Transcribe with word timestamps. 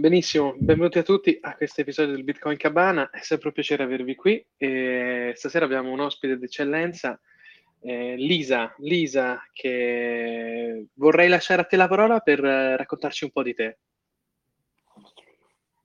Benissimo, 0.00 0.54
benvenuti 0.56 0.98
a 0.98 1.02
tutti 1.02 1.36
a 1.42 1.54
questo 1.54 1.82
episodio 1.82 2.14
del 2.14 2.24
Bitcoin 2.24 2.56
Cabana, 2.56 3.10
è 3.10 3.20
sempre 3.20 3.48
un 3.48 3.52
piacere 3.52 3.82
avervi 3.82 4.14
qui 4.14 4.42
e 4.56 5.34
stasera 5.36 5.66
abbiamo 5.66 5.92
un 5.92 6.00
ospite 6.00 6.38
d'eccellenza, 6.38 7.20
eh, 7.82 8.16
Lisa, 8.16 8.74
Lisa 8.78 9.46
che 9.52 10.86
vorrei 10.94 11.28
lasciare 11.28 11.60
a 11.60 11.64
te 11.66 11.76
la 11.76 11.86
parola 11.86 12.20
per 12.20 12.42
eh, 12.42 12.78
raccontarci 12.78 13.24
un 13.24 13.30
po' 13.30 13.42
di 13.42 13.52
te. 13.52 13.78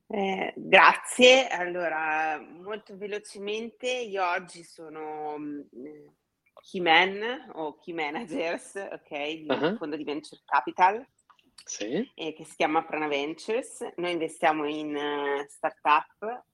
Eh, 0.07 0.54
grazie, 0.55 1.47
allora 1.50 2.39
molto 2.39 2.95
velocemente 2.95 3.91
io 3.91 4.25
oggi 4.25 4.63
sono 4.63 5.36
Key 6.71 6.79
Man 6.79 7.52
o 7.55 7.77
Key 7.79 7.93
Managers, 7.93 8.75
ok, 8.75 9.09
di 9.09 9.45
uh-huh. 9.50 9.75
fondo 9.75 9.97
di 9.97 10.05
venture 10.05 10.41
capital 10.45 11.05
sì. 11.63 12.11
eh, 12.13 12.33
che 12.33 12.43
si 12.45 12.55
chiama 12.55 12.83
Prana 12.83 13.07
Ventures. 13.07 13.93
Noi 13.95 14.11
investiamo 14.11 14.67
in 14.67 14.95
uh, 14.95 15.47
startup 15.47 16.46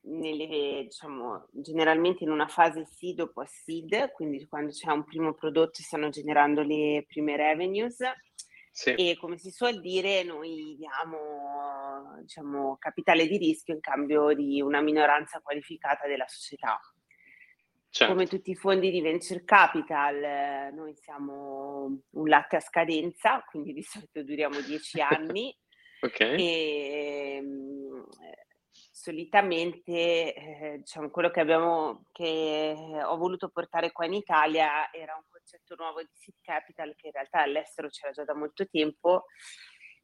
nelle, 0.00 0.84
diciamo, 0.84 1.48
generalmente 1.50 2.24
in 2.24 2.30
una 2.30 2.46
fase 2.46 2.84
seed 2.84 3.20
o 3.20 3.32
post 3.32 3.54
seed, 3.64 4.12
quindi 4.12 4.46
quando 4.46 4.70
c'è 4.70 4.90
un 4.90 5.04
primo 5.04 5.34
prodotto 5.34 5.82
stanno 5.82 6.08
generando 6.08 6.62
le 6.62 7.04
prime 7.06 7.36
revenues. 7.36 7.98
Sì. 8.70 8.94
E 8.94 9.16
come 9.18 9.38
si 9.38 9.50
suol 9.50 9.80
dire, 9.80 10.22
noi 10.22 10.76
diamo 10.78 12.16
diciamo, 12.20 12.76
capitale 12.78 13.26
di 13.26 13.36
rischio 13.36 13.74
in 13.74 13.80
cambio 13.80 14.32
di 14.34 14.60
una 14.60 14.80
minoranza 14.80 15.40
qualificata 15.40 16.06
della 16.06 16.26
società. 16.26 16.78
Certo. 17.90 18.12
Come 18.12 18.26
tutti 18.26 18.50
i 18.50 18.54
fondi 18.54 18.90
di 18.90 19.00
venture 19.00 19.44
capital, 19.44 20.72
noi 20.74 20.94
siamo 20.94 22.02
un 22.10 22.28
latte 22.28 22.56
a 22.56 22.60
scadenza, 22.60 23.42
quindi 23.48 23.72
di 23.72 23.82
solito 23.82 24.22
duriamo 24.22 24.60
dieci 24.60 25.00
anni. 25.00 25.56
ok. 26.02 26.20
E, 26.20 27.36
ehm, 27.36 28.06
solitamente 28.70 30.34
eh, 30.34 30.74
diciamo, 30.78 31.08
quello 31.08 31.30
che, 31.30 31.40
abbiamo, 31.40 32.04
che 32.12 32.74
ho 33.04 33.16
voluto 33.16 33.48
portare 33.48 33.90
qua 33.90 34.04
in 34.04 34.12
Italia 34.12 34.92
era 34.92 35.14
un 35.14 35.24
concetto 35.30 35.74
nuovo 35.78 36.02
di 36.02 36.10
seed 36.12 36.36
capital 36.42 36.94
che 36.94 37.06
in 37.06 37.12
realtà 37.12 37.42
all'estero 37.42 37.88
c'era 37.88 38.12
già 38.12 38.24
da 38.24 38.34
molto 38.34 38.68
tempo. 38.68 39.24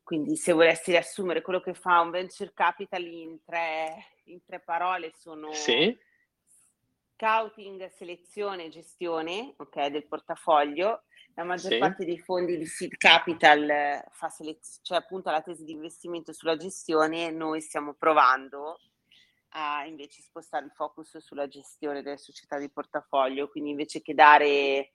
Quindi 0.02 0.36
se 0.36 0.52
volessi 0.52 0.90
riassumere 0.90 1.42
quello 1.42 1.60
che 1.60 1.74
fa 1.74 2.00
un 2.00 2.10
venture 2.10 2.52
capital 2.54 3.04
in 3.04 3.42
tre, 3.44 3.94
in 4.24 4.42
tre 4.42 4.60
parole 4.60 5.12
sono... 5.14 5.52
Sì 5.52 6.12
scouting, 7.24 7.88
selezione 7.88 8.66
e 8.66 8.68
gestione 8.68 9.54
okay, 9.56 9.90
del 9.90 10.06
portafoglio. 10.06 11.04
La 11.36 11.44
maggior 11.44 11.72
sì. 11.72 11.78
parte 11.78 12.04
dei 12.04 12.18
fondi 12.18 12.58
di 12.58 12.66
seed 12.66 12.96
capital 12.96 13.68
eh, 13.68 14.04
fa 14.10 14.28
selez- 14.28 14.80
cioè 14.82 14.98
appunto 14.98 15.30
la 15.30 15.40
tesi 15.40 15.64
di 15.64 15.72
investimento 15.72 16.34
sulla 16.34 16.56
gestione, 16.56 17.30
noi 17.30 17.62
stiamo 17.62 17.94
provando 17.94 18.78
a 19.56 19.86
invece 19.86 20.20
spostare 20.20 20.66
il 20.66 20.72
focus 20.72 21.16
sulla 21.18 21.48
gestione 21.48 22.02
delle 22.02 22.18
società 22.18 22.58
di 22.58 22.70
portafoglio, 22.70 23.48
quindi 23.48 23.70
invece 23.70 24.02
che 24.02 24.14
dare 24.14 24.92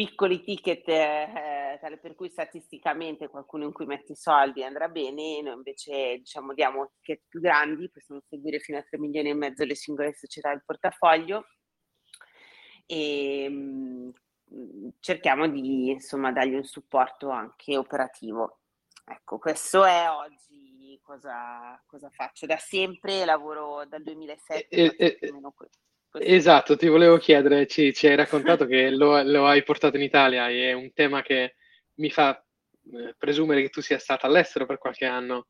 piccoli 0.00 0.42
ticket, 0.42 0.88
eh, 0.88 1.78
tale 1.78 1.98
per 1.98 2.14
cui 2.14 2.30
statisticamente 2.30 3.28
qualcuno 3.28 3.64
in 3.64 3.72
cui 3.74 3.84
metti 3.84 4.12
i 4.12 4.16
soldi 4.16 4.64
andrà 4.64 4.88
bene, 4.88 5.42
noi 5.42 5.52
invece 5.52 6.16
diciamo 6.16 6.54
diamo 6.54 6.92
ticket 6.94 7.24
più 7.28 7.38
grandi, 7.38 7.90
possiamo 7.90 8.22
seguire 8.26 8.60
fino 8.60 8.78
a 8.78 8.82
3 8.82 8.98
milioni 8.98 9.28
e 9.28 9.34
mezzo 9.34 9.62
le 9.62 9.74
singole 9.74 10.14
società 10.14 10.48
del 10.48 10.62
portafoglio 10.64 11.44
e 12.86 13.46
mh, 13.50 14.12
mm, 14.54 14.88
cerchiamo 15.00 15.46
di 15.48 15.90
insomma 15.90 16.32
dargli 16.32 16.54
un 16.54 16.64
supporto 16.64 17.28
anche 17.28 17.76
operativo. 17.76 18.60
Ecco, 19.04 19.38
questo 19.38 19.84
è 19.84 20.08
oggi 20.08 20.98
cosa, 21.02 21.78
cosa 21.84 22.08
faccio. 22.08 22.46
Da 22.46 22.56
sempre 22.56 23.26
lavoro 23.26 23.84
dal 23.84 24.02
2007. 24.02 24.68
E, 24.68 24.94
e, 24.96 25.18
Esatto, 26.12 26.76
ti 26.76 26.88
volevo 26.88 27.18
chiedere, 27.18 27.68
ci, 27.68 27.94
ci 27.94 28.08
hai 28.08 28.16
raccontato 28.16 28.66
che 28.66 28.90
lo, 28.90 29.22
lo, 29.22 29.46
hai 29.46 29.62
portato 29.62 29.96
in 29.96 30.02
Italia 30.02 30.48
e 30.48 30.70
è 30.70 30.72
un 30.72 30.92
tema 30.92 31.22
che 31.22 31.54
mi 31.94 32.10
fa 32.10 32.36
eh, 32.92 33.14
presumere 33.16 33.62
che 33.62 33.68
tu 33.68 33.80
sia 33.80 33.98
stata 33.98 34.26
all'estero 34.26 34.66
per 34.66 34.78
qualche 34.78 35.06
anno. 35.06 35.48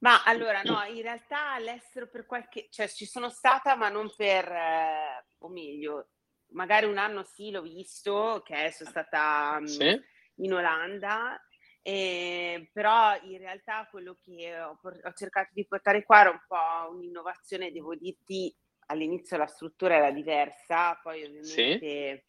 Ma 0.00 0.22
allora 0.24 0.60
no, 0.62 0.82
in 0.84 1.00
realtà 1.00 1.52
all'estero 1.52 2.06
per 2.08 2.26
qualche, 2.26 2.68
cioè 2.70 2.86
ci 2.86 3.06
sono 3.06 3.30
stata 3.30 3.76
ma 3.76 3.88
non 3.88 4.12
per, 4.14 4.46
eh, 4.46 5.26
o 5.38 5.48
meglio, 5.48 6.10
magari 6.48 6.84
un 6.84 6.98
anno 6.98 7.24
sì 7.24 7.50
l'ho 7.50 7.62
visto, 7.62 8.42
che 8.44 8.70
sono 8.72 8.90
stata 8.90 9.58
mm, 9.58 9.64
sì. 9.64 10.00
in 10.36 10.52
Olanda, 10.52 11.40
eh, 11.80 12.68
però 12.74 13.18
in 13.22 13.38
realtà 13.38 13.88
quello 13.90 14.18
che 14.20 14.60
ho, 14.60 14.78
ho 14.82 15.12
cercato 15.14 15.48
di 15.54 15.66
portare 15.66 16.04
qua 16.04 16.20
era 16.20 16.30
un 16.30 16.42
po' 16.46 16.94
un'innovazione, 16.94 17.72
devo 17.72 17.94
dirti, 17.94 18.54
all'inizio 18.86 19.36
la 19.36 19.46
struttura 19.46 19.96
era 19.96 20.10
diversa, 20.10 20.98
poi 21.02 21.24
ovviamente 21.24 21.78
sì. 21.78 22.22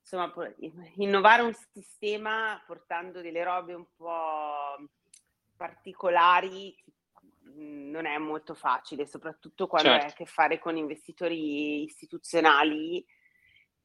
insomma 0.00 0.32
innovare 0.96 1.42
un 1.42 1.54
sistema 1.72 2.62
portando 2.66 3.20
delle 3.20 3.42
robe 3.42 3.74
un 3.74 3.86
po' 3.94 4.88
particolari 5.56 6.74
mm, 7.48 7.90
non 7.90 8.06
è 8.06 8.18
molto 8.18 8.54
facile, 8.54 9.06
soprattutto 9.06 9.66
quando 9.66 9.88
certo. 9.88 10.04
hai 10.04 10.10
a 10.10 10.14
che 10.14 10.26
fare 10.26 10.58
con 10.58 10.76
investitori 10.76 11.82
istituzionali 11.82 13.04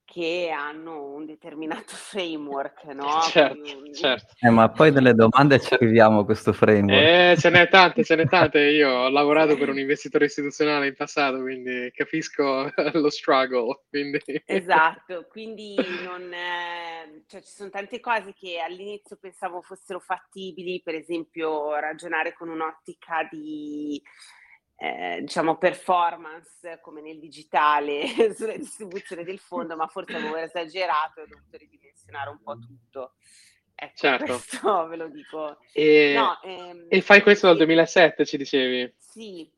che 0.07 0.49
hanno 0.49 1.03
un 1.03 1.25
determinato 1.25 1.91
framework, 1.93 2.85
no? 2.85 3.19
Certo, 3.23 3.91
certo. 3.93 4.33
Eh, 4.39 4.49
ma 4.49 4.69
poi 4.69 4.91
delle 4.91 5.13
domande 5.13 5.59
ci 5.59 5.73
arriviamo 5.73 6.19
a 6.19 6.25
questo 6.25 6.53
framework. 6.53 7.05
Eh, 7.05 7.35
ce 7.37 7.49
n'è 7.49 7.67
tante, 7.67 8.05
ce 8.05 8.15
n'è 8.15 8.25
tante. 8.27 8.59
Io 8.61 8.89
ho 8.89 9.09
lavorato 9.09 9.57
per 9.57 9.67
un 9.67 9.77
investitore 9.77 10.25
istituzionale 10.25 10.87
in 10.87 10.95
passato, 10.95 11.41
quindi 11.41 11.91
capisco 11.93 12.71
lo 12.93 13.09
struggle. 13.09 13.81
Quindi... 13.89 14.21
Esatto, 14.45 15.27
quindi 15.29 15.75
non, 16.05 16.31
eh, 16.31 17.23
cioè, 17.27 17.41
ci 17.41 17.51
sono 17.51 17.69
tante 17.69 17.99
cose 17.99 18.33
che 18.33 18.59
all'inizio 18.59 19.17
pensavo 19.19 19.61
fossero 19.61 19.99
fattibili, 19.99 20.81
per 20.81 20.95
esempio 20.95 21.75
ragionare 21.75 22.33
con 22.33 22.47
un'ottica 22.47 23.27
di 23.29 24.01
eh, 24.79 25.17
diciamo 25.21 25.57
performance 25.57 26.79
come 26.81 27.01
nel 27.01 27.19
digitale 27.19 28.05
sulla 28.35 28.55
distribuzione 28.55 29.23
del 29.23 29.39
fondo, 29.39 29.75
ma 29.75 29.87
forse 29.87 30.15
avevo 30.15 30.37
esagerato 30.37 31.19
e 31.19 31.23
ho 31.23 31.27
dovuto 31.27 31.57
ridimensionare 31.57 32.29
un 32.29 32.41
po' 32.41 32.57
tutto. 32.59 33.15
Ecco, 33.73 33.93
certo. 33.97 34.25
questo 34.25 34.87
ve 34.87 34.95
lo 34.95 35.09
dico. 35.09 35.57
E, 35.73 36.13
no, 36.15 36.39
ehm, 36.43 36.85
e 36.89 37.01
fai 37.01 37.21
questo 37.21 37.47
dal 37.47 37.57
2007, 37.57 38.25
ci 38.25 38.37
dicevi? 38.37 38.93
Sì, 38.97 39.51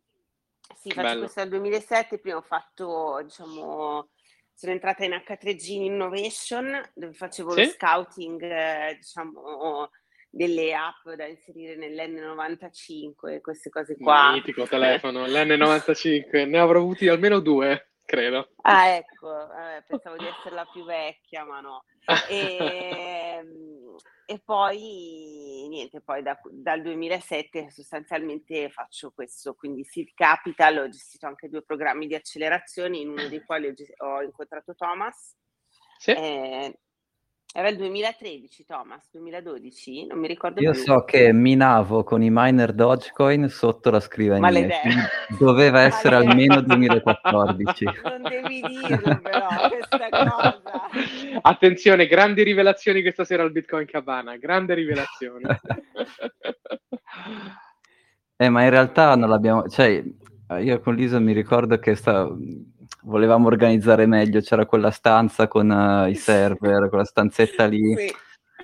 sì 0.74 0.90
faccio 0.90 1.08
Bello. 1.08 1.20
questo 1.20 1.40
dal 1.42 1.50
2007, 1.50 2.20
prima 2.20 2.38
ho 2.38 2.42
fatto, 2.42 3.20
diciamo, 3.22 4.10
sono 4.54 4.72
entrata 4.72 5.04
in 5.04 5.12
H3G 5.12 5.70
Innovation, 5.70 6.82
dove 6.94 7.14
facevo 7.14 7.52
sì? 7.52 7.64
lo 7.66 7.70
scouting, 7.72 8.42
eh, 8.42 8.96
diciamo, 8.96 9.90
delle 10.30 10.74
app 10.74 11.10
da 11.16 11.26
inserire 11.26 11.76
nell'N95, 11.76 13.42
queste 13.42 13.70
cose 13.70 13.98
qua. 13.98 14.32
Mitico 14.34 14.68
telefono, 14.68 15.26
l'N95, 15.26 16.48
ne 16.48 16.60
avrò 16.60 16.80
avuti 16.80 17.08
almeno 17.08 17.40
due, 17.40 17.94
credo. 18.06 18.54
Ah, 18.62 18.88
ecco, 18.90 19.52
eh, 19.52 19.84
pensavo 19.88 20.18
di 20.18 20.28
essere 20.28 20.56
la 20.56 20.68
più 20.72 20.86
vecchia, 20.86 21.46
ma 21.46 21.60
no. 21.62 21.84
E, 22.30 22.58
ehm, 23.42 23.96
e 24.26 24.40
poi, 24.46 25.66
niente, 25.70 26.02
poi 26.02 26.22
da, 26.22 26.40
dal 26.52 26.82
2007 26.84 27.72
sostanzialmente 27.72 28.70
faccio 28.70 29.12
questo, 29.12 29.56
quindi 29.56 29.84
Seed 29.84 30.14
Capital, 30.14 30.78
ho 30.78 30.90
gestito 30.90 31.26
anche 31.26 31.50
due 31.50 31.64
programmi 31.64 32.06
di 32.06 32.14
accelerazione, 32.14 32.98
in 32.98 33.10
uno 33.10 33.28
dei 33.28 33.44
quali 33.44 33.68
ho, 33.68 34.06
ho 34.06 34.22
incontrato 34.22 34.76
Thomas. 34.76 35.36
Sì. 35.98 36.12
Eh, 36.12 36.80
era 37.52 37.68
il 37.70 37.78
2013, 37.78 38.64
Thomas, 38.64 39.10
2012? 39.12 40.06
Non 40.06 40.20
mi 40.20 40.28
ricordo 40.28 40.62
Io 40.62 40.72
più. 40.72 40.82
so 40.82 41.04
che 41.04 41.34
minavo 41.34 42.04
con 42.04 42.22
i 42.22 42.30
miner 42.30 42.74
Dogecoin 42.74 43.50
sotto 43.50 43.90
la 43.90 44.00
scrivania. 44.00 44.68
Doveva 45.40 45.82
essere 45.82 46.16
almeno 46.18 46.62
2014. 46.62 47.86
Non 48.04 48.22
devi 48.22 48.62
dirlo 48.62 49.20
però, 49.20 49.48
questa 49.68 50.10
cosa. 50.10 50.62
Attenzione, 51.42 52.06
grandi 52.06 52.44
rivelazioni 52.44 53.02
questa 53.02 53.26
sera 53.26 53.42
al 53.42 53.52
Bitcoin 53.52 53.88
Cabana, 53.88 54.38
grande 54.38 54.76
rivelazione. 54.76 55.60
eh, 58.38 58.50
ma 58.50 58.64
in 58.64 58.70
realtà 58.70 59.16
non 59.16 59.28
l'abbiamo... 59.28 59.68
Cioè, 59.68 60.04
io 60.62 60.80
con 60.82 60.96
Lisa 60.96 61.20
mi 61.20 61.34
ricordo 61.34 61.80
che 61.80 61.96
sta 61.96 62.28
volevamo 63.04 63.48
organizzare 63.48 64.06
meglio, 64.06 64.42
c'era 64.42 64.66
quella 64.66 64.92
stanza 64.92 65.48
con 65.48 65.70
uh, 65.70 66.08
i 66.08 66.16
server, 66.16 66.90
quella 66.90 67.06
stanzetta 67.06 67.66
lì. 67.66 67.96
Sì. 67.96 68.14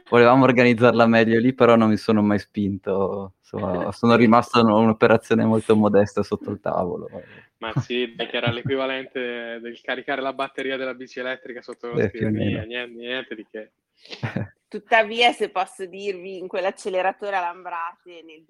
Volevamo 0.08 0.44
organizzarla 0.44 1.08
meglio 1.08 1.40
lì, 1.40 1.54
però 1.54 1.76
non 1.76 1.90
mi 1.90 1.98
sono 1.98 2.22
mai 2.22 2.40
spinto. 2.40 3.34
Insomma, 3.40 3.92
sono 3.92 4.16
rimasto 4.16 4.60
in 4.60 4.68
un'operazione 4.68 5.46
molto 5.46 5.76
modesta 5.76 6.22
sotto 6.24 6.52
il 6.52 6.60
tavolo. 6.60 7.10
Ma 7.58 7.72
sì, 7.80 8.14
che 8.16 8.30
era 8.32 8.52
l'equivalente 8.52 9.60
del 9.62 9.80
caricare 9.82 10.22
la 10.22 10.34
batteria 10.34 10.78
della 10.78 10.94
bici 10.94 11.20
elettrica 11.20 11.62
sotto 11.62 11.92
la 11.92 12.08
scrivania, 12.08 12.64
niente, 12.64 13.00
niente 13.00 13.36
di 13.36 13.48
che. 13.50 13.72
Tuttavia, 14.68 15.31
se 15.31 15.50
posso 15.50 15.86
dirvi, 15.86 16.38
in 16.38 16.48
quell'acceleratore 16.48 17.36
a 17.36 17.40
Lambrate 17.40 18.24
nel 18.24 18.44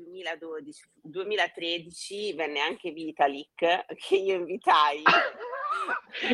2012-2013 1.08 2.36
venne 2.36 2.62
anche 2.62 2.92
Vitalik 2.92 3.86
che 3.96 4.16
io 4.16 4.36
invitai 4.36 5.04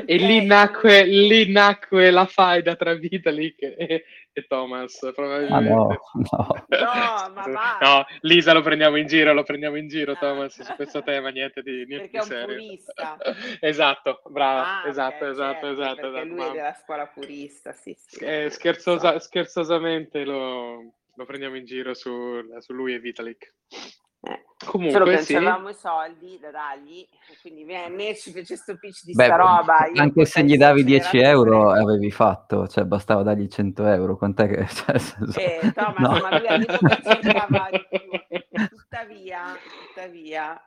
e 0.05 0.15
lì 0.17 0.45
nacque, 0.45 1.03
lì 1.05 1.51
nacque, 1.51 2.11
la 2.11 2.25
faida 2.25 2.75
tra 2.75 2.93
Vitalik 2.93 3.61
e, 3.61 4.05
e 4.31 4.47
Thomas, 4.47 4.99
probabilmente. 5.13 5.53
Ah, 5.53 5.75
no, 5.75 5.99
no. 6.13 6.65
no, 7.43 7.51
ma. 7.51 7.77
No, 7.81 8.05
Lisa 8.21 8.53
lo 8.53 8.61
prendiamo 8.61 8.97
in 8.97 9.07
giro, 9.07 9.33
lo 9.33 9.43
prendiamo 9.43 9.77
in 9.77 9.87
giro, 9.87 10.15
Thomas, 10.17 10.61
su 10.61 10.73
questo 10.75 11.03
tema, 11.03 11.29
niente 11.29 11.61
di, 11.61 11.85
niente 11.85 12.09
perché 12.09 12.19
di 12.19 12.25
serio. 12.25 12.45
Perché 12.45 12.61
è 12.61 13.05
un 13.05 13.17
purista. 13.17 13.17
esatto, 13.59 14.21
brava, 14.29 14.83
ah, 14.83 14.87
esatto, 14.87 15.15
okay, 15.15 15.31
esatto, 15.31 15.67
certo, 15.67 15.81
esatto. 15.81 15.95
Perché 15.95 16.19
esatto, 16.19 16.35
lui 16.35 16.45
è 16.45 16.51
della 16.51 16.73
scuola 16.73 17.07
purista, 17.07 17.73
sì, 17.73 17.95
sì. 17.97 18.23
Eh, 18.23 18.49
scherzosa, 18.49 19.19
scherzosamente 19.19 20.23
lo, 20.23 20.93
lo, 21.15 21.25
prendiamo 21.25 21.57
in 21.57 21.65
giro 21.65 21.93
su, 21.93 22.11
su 22.59 22.73
lui 22.73 22.93
e 22.93 22.99
Vitalik. 22.99 23.53
Eh. 24.23 24.45
Comunque, 24.63 24.93
Solo 24.93 25.05
che 25.05 25.15
non 25.15 25.23
sì. 25.23 25.35
avevamo 25.35 25.69
i 25.69 25.73
soldi 25.73 26.37
da 26.39 26.51
dargli, 26.51 27.07
quindi 27.41 27.63
venne 27.63 28.15
ci 28.15 28.31
fece 28.31 28.55
sto 28.55 28.77
pitch 28.77 29.03
di 29.03 29.13
Beh, 29.13 29.25
sta 29.25 29.35
roba. 29.35 29.77
Anche 29.95 30.25
se 30.25 30.43
gli 30.43 30.55
davi 30.57 30.83
10 30.83 31.17
euro 31.17 31.71
avevi 31.71 32.11
fatto, 32.11 32.67
cioè 32.67 32.83
bastava 32.85 33.23
dargli 33.23 33.47
100 33.47 33.85
euro. 33.87 34.17
Quant'è 34.17 34.47
che... 34.47 34.67
Cioè, 34.69 34.99
senso... 34.99 35.39
eh, 35.39 35.71
Thomas, 35.73 35.97
no. 35.97 36.19
ma 36.21 36.37
lui 36.37 36.47
all'epoca 36.47 36.99
cercava 37.01 37.69
di 37.71 37.87
più. 37.89 37.99
Tuttavia, 38.69 39.57
tuttavia, 39.87 40.61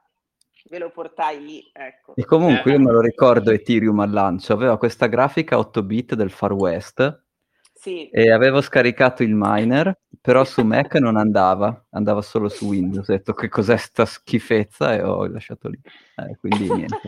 ve 0.70 0.78
lo 0.78 0.90
portai 0.90 1.44
lì. 1.44 1.70
Ecco. 1.72 2.16
E 2.16 2.24
comunque 2.24 2.72
io 2.72 2.80
me 2.80 2.90
lo 2.90 3.00
ricordo 3.00 3.52
Ethereum 3.52 4.00
al 4.00 4.10
lancio, 4.10 4.54
aveva 4.54 4.76
questa 4.78 5.06
grafica 5.06 5.58
8 5.58 5.82
bit 5.84 6.14
del 6.14 6.30
Far 6.30 6.52
West 6.52 7.23
sì. 7.84 8.08
E 8.08 8.30
avevo 8.30 8.62
scaricato 8.62 9.22
il 9.22 9.34
miner, 9.34 9.98
però 10.18 10.42
su 10.44 10.62
Mac 10.64 10.94
non 10.94 11.18
andava, 11.18 11.84
andava 11.90 12.22
solo 12.22 12.48
su 12.48 12.68
Windows. 12.68 13.06
Ho 13.08 13.12
detto 13.12 13.34
che 13.34 13.50
cos'è 13.50 13.76
sta 13.76 14.06
schifezza 14.06 14.94
e 14.94 15.02
ho 15.02 15.26
lasciato 15.26 15.68
lì. 15.68 15.78
Eh, 16.16 16.34
quindi 16.38 16.72
niente. 16.72 17.00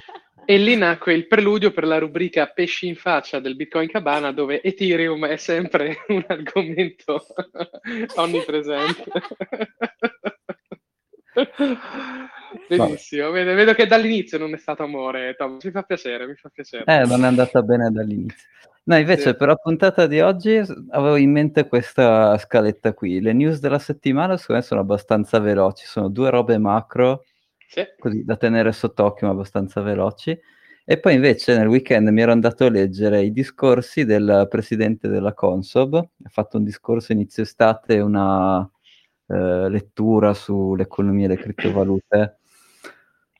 E 0.44 0.58
lì 0.58 0.76
nacque 0.76 1.14
il 1.14 1.26
preludio 1.26 1.73
per 1.73 1.87
la 1.87 1.99
rubrica 1.99 2.46
Pesci 2.46 2.88
in 2.88 2.94
faccia 2.94 3.40
del 3.40 3.56
Bitcoin 3.56 3.88
Cabana, 3.88 4.32
dove 4.32 4.62
Ethereum 4.62 5.25
è 5.25 5.38
sempre 5.38 5.96
un 6.08 6.25
argomento 6.28 7.25
onnipresente. 8.17 9.05
Benissimo, 12.69 13.31
vedo, 13.31 13.55
vedo, 13.55 13.72
che 13.72 13.87
dall'inizio 13.87 14.37
non 14.37 14.52
è 14.52 14.58
stato 14.58 14.82
amore, 14.82 15.34
Tom. 15.37 15.56
Mi 15.62 15.70
fa 15.70 15.82
piacere, 15.84 16.26
mi 16.26 16.34
fa 16.34 16.50
piacere. 16.50 16.84
Eh, 16.87 17.06
non 17.06 17.25
è 17.25 17.26
andata 17.26 17.62
bene 17.62 17.90
dall'inizio. 17.90 18.46
No, 18.88 18.96
invece 18.96 19.30
sì. 19.30 19.34
per 19.36 19.48
la 19.48 19.56
puntata 19.56 20.06
di 20.06 20.20
oggi 20.20 20.62
avevo 20.90 21.16
in 21.16 21.32
mente 21.32 21.66
questa 21.66 22.38
scaletta 22.38 22.94
qui. 22.94 23.20
Le 23.20 23.32
news 23.32 23.58
della 23.58 23.80
settimana 23.80 24.36
secondo 24.36 24.60
me 24.60 24.66
sono 24.66 24.80
abbastanza 24.80 25.40
veloci, 25.40 25.84
sono 25.86 26.08
due 26.08 26.30
robe 26.30 26.56
macro, 26.58 27.24
sì. 27.66 27.82
così 27.98 28.22
da 28.22 28.36
tenere 28.36 28.70
sott'occhio 28.70 29.26
ma 29.26 29.32
abbastanza 29.32 29.80
veloci. 29.80 30.38
E 30.84 31.00
poi 31.00 31.14
invece 31.14 31.56
nel 31.58 31.66
weekend 31.66 32.06
mi 32.10 32.20
ero 32.22 32.30
andato 32.30 32.64
a 32.64 32.70
leggere 32.70 33.22
i 33.24 33.32
discorsi 33.32 34.04
del 34.04 34.46
presidente 34.48 35.08
della 35.08 35.34
Consob, 35.34 35.96
ha 35.96 36.28
fatto 36.28 36.56
un 36.58 36.62
discorso 36.62 37.10
inizio 37.10 37.42
estate 37.42 37.98
una 37.98 38.60
eh, 39.26 39.68
lettura 39.68 40.32
sull'economia 40.32 41.24
e 41.24 41.28
le 41.30 41.36
criptovalute 41.38 42.35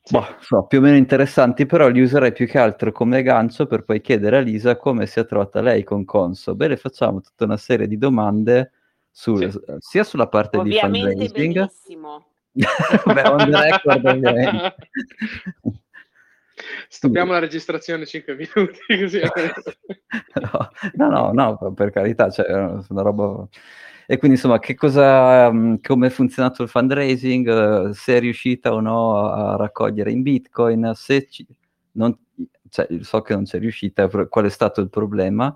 Boh, 0.09 0.25
so, 0.39 0.63
più 0.63 0.79
o 0.79 0.81
meno 0.81 0.95
interessanti, 0.95 1.65
però 1.65 1.87
li 1.89 2.01
userei 2.01 2.31
più 2.31 2.47
che 2.47 2.57
altro 2.57 2.91
come 2.91 3.23
gancio 3.23 3.65
per 3.67 3.83
poi 3.83 3.99
chiedere 4.01 4.37
a 4.37 4.41
Lisa 4.41 4.77
come 4.77 5.05
si 5.05 5.19
è 5.19 5.25
trovata 5.25 5.61
lei 5.61 5.83
con 5.83 6.05
Conso. 6.05 6.55
Beh, 6.55 6.77
facciamo 6.77 7.19
tutta 7.21 7.43
una 7.43 7.57
serie 7.57 7.87
di 7.87 7.97
domande 7.97 8.71
sul, 9.11 9.51
sì. 9.51 9.59
sia 9.79 10.03
sulla 10.03 10.27
parte 10.27 10.57
ovviamente 10.57 11.13
di 11.15 11.27
fundraising. 11.27 11.53
Benissimo. 11.53 12.25
Beh, 12.53 13.27
on 13.27 13.51
the 13.51 13.61
record 13.61 14.05
ovviamente. 14.05 14.75
Stoppiamo 16.89 17.33
la 17.33 17.39
registrazione 17.39 18.05
5 18.05 18.35
minuti 18.35 18.79
così. 18.99 19.21
no, 20.33 20.69
no, 21.09 21.31
no, 21.31 21.57
no, 21.59 21.73
per 21.73 21.91
carità, 21.91 22.29
cioè, 22.29 22.45
è 22.45 22.55
una 22.55 23.01
roba 23.01 23.47
e 24.09 24.17
quindi 24.17 24.37
insomma, 24.37 24.59
che 24.59 24.73
cosa, 24.73 25.51
mm, 25.51 25.75
come 25.81 26.07
è 26.07 26.09
funzionato 26.09 26.63
il 26.63 26.69
fundraising, 26.69 27.89
se 27.89 28.15
è 28.15 28.19
riuscita 28.21 28.73
o 28.73 28.79
no 28.79 29.17
a 29.29 29.57
raccogliere 29.57 30.11
in 30.11 30.21
Bitcoin, 30.21 30.93
se 30.95 31.27
ci, 31.29 31.45
non, 31.93 32.17
cioè, 32.69 32.87
so 33.01 33.21
che 33.21 33.33
non 33.33 33.43
c'è 33.43 33.59
riuscita, 33.59 34.07
qual 34.07 34.45
è 34.45 34.49
stato 34.49 34.79
il 34.79 34.89
problema, 34.89 35.53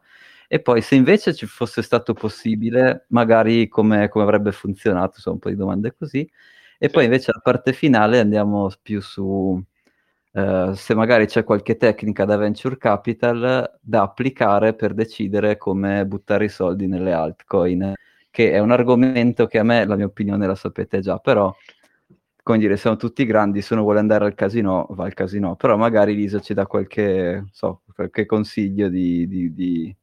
e 0.49 0.59
poi 0.59 0.81
se 0.81 0.95
invece 0.95 1.33
ci 1.33 1.45
fosse 1.45 1.81
stato 1.81 2.13
possibile, 2.13 3.05
magari 3.09 3.69
come, 3.69 4.09
come 4.09 4.25
avrebbe 4.25 4.51
funzionato, 4.51 5.21
sono 5.21 5.35
un 5.35 5.41
po' 5.41 5.49
di 5.49 5.55
domande 5.55 5.95
così, 5.95 6.29
e 6.77 6.89
poi 6.89 7.05
invece 7.05 7.31
la 7.31 7.39
parte 7.41 7.71
finale 7.71 8.19
andiamo 8.19 8.69
più 8.81 9.01
su 9.01 9.63
uh, 10.31 10.73
se 10.73 10.95
magari 10.95 11.25
c'è 11.27 11.43
qualche 11.43 11.77
tecnica 11.77 12.25
da 12.25 12.37
venture 12.37 12.77
capital 12.77 13.79
da 13.81 14.01
applicare 14.01 14.73
per 14.73 14.93
decidere 14.93 15.57
come 15.57 16.05
buttare 16.05 16.45
i 16.45 16.49
soldi 16.49 16.87
nelle 16.87 17.13
altcoin 17.13 17.93
che 18.31 18.51
è 18.51 18.59
un 18.59 18.71
argomento 18.71 19.45
che 19.45 19.59
a 19.59 19.63
me, 19.63 19.85
la 19.85 19.95
mia 19.95 20.05
opinione 20.05 20.47
la 20.47 20.55
sapete 20.55 21.01
già, 21.01 21.17
però, 21.17 21.53
come 22.41 22.57
dire, 22.57 22.77
siamo 22.77 22.95
tutti 22.95 23.25
grandi, 23.25 23.61
se 23.61 23.73
uno 23.73 23.83
vuole 23.83 23.99
andare 23.99 24.25
al 24.25 24.33
casino, 24.33 24.87
va 24.91 25.03
al 25.03 25.13
casino, 25.13 25.55
però 25.55 25.75
magari 25.75 26.15
Lisa 26.15 26.39
ci 26.39 26.53
dà 26.53 26.65
qualche, 26.65 27.45
so, 27.51 27.81
qualche 27.93 28.25
consiglio 28.25 28.87
di, 28.87 29.27
di, 29.27 29.53
di, 29.53 29.95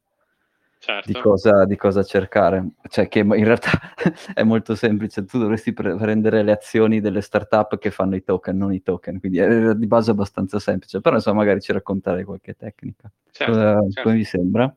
certo. 0.78 1.10
di, 1.10 1.18
cosa, 1.18 1.64
di 1.64 1.76
cosa 1.76 2.02
cercare. 2.02 2.72
Cioè 2.88 3.08
che 3.08 3.20
in 3.20 3.44
realtà 3.44 3.70
è 4.34 4.42
molto 4.42 4.74
semplice, 4.74 5.24
tu 5.24 5.38
dovresti 5.38 5.72
pre- 5.72 5.96
prendere 5.96 6.42
le 6.42 6.52
azioni 6.52 7.00
delle 7.00 7.22
startup 7.22 7.78
che 7.78 7.90
fanno 7.90 8.14
i 8.14 8.22
token, 8.22 8.58
non 8.58 8.74
i 8.74 8.82
token, 8.82 9.20
quindi 9.20 9.38
è 9.38 9.74
di 9.74 9.86
base 9.86 10.10
abbastanza 10.10 10.58
semplice, 10.58 11.00
però 11.00 11.16
insomma 11.16 11.38
magari 11.38 11.62
ci 11.62 11.72
raccontare 11.72 12.24
qualche 12.24 12.54
tecnica. 12.54 13.10
Certo, 13.30 13.52
cosa, 13.52 13.80
certo. 13.90 14.02
Come 14.02 14.14
vi 14.16 14.24
sembra? 14.24 14.76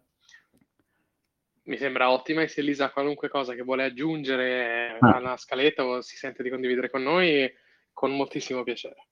Mi 1.71 1.77
sembra 1.77 2.12
ottima 2.12 2.41
e 2.41 2.50
se 2.50 2.62
Lisa 2.62 2.85
ha 2.85 2.91
qualunque 2.91 3.29
cosa 3.29 3.53
che 3.53 3.63
vuole 3.63 3.85
aggiungere 3.85 4.97
ah. 5.00 5.15
alla 5.15 5.38
scaletta 5.38 5.85
o 5.85 6.01
si 6.01 6.18
sente 6.18 6.44
di 6.44 6.50
condividere 6.50 6.89
con 6.89 7.01
noi, 7.01 7.50
con 7.94 8.13
moltissimo 8.13 8.62
piacere. 8.63 9.07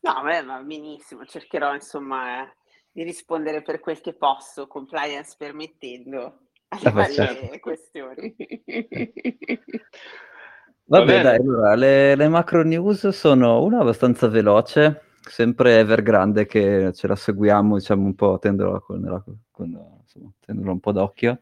No, 0.00 0.22
beh, 0.22 0.44
va 0.44 0.62
benissimo, 0.62 1.26
cercherò 1.26 1.74
insomma 1.74 2.42
eh, 2.42 2.56
di 2.90 3.02
rispondere 3.02 3.60
per 3.60 3.80
quel 3.80 4.00
che 4.00 4.14
posso, 4.14 4.66
compliance 4.66 5.34
permettendo, 5.36 6.48
alle 6.68 6.90
varie 6.90 7.14
certo. 7.14 7.58
questioni. 7.58 8.34
Vabbè, 10.84 11.16
Va 11.16 11.22
dai, 11.22 11.36
allora, 11.36 11.74
le, 11.74 12.14
le 12.14 12.28
macro 12.28 12.62
news 12.62 13.08
sono 13.08 13.62
una 13.62 13.80
abbastanza 13.80 14.26
veloce, 14.28 15.07
sempre 15.22 15.78
Evergrande 15.78 16.46
che 16.46 16.92
ce 16.92 17.06
la 17.06 17.16
seguiamo, 17.16 17.78
diciamo 17.78 18.04
un 18.04 18.14
po', 18.14 18.38
tenderlo 18.38 18.82
un 20.46 20.80
po' 20.80 20.92
d'occhio, 20.92 21.40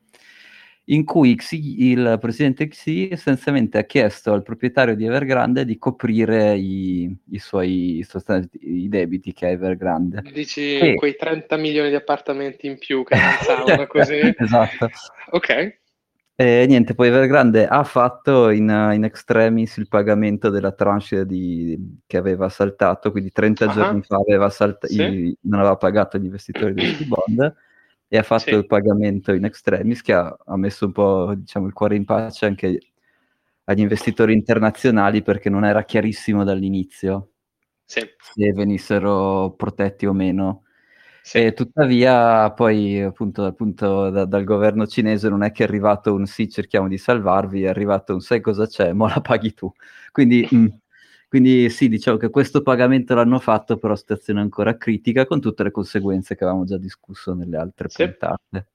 in 0.88 1.04
cui 1.04 1.34
Xi, 1.34 1.90
il 1.90 2.18
presidente 2.20 2.68
Xi 2.68 3.08
essenzialmente 3.10 3.78
ha 3.78 3.84
chiesto 3.84 4.32
al 4.32 4.42
proprietario 4.42 4.94
di 4.94 5.04
Evergrande 5.04 5.64
di 5.64 5.78
coprire 5.78 6.56
i, 6.56 7.12
i 7.30 7.38
suoi 7.38 8.06
i 8.60 8.88
debiti 8.88 9.32
che 9.32 9.46
ha 9.46 9.50
Evergrande. 9.50 10.22
Dici 10.32 10.78
e... 10.78 10.94
quei 10.94 11.16
30 11.16 11.56
milioni 11.56 11.88
di 11.88 11.96
appartamenti 11.96 12.66
in 12.66 12.78
più 12.78 13.02
che 13.02 13.14
avanzavano 13.14 13.86
così? 13.88 14.34
esatto. 14.36 14.90
Ok. 15.30 15.84
E 16.38 16.66
niente, 16.68 16.94
poi 16.94 17.08
Evergrande 17.08 17.66
ha 17.66 17.82
fatto 17.82 18.50
in, 18.50 18.68
in, 18.92 19.04
extremis 19.04 19.78
il 19.78 19.88
pagamento 19.88 20.50
della 20.50 20.72
tranche 20.72 21.24
di, 21.24 21.98
che 22.06 22.18
aveva 22.18 22.50
saltato, 22.50 23.10
quindi 23.10 23.32
30 23.32 23.64
uh-huh. 23.64 23.72
giorni 23.72 24.02
fa 24.02 24.16
aveva 24.16 24.50
salta- 24.50 24.86
sì. 24.86 25.02
i, 25.02 25.38
non 25.42 25.60
aveva 25.60 25.76
pagato 25.76 26.18
gli 26.18 26.26
investitori 26.26 26.74
di 26.74 27.04
bond 27.08 27.54
e 28.06 28.18
ha 28.18 28.22
fatto 28.22 28.50
sì. 28.50 28.54
il 28.54 28.66
pagamento 28.66 29.32
in 29.32 29.46
extremis 29.46 30.02
che 30.02 30.12
ha, 30.12 30.36
ha, 30.44 30.56
messo 30.58 30.84
un 30.84 30.92
po' 30.92 31.32
diciamo, 31.34 31.68
il 31.68 31.72
cuore 31.72 31.96
in 31.96 32.04
pace 32.04 32.44
anche 32.44 32.80
agli 33.64 33.80
investitori 33.80 34.34
internazionali 34.34 35.22
perché 35.22 35.48
non 35.48 35.64
era 35.64 35.84
chiarissimo 35.84 36.44
dall'inizio 36.44 37.30
sì. 37.82 38.00
se 38.18 38.52
venissero 38.52 39.54
protetti 39.56 40.04
o 40.04 40.12
meno. 40.12 40.64
Sì. 41.28 41.38
E 41.38 41.54
tuttavia 41.54 42.52
poi 42.52 43.02
appunto, 43.02 43.44
appunto 43.46 44.10
da, 44.10 44.24
dal 44.26 44.44
governo 44.44 44.86
cinese 44.86 45.28
non 45.28 45.42
è 45.42 45.50
che 45.50 45.64
è 45.64 45.66
arrivato 45.66 46.14
un 46.14 46.24
sì 46.24 46.48
cerchiamo 46.48 46.86
di 46.86 46.98
salvarvi, 46.98 47.64
è 47.64 47.68
arrivato 47.68 48.12
un 48.12 48.20
sai 48.20 48.40
cosa 48.40 48.68
c'è, 48.68 48.92
ma 48.92 49.08
la 49.08 49.20
paghi 49.20 49.52
tu. 49.52 49.68
Quindi 50.12 50.46
mh, 50.48 50.56
mm, 50.56 50.66
quindi 51.28 51.68
sì, 51.68 51.88
diciamo 51.88 52.16
che 52.16 52.30
questo 52.30 52.62
pagamento 52.62 53.16
l'hanno 53.16 53.40
fatto, 53.40 53.76
però 53.76 53.96
situazione 53.96 54.40
ancora 54.40 54.76
critica, 54.76 55.26
con 55.26 55.40
tutte 55.40 55.64
le 55.64 55.72
conseguenze 55.72 56.36
che 56.36 56.44
avevamo 56.44 56.64
già 56.64 56.78
discusso 56.78 57.34
nelle 57.34 57.56
altre 57.56 57.88
sì. 57.88 58.04
puntate. 58.04 58.68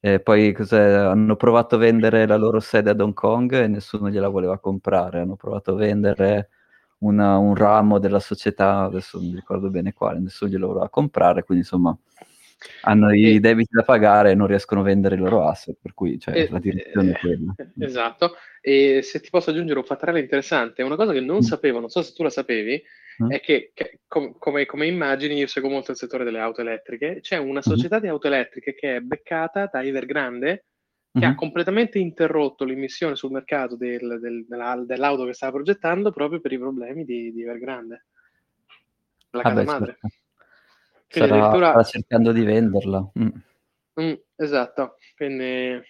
E 0.00 0.20
poi 0.20 0.52
hanno 0.70 1.36
provato 1.36 1.76
a 1.76 1.78
vendere 1.78 2.26
la 2.26 2.36
loro 2.36 2.58
sede 2.60 2.90
ad 2.90 3.00
Hong 3.00 3.14
Kong 3.14 3.52
e 3.54 3.68
nessuno 3.68 4.10
gliela 4.10 4.28
voleva 4.28 4.58
comprare. 4.58 5.20
Hanno 5.20 5.36
provato 5.36 5.70
a 5.72 5.76
vendere 5.76 6.48
una, 7.04 7.36
un 7.38 7.54
ramo 7.54 7.98
della 7.98 8.20
società, 8.20 8.80
adesso 8.80 9.18
non 9.18 9.28
mi 9.28 9.34
ricordo 9.34 9.70
bene 9.70 9.92
quale, 9.92 10.18
nessuno 10.18 10.50
glielo 10.50 10.68
voleva 10.68 10.88
comprare, 10.88 11.44
quindi 11.44 11.64
insomma 11.64 11.96
hanno 12.82 13.10
e... 13.10 13.34
i 13.34 13.40
debiti 13.40 13.70
da 13.72 13.82
pagare 13.82 14.30
e 14.30 14.34
non 14.34 14.46
riescono 14.46 14.80
a 14.80 14.84
vendere 14.84 15.16
i 15.16 15.18
loro 15.18 15.46
asset, 15.46 15.76
per 15.80 15.92
cui 15.94 16.18
cioè, 16.18 16.36
e... 16.36 16.48
la 16.50 16.58
direzione 16.58 17.12
è 17.12 17.18
quella. 17.18 17.54
Esatto, 17.78 18.36
e 18.60 19.02
se 19.02 19.20
ti 19.20 19.28
posso 19.30 19.50
aggiungere 19.50 19.78
un 19.78 19.84
fattarello 19.84 20.18
interessante, 20.18 20.82
una 20.82 20.96
cosa 20.96 21.12
che 21.12 21.20
non 21.20 21.38
mm. 21.38 21.40
sapevo, 21.40 21.80
non 21.80 21.90
so 21.90 22.02
se 22.02 22.12
tu 22.14 22.22
la 22.22 22.30
sapevi, 22.30 22.82
mm. 23.22 23.30
è 23.30 23.40
che, 23.40 23.72
che 23.74 24.00
com- 24.06 24.36
come, 24.38 24.64
come, 24.64 24.86
immagini, 24.86 25.36
io 25.36 25.46
seguo 25.46 25.70
molto 25.70 25.90
il 25.90 25.98
settore 25.98 26.24
delle 26.24 26.40
auto 26.40 26.62
elettriche, 26.62 27.20
c'è 27.20 27.36
una 27.36 27.58
mm. 27.58 27.62
società 27.62 27.98
mm. 27.98 28.00
di 28.00 28.08
auto 28.08 28.26
elettriche 28.28 28.74
che 28.74 28.96
è 28.96 29.00
beccata 29.00 29.68
da 29.70 29.82
Evergrande, 29.82 30.64
che 31.14 31.20
mm-hmm. 31.20 31.30
ha 31.30 31.34
completamente 31.36 32.00
interrotto 32.00 32.64
l'immissione 32.64 33.14
sul 33.14 33.30
mercato 33.30 33.76
del, 33.76 34.18
del, 34.20 34.46
della, 34.48 34.82
dell'auto 34.84 35.24
che 35.24 35.32
stava 35.32 35.52
progettando 35.52 36.10
proprio 36.10 36.40
per 36.40 36.50
i 36.50 36.58
problemi 36.58 37.04
di, 37.04 37.32
di 37.32 37.42
Evergrande, 37.42 38.06
la 39.30 39.42
casa 39.42 39.60
ah, 39.60 39.64
madre. 39.64 39.98
Sarà, 41.06 41.36
addirittura... 41.36 41.68
starà 41.68 41.82
cercando 41.84 42.32
di 42.32 42.42
venderla. 42.42 43.10
Mm. 43.16 43.28
Mm, 44.00 44.12
esatto, 44.34 44.96
quindi 45.16 45.80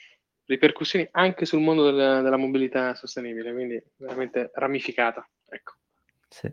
ripercussioni 0.45 1.09
anche 1.13 1.47
sul 1.47 1.61
mondo 1.61 1.87
della, 1.87 2.21
della, 2.21 2.37
mobilità 2.37 2.95
sostenibile, 2.95 3.55
quindi 3.55 3.83
veramente 3.97 4.51
ramificata. 4.53 5.27
Ecco. 5.49 5.73
Sì. 6.29 6.53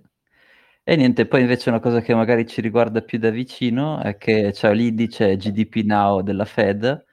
E 0.82 0.96
niente, 0.96 1.26
poi 1.28 1.42
invece 1.42 1.68
una 1.68 1.82
cosa 1.82 2.00
che 2.00 2.16
magari 2.16 2.48
ci 2.48 2.62
riguarda 2.62 3.02
più 3.02 3.20
da 3.20 3.32
vicino 3.32 4.02
è 4.02 4.16
che 4.16 4.52
c'è 4.54 4.74
l'indice 4.74 5.36
GDP 5.36 5.84
Now 5.84 6.22
della 6.22 6.46
Fed 6.46 7.10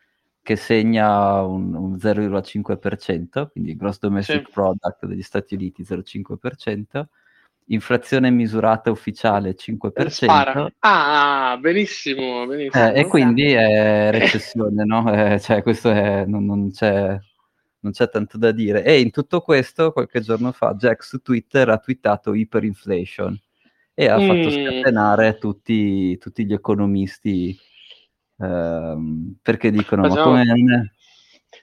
che 0.49 0.57
segna 0.57 1.43
un, 1.43 1.75
un 1.75 1.97
0,5%, 1.97 3.51
quindi 3.51 3.77
Gross 3.77 3.99
Domestic 3.99 4.47
sì. 4.47 4.51
Product 4.51 5.05
degli 5.05 5.21
Stati 5.21 5.55
Uniti 5.55 5.83
0,5%, 5.83 7.05
inflazione 7.67 8.31
misurata 8.31 8.91
ufficiale 8.91 9.55
5%. 9.55 10.07
Spara. 10.07 10.73
Ah, 10.79 11.59
benissimo, 11.61 12.47
benissimo. 12.47 12.83
Eh, 12.83 13.01
e 13.01 13.07
quindi 13.07 13.53
è 13.53 14.09
recessione, 14.11 14.87
no? 14.87 15.13
Eh, 15.13 15.39
cioè, 15.39 15.61
questo 15.63 15.91
è, 15.91 16.25
non, 16.25 16.47
non, 16.47 16.71
c'è, 16.71 17.19
non, 17.81 17.93
c'è, 17.93 18.09
tanto 18.09 18.39
da 18.39 18.51
dire. 18.51 18.83
E 18.83 19.01
in 19.01 19.11
tutto 19.11 19.43
questo, 19.43 19.93
qualche 19.93 20.23
giorno 20.23 20.53
fa, 20.53 20.73
Jack 20.73 21.05
su 21.05 21.21
Twitter 21.21 21.69
ha 21.69 21.77
twittato 21.77 22.33
hyperinflation 22.33 23.39
e 23.93 24.09
ha 24.09 24.19
mm. 24.19 24.27
fatto 24.27 24.51
scatenare 24.51 25.37
tutti, 25.37 26.17
tutti 26.17 26.47
gli 26.47 26.55
economisti 26.55 27.55
perché 28.39 29.71
dicono, 29.71 30.09
facciamo, 30.09 30.33
ma 30.33 30.45
come... 30.45 30.93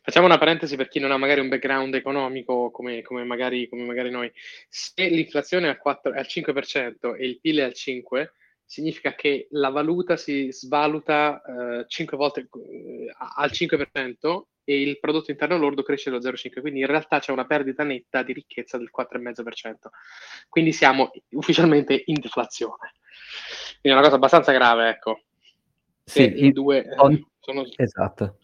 Facciamo 0.02 0.26
una 0.26 0.38
parentesi 0.38 0.76
per 0.76 0.88
chi 0.88 1.00
non 1.00 1.12
ha 1.12 1.18
magari 1.18 1.40
un 1.40 1.48
background 1.48 1.96
economico 1.96 2.70
come, 2.70 3.02
come, 3.02 3.24
magari, 3.24 3.68
come 3.70 3.86
magari, 3.86 4.10
noi. 4.10 4.32
Se 4.68 5.08
l'inflazione 5.08 5.68
è 5.68 5.70
al, 5.70 5.78
4, 5.78 6.14
è 6.14 6.20
al 6.20 6.28
5% 6.28 7.16
e 7.18 7.26
il 7.26 7.40
PIL 7.40 7.60
è 7.60 7.64
al 7.64 7.74
5%, 7.74 8.28
significa 8.66 9.14
che 9.14 9.48
la 9.52 9.70
valuta 9.70 10.18
si 10.18 10.52
svaluta 10.52 11.42
eh, 11.80 11.86
5 11.88 12.18
volte 12.18 12.42
eh, 12.42 13.14
al 13.36 13.52
5% 13.52 14.42
e 14.64 14.82
il 14.82 15.00
prodotto 15.00 15.32
interno 15.32 15.58
lordo 15.58 15.84
cresce 15.84 16.10
dello 16.10 16.22
0,5%, 16.22 16.60
quindi 16.60 16.80
in 16.80 16.88
realtà 16.88 17.20
c'è 17.20 17.32
una 17.32 17.46
perdita 17.46 17.84
netta 17.84 18.24
di 18.24 18.34
ricchezza 18.34 18.78
del 18.78 18.90
4,5%. 18.96 19.74
Quindi 20.50 20.74
siamo 20.74 21.12
ufficialmente 21.30 22.04
in 22.06 22.20
deflazione. 22.20 22.94
Quindi 23.80 23.90
è 23.90 23.92
una 23.92 24.02
cosa 24.02 24.16
abbastanza 24.16 24.52
grave, 24.52 24.90
ecco. 24.90 25.22
Sì, 26.06 26.46
i 26.46 26.52
due 26.52 26.86
on... 26.98 27.20
sono... 27.40 27.64
Esatto. 27.76 28.38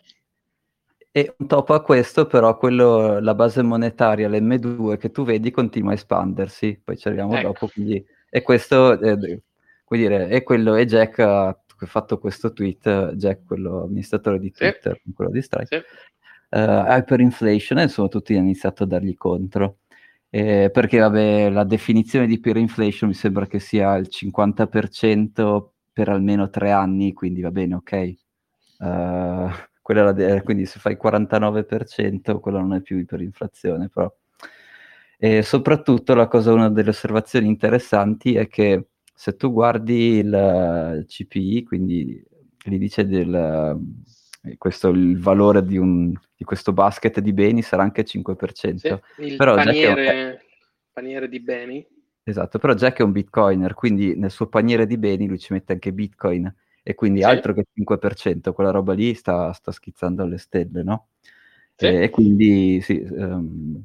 E 1.12 1.36
on 1.38 1.48
top 1.48 1.70
a 1.72 1.82
questo, 1.82 2.26
però, 2.26 2.58
quello, 2.58 3.20
la 3.20 3.36
base 3.36 3.62
monetaria, 3.62 4.30
l'M2 4.30 4.98
che 4.98 5.12
tu 5.12 5.24
vedi, 5.24 5.52
continua 5.52 5.92
a 5.92 5.96
espandersi. 5.96 6.82
Poi 6.84 6.98
ci 6.98 7.08
arriviamo 7.08 7.36
ecco. 7.36 7.48
dopo. 7.48 7.68
Quindi... 7.68 8.04
E 8.34 8.42
questo, 8.42 9.00
eh, 9.00 9.42
dire, 9.98 10.28
è 10.30 10.42
quello, 10.44 10.76
e 10.76 10.86
Jack 10.86 11.20
ha 11.20 11.56
fatto 11.86 12.18
questo 12.18 12.54
tweet, 12.54 13.14
Jack, 13.16 13.46
quello 13.46 13.84
amministratore 13.84 14.40
di 14.40 14.52
Twitter, 14.52 15.00
sì. 15.04 15.12
quello 15.14 15.32
di 15.32 15.42
Strike, 15.42 15.68
sì. 15.68 16.58
uh, 16.58 16.84
hyperinflation, 16.88 17.80
e 17.80 17.84
insomma 17.84 18.08
tutti 18.08 18.34
hanno 18.34 18.46
iniziato 18.46 18.84
a 18.84 18.88
dargli 18.88 19.16
contro. 19.16 19.80
Eh, 20.30 20.70
perché 20.72 20.98
vabbè, 21.00 21.50
la 21.50 21.66
definizione 21.66 22.26
di 22.26 22.36
hyperinflation 22.36 23.10
mi 23.10 23.16
sembra 23.16 23.48
che 23.48 23.60
sia 23.60 23.96
il 23.98 24.08
50% 24.10 25.68
per 25.92 26.10
almeno 26.10 26.50
tre 26.50 26.72
anni, 26.72 27.14
quindi 27.14 27.42
va 27.42 27.52
bene, 27.52 27.76
ok. 27.76 28.16
Uh, 28.80 29.50
quella 29.82 30.12
de- 30.12 30.42
quindi 30.44 30.66
se 30.66 30.80
fai 30.80 30.94
il 30.94 31.00
49%, 31.02 32.40
quella 32.40 32.60
non 32.60 32.74
è 32.74 32.82
più 32.82 32.98
iperinflazione, 32.98 33.90
però. 33.90 34.14
E 35.18 35.44
soprattutto 35.44 36.16
la 36.16 36.28
cosa, 36.28 36.52
una 36.52 36.70
delle 36.70 36.90
osservazioni 36.90 37.48
interessanti 37.48 38.36
è 38.36 38.48
che 38.48 38.88
se 39.14 39.36
tu 39.36 39.52
guardi 39.52 40.18
il 40.18 41.06
CPI, 41.08 41.64
quindi 41.64 42.24
l'indice 42.64 43.06
del 43.06 43.80
questo, 44.58 44.90
il 44.90 45.20
valore 45.20 45.64
di, 45.64 45.78
un, 45.78 46.12
di, 46.36 46.44
questo 46.44 46.74
basket 46.74 47.20
di 47.20 47.34
beni 47.34 47.62
sarà 47.62 47.84
anche 47.84 48.04
5%. 48.04 48.76
Sì, 49.16 49.24
il 49.24 49.36
Però 49.36 49.54
paniere, 49.54 50.44
paniere 50.92 51.30
di 51.30 51.40
beni 51.40 51.86
Esatto, 52.32 52.60
però 52.60 52.74
Jack 52.74 53.00
è 53.00 53.04
un 53.04 53.12
bitcoiner, 53.12 53.74
quindi 53.74 54.16
nel 54.16 54.32
suo 54.32 54.48
paniere 54.48 54.88
di 54.88 54.98
beni 54.98 55.28
lui 55.28 55.38
ci 55.38 55.52
mette 55.52 55.74
anche 55.74 55.92
bitcoin 55.92 56.52
e 56.82 56.96
quindi 56.96 57.20
sì. 57.20 57.26
altro 57.26 57.54
che 57.54 57.66
5%, 57.78 58.54
quella 58.54 58.72
roba 58.72 58.94
lì 58.94 59.14
sta, 59.14 59.52
sta 59.52 59.72
schizzando 59.72 60.24
alle 60.24 60.38
stelle, 60.38 60.82
no? 60.82 61.08
Sì. 61.76 61.88
E, 61.88 62.04
e, 62.04 62.10
quindi 62.10 62.80
sì, 62.82 63.06
um, 63.10 63.84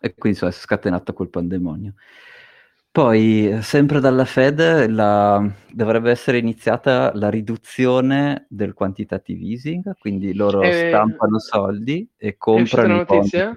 e 0.00 0.14
quindi 0.14 0.28
insomma, 0.28 0.52
si 0.52 0.58
è 0.58 0.62
scatenato 0.62 1.12
quel 1.12 1.28
pandemonio. 1.28 1.94
Poi, 2.92 3.58
sempre 3.62 3.98
dalla 4.00 4.24
Fed, 4.24 4.88
la, 4.88 5.44
dovrebbe 5.70 6.10
essere 6.10 6.38
iniziata 6.38 7.12
la 7.14 7.30
riduzione 7.30 8.46
del 8.48 8.74
quantitative 8.74 9.44
easing, 9.44 9.96
quindi 9.98 10.34
loro 10.34 10.62
eh, 10.62 10.88
stampano 10.88 11.38
soldi 11.38 12.08
e 12.16 12.36
comprano... 12.36 13.02
È 13.02 13.06
notizia? 13.08 13.56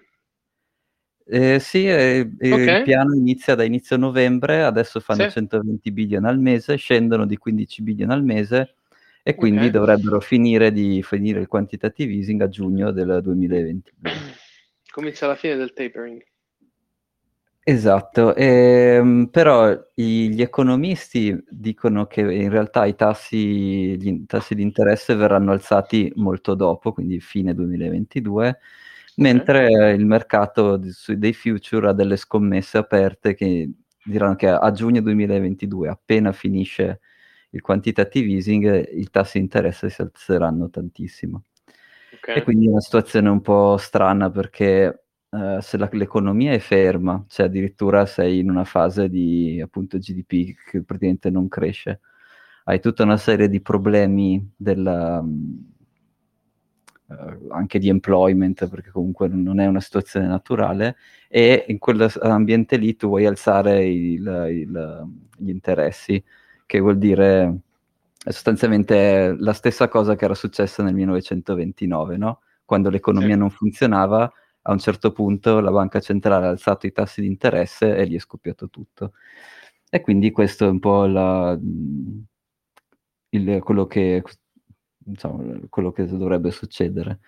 Eh, 1.26 1.60
sì, 1.60 1.88
eh, 1.88 2.20
okay. 2.20 2.78
il 2.78 2.84
piano 2.84 3.16
inizia 3.16 3.56
da 3.56 3.64
inizio 3.64 3.96
novembre, 3.98 4.64
adesso 4.64 5.00
fanno 5.00 5.24
sì. 5.24 5.32
120 5.32 5.92
billion 5.92 6.26
al 6.26 6.40
mese, 6.40 6.76
scendono 6.76 7.26
di 7.26 7.38
15 7.38 7.82
billion 7.82 8.10
al 8.12 8.24
mese 8.24 8.76
e 9.24 9.36
quindi 9.36 9.68
okay. 9.68 9.72
dovrebbero 9.72 10.20
finire 10.20 10.72
di 10.74 11.02
finire 11.02 11.40
il 11.40 11.48
quantitative 11.48 12.12
easing 12.12 12.42
a 12.42 12.50
giugno 12.50 12.92
del 12.92 13.22
2022. 13.24 14.12
Comincia 14.92 15.28
la 15.28 15.36
fine 15.36 15.56
del 15.56 15.72
tapering. 15.72 16.22
Esatto, 17.66 18.36
ehm, 18.36 19.30
però 19.32 19.72
i, 19.96 20.34
gli 20.34 20.42
economisti 20.42 21.42
dicono 21.50 22.08
che 22.08 22.20
in 22.20 22.50
realtà 22.50 22.86
i 22.86 22.94
tassi, 22.94 23.98
gli 23.98 24.26
tassi 24.26 24.54
di 24.54 24.62
interesse 24.62 25.16
verranno 25.16 25.54
alzati 25.54 26.12
molto 26.16 26.56
dopo, 26.56 26.92
quindi 26.92 27.22
fine 27.22 27.54
2022 27.54 28.60
mentre 29.18 29.94
il 29.94 30.06
mercato 30.06 30.80
dei 31.08 31.34
future 31.34 31.90
ha 31.90 31.94
delle 31.94 32.18
scommesse 32.18 32.78
aperte 32.78 33.34
che 33.34 33.72
diranno 34.04 34.36
che 34.36 34.48
a 34.50 34.72
giugno 34.72 35.02
2022, 35.02 35.90
appena 35.90 36.32
finisce 36.32 37.00
il 37.52 37.62
quantitative 37.62 38.32
easing, 38.32 38.90
i 38.92 39.08
tassi 39.10 39.38
di 39.38 39.44
interesse 39.44 39.90
si 39.90 40.02
alzeranno 40.02 40.70
tantissimo. 40.70 41.44
Okay. 42.16 42.38
E 42.38 42.44
quindi 42.44 42.68
è 42.68 42.70
una 42.70 42.82
situazione 42.82 43.30
un 43.30 43.42
po' 43.42 43.78
strana 43.78 44.30
perché 44.30 45.06
uh, 45.30 45.60
se 45.60 45.78
la, 45.78 45.88
l'economia 45.92 46.52
è 46.52 46.60
ferma, 46.60 47.24
cioè 47.28 47.46
addirittura 47.46 48.06
sei 48.06 48.40
in 48.40 48.50
una 48.50 48.64
fase 48.64 49.10
di 49.10 49.62
appunto 49.62 49.98
GDP 49.98 50.56
che 50.70 50.84
praticamente 50.84 51.30
non 51.30 51.48
cresce, 51.48 52.02
hai 52.66 52.80
tutta 52.80 53.04
una 53.04 53.18
serie 53.18 53.50
di 53.50 53.62
problemi 53.62 54.54
della, 54.56 55.20
eh, 55.20 55.73
anche 57.50 57.80
di 57.80 57.90
employment, 57.90 58.68
perché 58.70 58.92
comunque 58.92 59.28
non 59.28 59.60
è 59.60 59.66
una 59.66 59.82
situazione 59.82 60.28
naturale, 60.28 60.98
e 61.28 61.66
in 61.68 61.80
quell'ambiente 61.80 62.78
lì 62.78 62.96
tu 62.96 63.08
vuoi 63.08 63.26
alzare 63.26 63.86
il, 63.86 64.48
il, 64.52 65.08
gli 65.38 65.50
interessi, 65.50 66.24
che 66.66 66.80
vuol 66.80 66.98
dire 66.98 67.60
è 68.24 68.32
sostanzialmente 68.32 69.36
la 69.38 69.52
stessa 69.52 69.90
cosa 69.90 70.16
che 70.16 70.24
era 70.24 70.34
successa 70.34 70.82
nel 70.82 70.94
1929, 70.94 72.16
no? 72.18 72.40
quando 72.64 72.90
l'economia 72.90 73.34
sì. 73.34 73.40
non 73.40 73.50
funzionava, 73.50 74.32
a 74.66 74.72
un 74.72 74.80
certo 74.80 75.12
punto 75.12 75.60
la 75.60 75.72
banca 75.72 76.00
centrale 76.00 76.46
ha 76.46 76.50
alzato 76.50 76.88
i 76.88 76.94
tassi 76.94 77.20
di 77.20 77.28
interesse 77.28 77.98
e 77.98 78.08
gli 78.08 78.16
è 78.16 78.20
scoppiato 78.20 78.70
tutto. 78.70 79.14
E 79.90 80.02
quindi 80.02 80.32
questo 80.32 80.66
è 80.66 80.70
un 80.70 80.80
po' 80.80 81.06
la, 81.06 81.60
il, 83.30 83.60
quello 83.62 83.86
che 83.88 84.24
insomma, 85.06 85.60
quello 85.70 85.92
che 85.92 86.06
dovrebbe 86.06 86.52
succedere. 86.52 87.20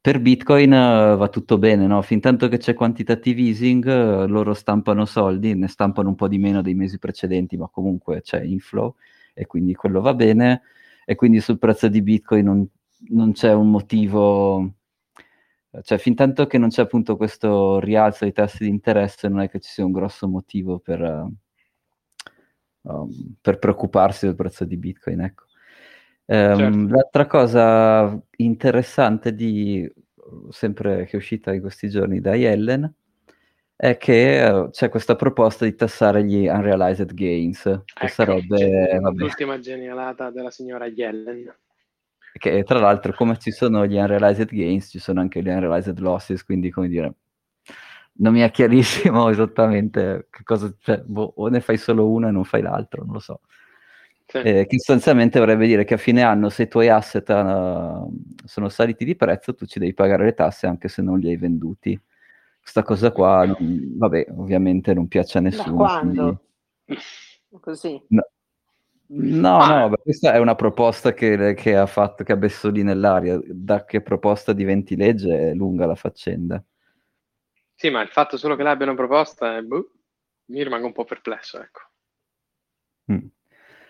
Per 0.00 0.20
Bitcoin 0.20 0.70
uh, 0.70 1.16
va 1.16 1.28
tutto 1.28 1.58
bene, 1.58 1.86
no? 1.86 2.00
Fin 2.02 2.20
tanto 2.20 2.46
che 2.46 2.58
c'è 2.58 2.74
quantitative 2.74 3.40
easing, 3.40 3.84
uh, 3.84 4.26
loro 4.28 4.54
stampano 4.54 5.04
soldi, 5.04 5.54
ne 5.56 5.66
stampano 5.66 6.10
un 6.10 6.14
po' 6.14 6.28
di 6.28 6.38
meno 6.38 6.62
dei 6.62 6.74
mesi 6.74 6.98
precedenti, 6.98 7.56
ma 7.56 7.68
comunque 7.68 8.22
c'è 8.22 8.40
inflow 8.40 8.94
e 9.34 9.46
quindi 9.46 9.74
quello 9.74 10.00
va 10.00 10.14
bene. 10.14 10.62
E 11.04 11.16
quindi 11.16 11.40
sul 11.40 11.58
prezzo 11.58 11.88
di 11.88 12.02
Bitcoin 12.02 12.44
non, 12.44 12.68
non 13.08 13.32
c'è 13.32 13.52
un 13.52 13.70
motivo, 13.70 14.74
cioè 15.82 15.98
fin 15.98 16.14
tanto 16.14 16.46
che 16.46 16.58
non 16.58 16.68
c'è 16.68 16.82
appunto 16.82 17.16
questo 17.16 17.80
rialzo 17.80 18.24
dei 18.24 18.32
tassi 18.32 18.64
di 18.64 18.70
interesse, 18.70 19.28
non 19.28 19.40
è 19.40 19.48
che 19.50 19.60
ci 19.60 19.70
sia 19.70 19.84
un 19.84 19.92
grosso 19.92 20.28
motivo 20.28 20.78
per, 20.78 21.00
uh, 21.00 21.32
um, 22.82 23.36
per 23.40 23.58
preoccuparsi 23.58 24.26
del 24.26 24.36
prezzo 24.36 24.64
di 24.64 24.76
Bitcoin, 24.76 25.20
ecco. 25.22 25.45
Um, 26.26 26.56
certo. 26.56 26.94
L'altra 26.94 27.26
cosa 27.26 28.20
interessante 28.38 29.34
di 29.34 29.88
sempre 30.50 31.04
che 31.04 31.12
è 31.12 31.16
uscita 31.16 31.52
in 31.52 31.60
questi 31.60 31.88
giorni 31.88 32.20
da 32.20 32.34
Yellen 32.34 32.92
è 33.76 33.96
che 33.96 34.42
uh, 34.42 34.70
c'è 34.70 34.88
questa 34.88 35.14
proposta 35.14 35.64
di 35.64 35.74
tassare 35.74 36.24
gli 36.24 36.46
unrealized 36.46 37.12
gains, 37.12 37.62
che 37.62 38.04
ecco, 38.04 38.08
sarebbe 38.08 38.98
vabbè, 39.00 39.18
l'ultima 39.18 39.60
genialata 39.60 40.30
della 40.30 40.50
signora 40.50 40.86
Yellen. 40.86 41.54
Che 42.32 42.64
tra 42.64 42.78
l'altro, 42.78 43.12
come 43.12 43.38
ci 43.38 43.50
sono 43.50 43.86
gli 43.86 43.96
unrealized 43.96 44.48
gains, 44.48 44.88
ci 44.88 44.98
sono 44.98 45.20
anche 45.20 45.42
gli 45.42 45.48
unrealized 45.48 45.98
losses, 45.98 46.42
quindi 46.42 46.70
come 46.70 46.88
dire, 46.88 47.14
non 48.14 48.32
mi 48.32 48.40
è 48.40 48.50
chiarissimo 48.50 49.28
esattamente 49.30 50.28
che 50.30 50.42
cosa, 50.42 50.74
cioè, 50.80 51.02
boh, 51.04 51.34
o 51.36 51.48
ne 51.48 51.60
fai 51.60 51.76
solo 51.76 52.08
uno 52.08 52.28
e 52.28 52.30
non 52.30 52.44
fai 52.44 52.62
l'altro, 52.62 53.04
non 53.04 53.14
lo 53.14 53.20
so. 53.20 53.40
Sì. 54.28 54.38
Eh, 54.38 54.66
che 54.66 54.78
sostanzialmente 54.78 55.38
vorrebbe 55.38 55.66
dire 55.66 55.84
che 55.84 55.94
a 55.94 55.98
fine 55.98 56.22
anno 56.22 56.48
se 56.48 56.64
i 56.64 56.68
tuoi 56.68 56.88
asset 56.88 57.28
uh, 57.28 58.10
sono 58.44 58.68
saliti 58.68 59.04
di 59.04 59.14
prezzo, 59.14 59.54
tu 59.54 59.66
ci 59.66 59.78
devi 59.78 59.94
pagare 59.94 60.24
le 60.24 60.34
tasse 60.34 60.66
anche 60.66 60.88
se 60.88 61.00
non 61.00 61.20
li 61.20 61.28
hai 61.28 61.36
venduti. 61.36 61.98
Questa 62.60 62.82
cosa 62.82 63.12
qua, 63.12 63.44
non, 63.44 63.94
vabbè, 63.96 64.26
ovviamente 64.36 64.92
non 64.92 65.06
piace 65.06 65.38
a 65.38 65.40
nessuno. 65.42 65.76
Da 65.76 65.84
quando? 65.84 66.42
Quindi... 66.84 67.02
Così? 67.60 68.02
No. 68.08 68.28
No, 69.08 69.64
no, 69.64 69.88
beh, 69.90 69.98
questa 70.02 70.32
è 70.32 70.38
una 70.38 70.56
proposta 70.56 71.14
che, 71.14 71.54
che, 71.54 71.76
ha 71.76 71.86
fatto, 71.86 72.24
che 72.24 72.32
ha 72.32 72.36
messo 72.36 72.70
lì 72.70 72.82
nell'aria. 72.82 73.38
Da 73.44 73.84
che 73.84 74.02
proposta 74.02 74.52
diventi 74.52 74.96
legge 74.96 75.50
è 75.50 75.54
lunga 75.54 75.86
la 75.86 75.94
faccenda. 75.94 76.62
Sì, 77.72 77.88
ma 77.90 78.02
il 78.02 78.08
fatto 78.08 78.36
solo 78.36 78.56
che 78.56 78.64
l'abbiano 78.64 78.96
proposta, 78.96 79.62
boh, 79.62 79.92
mi 80.46 80.62
rimango 80.64 80.86
un 80.86 80.92
po' 80.92 81.04
perplesso, 81.04 81.60
ecco. 81.60 81.80
Mm. 83.12 83.26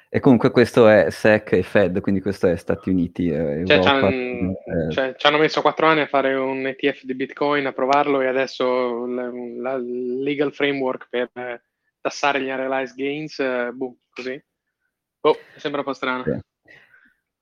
E 0.09 0.21
comunque 0.21 0.51
questo 0.51 0.89
è 0.89 1.11
SEC 1.11 1.53
e 1.53 1.63
Fed, 1.63 2.01
quindi 2.01 2.21
questo 2.21 2.47
è 2.47 2.57
Stati 2.57 2.91
Uniti. 2.91 3.29
Eh, 3.29 3.65
cioè, 3.67 3.79
eh, 3.79 4.57
cioè, 4.91 5.15
ci 5.17 5.27
hanno 5.27 5.39
messo 5.39 5.61
quattro 5.61 5.87
anni 5.87 6.01
a 6.01 6.07
fare 6.07 6.35
un 6.35 6.67
ETF 6.67 7.03
di 7.05 7.15
Bitcoin, 7.15 7.67
a 7.67 7.73
provarlo 7.73 8.21
e 8.21 8.27
adesso 8.27 9.05
il 9.05 10.23
legal 10.23 10.53
framework 10.53 11.09
per 11.11 11.31
eh, 11.35 11.63
tassare 12.01 12.41
gli 12.41 12.49
unrealized 12.49 12.97
gains, 12.97 13.39
eh, 13.41 13.71
boh, 13.73 13.97
così. 14.11 14.43
Boh, 15.21 15.39
sembra 15.57 15.81
un 15.81 15.87
po' 15.87 15.93
strano. 15.93 16.23
Sì. 16.23 16.39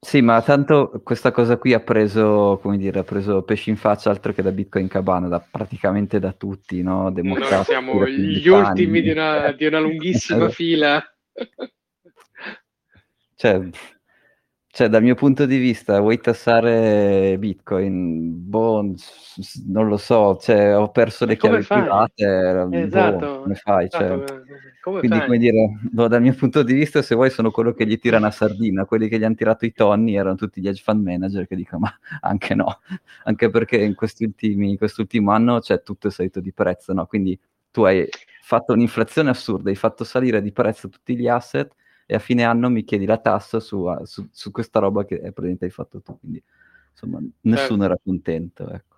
Sì, 0.04 0.21
ma 0.21 0.42
tanto 0.42 1.00
questa 1.02 1.33
cosa 1.33 1.56
qui 1.56 1.73
ha 1.73 1.80
preso, 1.80 2.59
come 2.61 2.76
dire, 2.76 2.99
ha 2.99 3.04
preso 3.04 3.42
pesci 3.42 3.71
in 3.71 3.76
faccia 3.76 4.11
altro 4.11 4.35
che 4.35 4.42
da 4.42 4.52
Bitcoin 4.52 4.87
Cabana, 4.87 5.28
da, 5.28 5.40
praticamente 5.40 6.18
da 6.18 6.33
tutti, 6.33 6.83
no? 6.83 7.11
Democratici, 7.11 7.54
Noi 7.54 7.64
siamo 7.64 8.06
gli 8.06 8.47
ultimi 8.49 9.00
di 9.00 9.11
una, 9.11 9.52
di 9.52 9.64
una 9.64 9.78
lunghissima 9.80 10.50
fila. 10.50 11.02
Cioè, 13.45 13.61
cioè, 14.69 14.89
dal 14.89 15.03
mio 15.03 15.15
punto 15.15 15.45
di 15.45 15.59
vista, 15.59 16.01
vuoi 16.01 16.19
tassare 16.19 17.37
Bitcoin? 17.39 18.49
Boh, 18.49 18.95
non 19.67 19.87
lo 19.87 19.99
so, 19.99 20.39
cioè, 20.39 20.75
ho 20.75 20.91
perso 20.91 21.27
le 21.27 21.37
chiavi 21.37 21.63
private, 21.63 22.65
boh, 22.67 22.75
esatto, 22.75 23.19
boh, 23.19 23.43
come 23.43 23.55
fai? 23.57 23.91
Cioè, 23.91 24.15
esatto. 24.15 24.43
Come 24.81 24.99
quindi, 25.01 25.19
fai? 25.19 25.27
come 25.27 25.39
dire, 25.39 25.79
boh, 25.83 26.09
dal 26.09 26.23
mio 26.23 26.33
punto 26.33 26.63
di 26.63 26.73
vista, 26.73 27.03
se 27.03 27.15
vuoi, 27.15 27.29
sono 27.29 27.51
quello 27.51 27.75
che 27.75 27.87
gli 27.87 27.99
tira 27.99 28.17
una 28.17 28.31
sardina, 28.31 28.87
quelli 28.87 29.09
che 29.09 29.19
gli 29.19 29.25
hanno 29.25 29.35
tirato 29.35 29.67
i 29.67 29.75
tonni 29.75 30.17
erano 30.17 30.37
tutti 30.37 30.63
gli 30.63 30.69
hedge 30.69 30.83
fund 30.83 31.05
manager 31.05 31.47
che 31.47 31.55
dicono, 31.55 31.81
ma 31.81 31.99
anche 32.23 32.55
no, 32.55 32.79
anche 33.25 33.51
perché 33.51 33.77
in 33.77 33.95
questi 33.95 34.25
ultimi, 34.25 34.79
quest'ultimo 34.79 35.33
anno 35.33 35.61
c'è 35.61 35.83
tutto 35.83 36.09
è 36.09 36.11
salito 36.11 36.41
di 36.41 36.53
prezzo, 36.55 36.95
no? 36.95 37.05
Quindi 37.05 37.39
tu 37.71 37.83
hai 37.83 38.09
fatto 38.41 38.73
un'inflazione 38.73 39.29
assurda, 39.29 39.69
hai 39.69 39.77
fatto 39.77 40.03
salire 40.03 40.41
di 40.41 40.51
prezzo 40.51 40.89
tutti 40.89 41.15
gli 41.15 41.29
asset, 41.29 41.71
e 42.06 42.14
a 42.14 42.18
fine 42.18 42.44
anno 42.44 42.68
mi 42.68 42.84
chiedi 42.84 43.06
la 43.06 43.18
tassa 43.18 43.61
su, 43.61 43.87
su, 44.04 44.28
su 44.30 44.50
questa 44.50 44.78
roba 44.78 45.04
che 45.04 45.16
è 45.16 45.20
praticamente 45.20 45.64
hai 45.64 45.70
fatto 45.70 46.00
tu. 46.00 46.18
Quindi, 46.18 46.42
insomma, 46.90 47.18
nessuno 47.42 47.56
certo. 47.66 47.84
era 47.84 47.99
contento. 48.02 48.70
Ecco. 48.70 48.94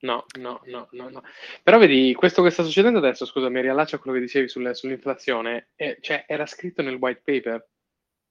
No, 0.00 0.24
no, 0.38 0.60
no, 0.66 0.88
no, 0.92 1.08
no. 1.08 1.22
Però 1.62 1.78
vedi, 1.78 2.14
questo 2.14 2.42
che 2.42 2.50
sta 2.50 2.62
succedendo 2.62 2.98
adesso, 2.98 3.26
scusa, 3.26 3.48
mi 3.48 3.60
riallaccio 3.60 3.96
a 3.96 3.98
quello 3.98 4.16
che 4.16 4.22
dicevi 4.22 4.48
sulle, 4.48 4.74
sull'inflazione, 4.74 5.70
eh, 5.74 5.98
cioè 6.00 6.24
era 6.28 6.46
scritto 6.46 6.82
nel 6.82 6.94
white 6.94 7.22
paper, 7.24 7.68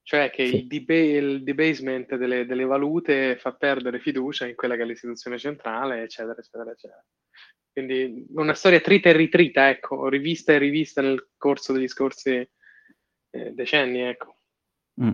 cioè 0.04 0.30
che 0.30 0.48
sì. 0.48 0.56
il, 0.56 0.68
deba- 0.68 0.94
il, 0.94 1.44
debasement 1.44 2.16
delle, 2.16 2.46
delle, 2.46 2.64
valute 2.64 3.36
fa 3.36 3.54
perdere 3.54 4.00
fiducia 4.00 4.48
in 4.48 4.56
quella 4.56 4.78
che 4.78 4.84
è 4.84 4.86
l'istituzione 4.86 5.38
centrale, 5.38 6.04
eccetera, 6.04 6.40
eccetera, 6.40 6.72
eccetera. 6.72 7.06
Quindi 7.74 8.26
una 8.30 8.54
storia 8.54 8.80
trita 8.80 9.10
e 9.10 9.12
ritrita, 9.12 9.70
ecco, 9.70 10.08
rivista 10.08 10.54
e 10.54 10.58
rivista 10.58 11.02
nel 11.02 11.32
corso 11.38 11.74
degli 11.74 11.88
scorsi 11.88 12.50
eh, 13.46 13.54
decenni, 13.54 14.02
ecco. 14.02 14.36
Mm. 15.02 15.12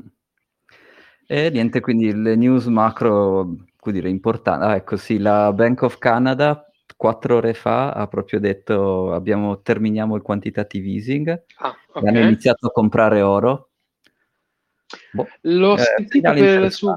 E 1.28 1.50
niente, 1.50 1.80
quindi 1.80 2.14
le 2.14 2.36
news 2.36 2.66
macro, 2.66 3.56
come 3.80 3.96
dire, 3.96 4.10
importanti. 4.10 4.66
Ah, 4.66 4.76
ecco, 4.76 4.98
sì, 4.98 5.18
la 5.18 5.52
Bank 5.54 5.82
of 5.84 5.98
Canada 5.98 6.68
quattro 6.96 7.38
ore 7.38 7.54
fa 7.54 7.92
ha 7.92 8.08
proprio 8.08 8.40
detto 8.40 9.14
abbiamo, 9.14 9.62
terminiamo 9.62 10.16
il 10.16 10.22
quantitative 10.22 10.88
easing 10.88 11.44
ah, 11.58 11.76
okay. 11.88 12.08
hanno 12.08 12.20
iniziato 12.20 12.68
a 12.68 12.72
comprare 12.72 13.22
oro. 13.22 13.72
Boh. 15.12 15.28
L'ho 15.42 15.76
eh, 15.76 15.80
sentito 15.80 16.32
per, 16.32 16.72
su, 16.72 16.94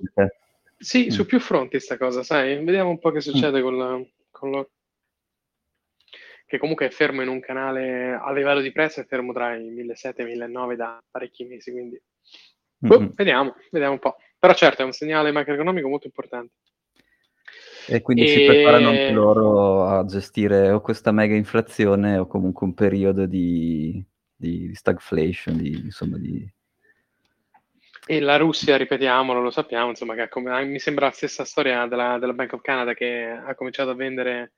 sì, 0.79 1.07
mm. 1.07 1.09
su 1.09 1.27
più 1.27 1.41
fronti 1.41 1.81
sta 1.81 1.97
cosa, 1.97 2.23
sai? 2.23 2.63
Vediamo 2.63 2.91
un 2.91 2.99
po' 2.99 3.11
che 3.11 3.21
succede 3.21 3.61
mm. 3.61 3.63
con, 3.63 3.77
la, 3.79 4.01
con, 4.31 4.51
lo, 4.51 4.71
che 6.47 6.59
comunque 6.59 6.87
è 6.87 6.91
fermo 6.91 7.23
in 7.23 7.29
un 7.29 7.41
canale 7.41 8.13
a 8.13 8.33
livello 8.33 8.61
di 8.61 8.71
prezzo, 8.71 9.01
è 9.01 9.05
fermo 9.05 9.33
tra 9.33 9.57
i 9.57 9.69
1.700 9.75 10.27
e 10.27 10.33
i 10.33 10.39
1.900 10.39 10.75
da 10.75 11.03
parecchi 11.11 11.45
mesi, 11.45 11.73
quindi 11.73 12.01
boh, 12.79 13.01
mm-hmm. 13.01 13.11
vediamo, 13.15 13.55
vediamo 13.71 13.95
un 13.95 13.99
po'. 13.99 14.17
Però 14.39 14.55
certo 14.55 14.83
è 14.83 14.85
un 14.85 14.93
segnale 14.93 15.33
macroeconomico 15.33 15.89
molto 15.89 16.07
importante. 16.07 16.55
E 17.89 18.01
quindi 18.01 18.25
e... 18.25 18.29
si 18.29 18.45
preparano 18.45 18.89
anche 18.89 19.11
loro 19.11 19.87
a 19.87 20.05
gestire 20.05 20.71
o 20.71 20.81
questa 20.81 21.11
mega 21.11 21.35
inflazione 21.35 22.17
o 22.17 22.27
comunque 22.27 22.67
un 22.67 22.75
periodo 22.75 23.27
di, 23.27 24.03
di 24.35 24.73
stagflation, 24.73 25.57
di, 25.57 25.71
insomma 25.73 26.17
di... 26.19 26.49
E 28.09 28.21
la 28.21 28.37
Russia, 28.37 28.77
ripetiamolo, 28.77 29.41
lo 29.41 29.51
sappiamo, 29.51 29.89
insomma, 29.89 30.15
che 30.15 30.29
come, 30.29 30.65
mi 30.65 30.79
sembra 30.79 31.07
la 31.07 31.13
stessa 31.13 31.45
storia 31.45 31.87
della, 31.87 32.19
della 32.19 32.35
Bank 32.35 32.53
of 32.53 32.61
Canada 32.61 32.95
che 32.95 33.25
ha 33.25 33.53
cominciato 33.57 33.91
a 33.91 33.95
vendere 33.95 34.53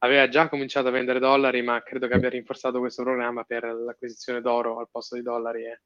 aveva 0.00 0.28
già 0.28 0.48
cominciato 0.48 0.88
a 0.88 0.92
vendere 0.92 1.18
dollari, 1.18 1.62
ma 1.62 1.82
credo 1.82 2.06
che 2.06 2.14
abbia 2.14 2.28
rinforzato 2.28 2.78
questo 2.78 3.02
programma 3.02 3.44
per 3.44 3.64
l'acquisizione 3.64 4.40
d'oro 4.40 4.78
al 4.78 4.88
posto 4.90 5.16
di 5.16 5.22
dollari. 5.22 5.64
E 5.64 5.80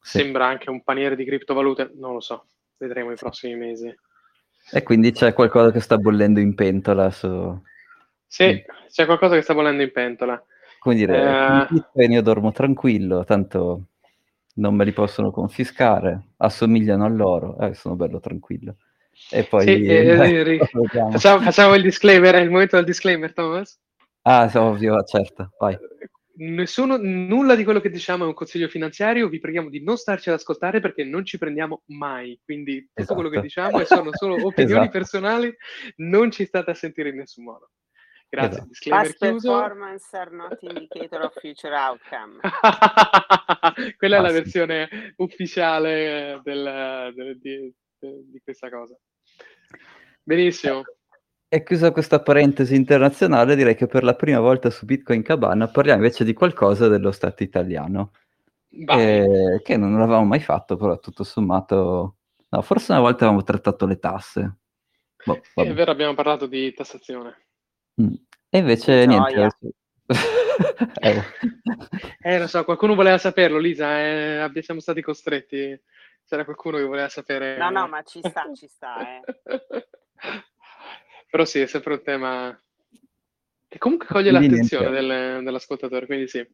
sì. 0.00 0.18
Sembra 0.18 0.46
anche 0.46 0.70
un 0.70 0.82
paniere 0.82 1.16
di 1.16 1.24
criptovalute, 1.24 1.92
non 1.94 2.12
lo 2.12 2.20
so, 2.20 2.48
vedremo 2.76 3.12
i 3.12 3.16
prossimi 3.16 3.56
mesi. 3.56 3.94
E 4.72 4.82
quindi 4.82 5.12
c'è 5.12 5.32
qualcosa 5.32 5.70
che 5.70 5.80
sta 5.80 5.96
bollendo 5.98 6.40
in 6.40 6.54
pentola 6.54 7.10
su... 7.10 7.62
Sì, 8.26 8.52
mm. 8.52 8.86
c'è 8.88 9.04
qualcosa 9.06 9.34
che 9.34 9.42
sta 9.42 9.54
bollendo 9.54 9.82
in 9.82 9.92
pentola. 9.92 10.42
Come 10.78 10.94
dire, 10.94 11.68
eh... 11.94 12.04
io 12.04 12.22
dormo 12.22 12.52
tranquillo, 12.52 13.24
tanto 13.24 13.86
non 14.56 14.74
me 14.74 14.84
li 14.84 14.92
possono 14.92 15.30
confiscare, 15.30 16.32
assomigliano 16.36 17.04
a 17.04 17.08
loro, 17.08 17.58
eh, 17.60 17.74
sono 17.74 17.96
bello 17.96 18.20
tranquillo. 18.20 18.76
E 19.30 19.44
poi... 19.44 19.62
Sì, 19.62 19.84
eh, 19.84 20.58
facciamo, 21.10 21.40
facciamo, 21.40 21.74
il 21.74 21.82
disclaimer, 21.82 22.34
è 22.34 22.40
il 22.40 22.50
momento 22.50 22.76
del 22.76 22.84
disclaimer, 22.84 23.32
Thomas. 23.32 23.80
Ah, 24.22 24.50
ovvio, 24.54 25.02
certo, 25.04 25.50
vai. 25.58 25.76
Nessuno, 26.36 26.96
nulla 26.96 27.54
di 27.54 27.62
quello 27.62 27.80
che 27.80 27.90
diciamo 27.90 28.24
è 28.24 28.26
un 28.26 28.34
consiglio 28.34 28.68
finanziario, 28.68 29.28
vi 29.28 29.38
preghiamo 29.38 29.68
di 29.68 29.84
non 29.84 29.96
starci 29.96 30.30
ad 30.30 30.34
ascoltare 30.34 30.80
perché 30.80 31.04
non 31.04 31.24
ci 31.24 31.38
prendiamo 31.38 31.82
mai, 31.86 32.40
quindi 32.44 32.80
tutto 32.80 33.00
esatto. 33.02 33.14
quello 33.14 33.28
che 33.30 33.40
diciamo 33.40 33.84
sono 33.84 34.10
solo 34.12 34.34
opinioni 34.44 34.80
esatto. 34.80 34.90
personali, 34.90 35.54
non 35.96 36.32
ci 36.32 36.44
state 36.44 36.72
a 36.72 36.74
sentire 36.74 37.10
in 37.10 37.16
nessun 37.16 37.44
modo. 37.44 37.70
Grazie, 38.34 38.66
esatto. 38.68 38.90
Past 38.90 39.16
chiuso. 39.18 39.52
performance 39.52 40.16
are 40.16 40.30
not 40.34 40.58
indicator 40.60 41.22
of 41.22 41.38
future 41.38 41.74
outcome. 41.74 42.40
Quella 43.96 44.16
ah, 44.16 44.18
è 44.18 44.22
la 44.22 44.28
sì. 44.28 44.34
versione 44.34 45.14
ufficiale 45.18 46.40
del, 46.42 47.12
del, 47.14 47.38
di, 47.38 47.72
di 48.08 48.40
questa 48.42 48.70
cosa. 48.70 48.96
Benissimo. 50.22 50.82
E 51.48 51.62
chiusa 51.62 51.92
questa 51.92 52.20
parentesi 52.20 52.74
internazionale, 52.74 53.54
direi 53.54 53.76
che 53.76 53.86
per 53.86 54.02
la 54.02 54.14
prima 54.14 54.40
volta 54.40 54.70
su 54.70 54.86
Bitcoin 54.86 55.22
Cabana 55.22 55.68
parliamo 55.68 56.02
invece 56.02 56.24
di 56.24 56.32
qualcosa 56.32 56.88
dello 56.88 57.12
Stato 57.12 57.42
italiano, 57.42 58.10
eh, 58.70 59.60
che 59.62 59.76
non 59.76 59.96
l'avevamo 59.98 60.24
mai 60.24 60.40
fatto, 60.40 60.76
però 60.76 60.98
tutto 60.98 61.22
sommato... 61.22 62.16
No, 62.48 62.62
forse 62.62 62.92
una 62.92 63.00
volta 63.00 63.24
avevamo 63.24 63.44
trattato 63.44 63.86
le 63.86 63.98
tasse. 63.98 64.56
Boh, 65.24 65.40
è 65.54 65.72
vero, 65.72 65.90
abbiamo 65.90 66.14
parlato 66.14 66.46
di 66.46 66.72
tassazione. 66.74 67.46
Mm. 68.02 68.14
E 68.48 68.58
invece 68.58 69.06
niente. 69.06 69.48
eh. 71.00 71.22
eh, 72.20 72.38
lo 72.38 72.46
so, 72.46 72.64
qualcuno 72.64 72.94
voleva 72.94 73.18
saperlo, 73.18 73.58
Lisa, 73.58 74.00
eh, 74.00 74.50
siamo 74.60 74.80
stati 74.80 75.00
costretti 75.02 75.80
c'era 76.26 76.44
qualcuno 76.44 76.78
che 76.78 76.84
voleva 76.84 77.08
sapere. 77.08 77.56
No, 77.56 77.70
no, 77.70 77.86
ma 77.88 78.02
ci 78.02 78.20
sta, 78.22 78.44
ci 78.54 78.66
sta, 78.66 79.18
eh. 79.18 79.22
Però 81.30 81.44
sì, 81.44 81.60
è 81.60 81.66
sempre 81.66 81.94
un 81.94 82.02
tema 82.02 82.58
che 83.74 83.80
comunque 83.80 84.06
coglie 84.06 84.30
quindi 84.30 84.50
l'attenzione 84.50 84.90
del, 84.90 85.42
dell'ascoltatore, 85.42 86.06
quindi 86.06 86.28
sì. 86.28 86.46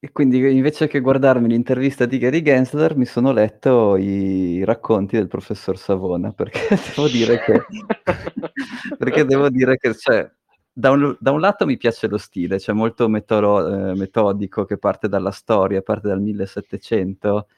e 0.00 0.10
quindi 0.10 0.38
invece 0.56 0.86
che 0.86 1.00
guardarmi 1.00 1.48
l'intervista 1.48 2.06
di 2.06 2.16
Gary 2.16 2.40
Gensler 2.40 2.96
mi 2.96 3.04
sono 3.04 3.30
letto 3.30 3.96
i 3.96 4.64
racconti 4.64 5.16
del 5.16 5.28
professor 5.28 5.76
Savona 5.76 6.32
perché 6.32 6.60
devo 6.96 7.08
dire 7.08 7.40
che, 7.40 7.62
perché 8.96 9.26
devo 9.26 9.50
dire 9.50 9.76
che 9.76 9.94
cioè, 9.94 10.26
da, 10.72 10.90
un, 10.92 11.14
da, 11.20 11.30
un, 11.30 11.40
lato 11.40 11.66
mi 11.66 11.76
piace 11.76 12.08
lo 12.08 12.16
stile, 12.16 12.58
cioè 12.58 12.74
molto 12.74 13.06
metoro, 13.06 13.90
eh, 13.90 13.94
metodico 13.94 14.64
che 14.64 14.78
parte 14.78 15.08
dalla 15.08 15.30
storia, 15.30 15.82
parte 15.82 16.08
dal 16.08 16.22
1700. 16.22 17.48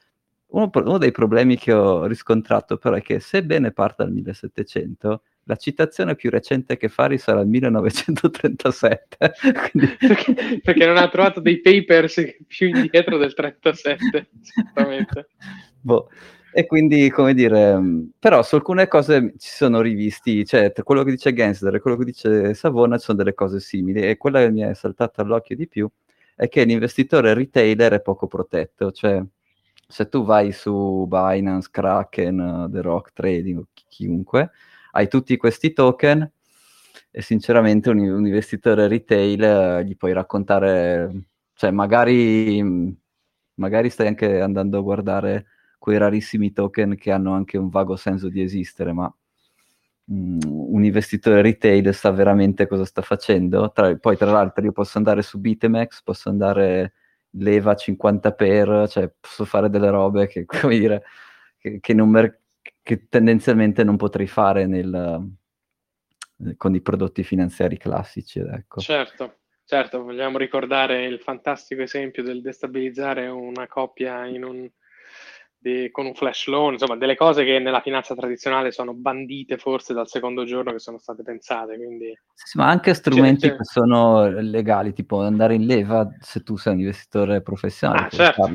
Uno, 0.51 0.69
uno 0.73 0.97
dei 0.97 1.11
problemi 1.11 1.57
che 1.57 1.71
ho 1.73 2.05
riscontrato 2.05 2.77
però 2.77 2.95
è 2.95 3.01
che 3.01 3.19
sebbene 3.19 3.71
parte 3.71 4.03
dal 4.03 4.11
1700 4.11 5.21
la 5.45 5.55
citazione 5.55 6.15
più 6.15 6.29
recente 6.29 6.77
che 6.77 6.89
fa 6.89 7.05
risale 7.07 7.41
al 7.41 7.47
1937. 7.47 9.33
Quindi... 9.71 9.95
perché, 9.99 10.59
perché, 10.61 10.85
non 10.85 10.97
ha 10.97 11.09
trovato 11.09 11.39
dei 11.39 11.61
papers 11.61 12.35
più 12.47 12.67
indietro 12.67 13.17
del 13.17 13.33
37, 13.33 14.29
sicuramente. 14.41 15.29
Boh. 15.81 16.09
E 16.53 16.65
quindi, 16.65 17.09
come 17.09 17.33
dire, 17.33 17.79
però 18.19 18.43
su 18.43 18.55
alcune 18.55 18.87
cose 18.87 19.35
ci 19.37 19.49
sono 19.49 19.79
rivisti, 19.79 20.45
cioè 20.45 20.73
tra 20.73 20.83
quello 20.83 21.03
che 21.03 21.11
dice 21.11 21.33
Gensler 21.33 21.75
e 21.75 21.79
quello 21.79 21.95
che 21.95 22.03
dice 22.03 22.53
Savona 22.53 22.97
ci 22.97 23.05
sono 23.05 23.17
delle 23.17 23.33
cose 23.33 23.61
simili 23.61 24.01
e 24.01 24.17
quella 24.17 24.41
che 24.41 24.51
mi 24.51 24.59
è 24.59 24.73
saltata 24.73 25.21
all'occhio 25.21 25.55
di 25.55 25.67
più 25.69 25.89
è 26.35 26.49
che 26.49 26.65
l'investitore 26.65 27.33
retailer 27.33 27.93
è 27.93 28.01
poco 28.01 28.27
protetto, 28.27 28.91
cioè 28.91 29.23
se 29.91 30.07
tu 30.07 30.23
vai 30.23 30.51
su 30.53 31.05
Binance, 31.07 31.69
Kraken, 31.69 32.69
The 32.71 32.81
Rock 32.81 33.11
Trading 33.13 33.63
chiunque, 33.89 34.51
hai 34.91 35.07
tutti 35.07 35.35
questi 35.37 35.73
token 35.73 36.31
e 37.11 37.21
sinceramente 37.21 37.89
un, 37.89 37.99
un 37.99 38.25
investitore 38.25 38.87
retail 38.87 39.43
eh, 39.43 39.85
gli 39.85 39.97
puoi 39.97 40.13
raccontare, 40.13 41.25
cioè 41.53 41.71
magari, 41.71 42.97
magari 43.55 43.89
stai 43.89 44.07
anche 44.07 44.39
andando 44.39 44.77
a 44.77 44.81
guardare 44.81 45.45
quei 45.77 45.97
rarissimi 45.97 46.53
token 46.53 46.95
che 46.95 47.11
hanno 47.11 47.33
anche 47.33 47.57
un 47.57 47.69
vago 47.69 47.97
senso 47.97 48.29
di 48.29 48.41
esistere, 48.41 48.93
ma 48.93 49.13
um, 50.05 50.39
un 50.45 50.83
investitore 50.85 51.41
retail 51.41 51.93
sa 51.93 52.11
veramente 52.11 52.65
cosa 52.67 52.85
sta 52.85 53.01
facendo. 53.01 53.71
Tra, 53.71 53.93
poi, 53.97 54.15
tra 54.15 54.31
l'altro, 54.31 54.63
io 54.63 54.71
posso 54.71 54.97
andare 54.97 55.21
su 55.21 55.39
Bitmex, 55.39 56.03
posso 56.03 56.29
andare 56.29 56.93
leva 57.31 57.75
50 57.75 58.33
per, 58.33 58.87
cioè 58.89 59.11
posso 59.19 59.45
fare 59.45 59.69
delle 59.69 59.89
robe 59.89 60.27
che, 60.27 60.45
come 60.45 60.77
dire, 60.77 61.03
che, 61.57 61.79
che, 61.79 61.93
mer- 61.93 62.39
che 62.81 63.07
tendenzialmente 63.07 63.83
non 63.83 63.97
potrei 63.97 64.27
fare 64.27 64.65
nel, 64.65 65.29
con 66.57 66.75
i 66.75 66.81
prodotti 66.81 67.23
finanziari 67.23 67.77
classici. 67.77 68.39
Ecco. 68.39 68.81
Certo. 68.81 69.35
Certo, 69.63 70.03
vogliamo 70.03 70.37
ricordare 70.37 71.05
il 71.05 71.21
fantastico 71.21 71.81
esempio 71.81 72.23
del 72.23 72.41
destabilizzare 72.41 73.27
una 73.27 73.67
coppia 73.67 74.25
in 74.25 74.43
un, 74.43 74.69
di, 75.61 75.89
con 75.91 76.07
un 76.07 76.15
flash 76.15 76.47
loan, 76.47 76.73
insomma, 76.73 76.97
delle 76.97 77.15
cose 77.15 77.43
che 77.43 77.59
nella 77.59 77.81
finanza 77.81 78.15
tradizionale 78.15 78.71
sono 78.71 78.95
bandite 78.95 79.57
forse 79.57 79.93
dal 79.93 80.07
secondo 80.07 80.43
giorno 80.43 80.71
che 80.71 80.79
sono 80.79 80.97
state 80.97 81.21
pensate. 81.21 81.75
Quindi... 81.77 82.17
Sì, 82.33 82.57
ma 82.57 82.67
anche 82.67 82.95
strumenti 82.95 83.47
c'è... 83.47 83.55
che 83.55 83.63
sono 83.63 84.27
legali, 84.27 84.91
tipo 84.91 85.21
andare 85.21 85.53
in 85.53 85.67
leva 85.67 86.09
se 86.19 86.41
tu 86.41 86.57
sei 86.57 86.73
un 86.73 86.79
investitore 86.79 87.41
professionale. 87.41 88.07
Ah, 88.07 88.09
certo. 88.09 88.53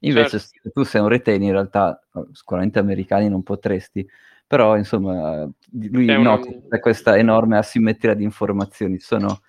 Invece, 0.00 0.38
certo. 0.38 0.58
se 0.62 0.70
tu 0.70 0.82
sei 0.82 1.00
un 1.00 1.08
retail, 1.08 1.40
in 1.40 1.52
realtà 1.52 1.98
sicuramente 2.32 2.78
americani 2.78 3.30
non 3.30 3.42
potresti. 3.42 4.06
Però, 4.46 4.76
insomma, 4.76 5.48
lui 5.70 6.04
nota 6.04 6.48
un... 6.48 6.80
questa 6.80 7.16
enorme 7.16 7.56
asimmetria 7.56 8.12
di 8.12 8.24
informazioni. 8.24 8.98
Sono 8.98 9.40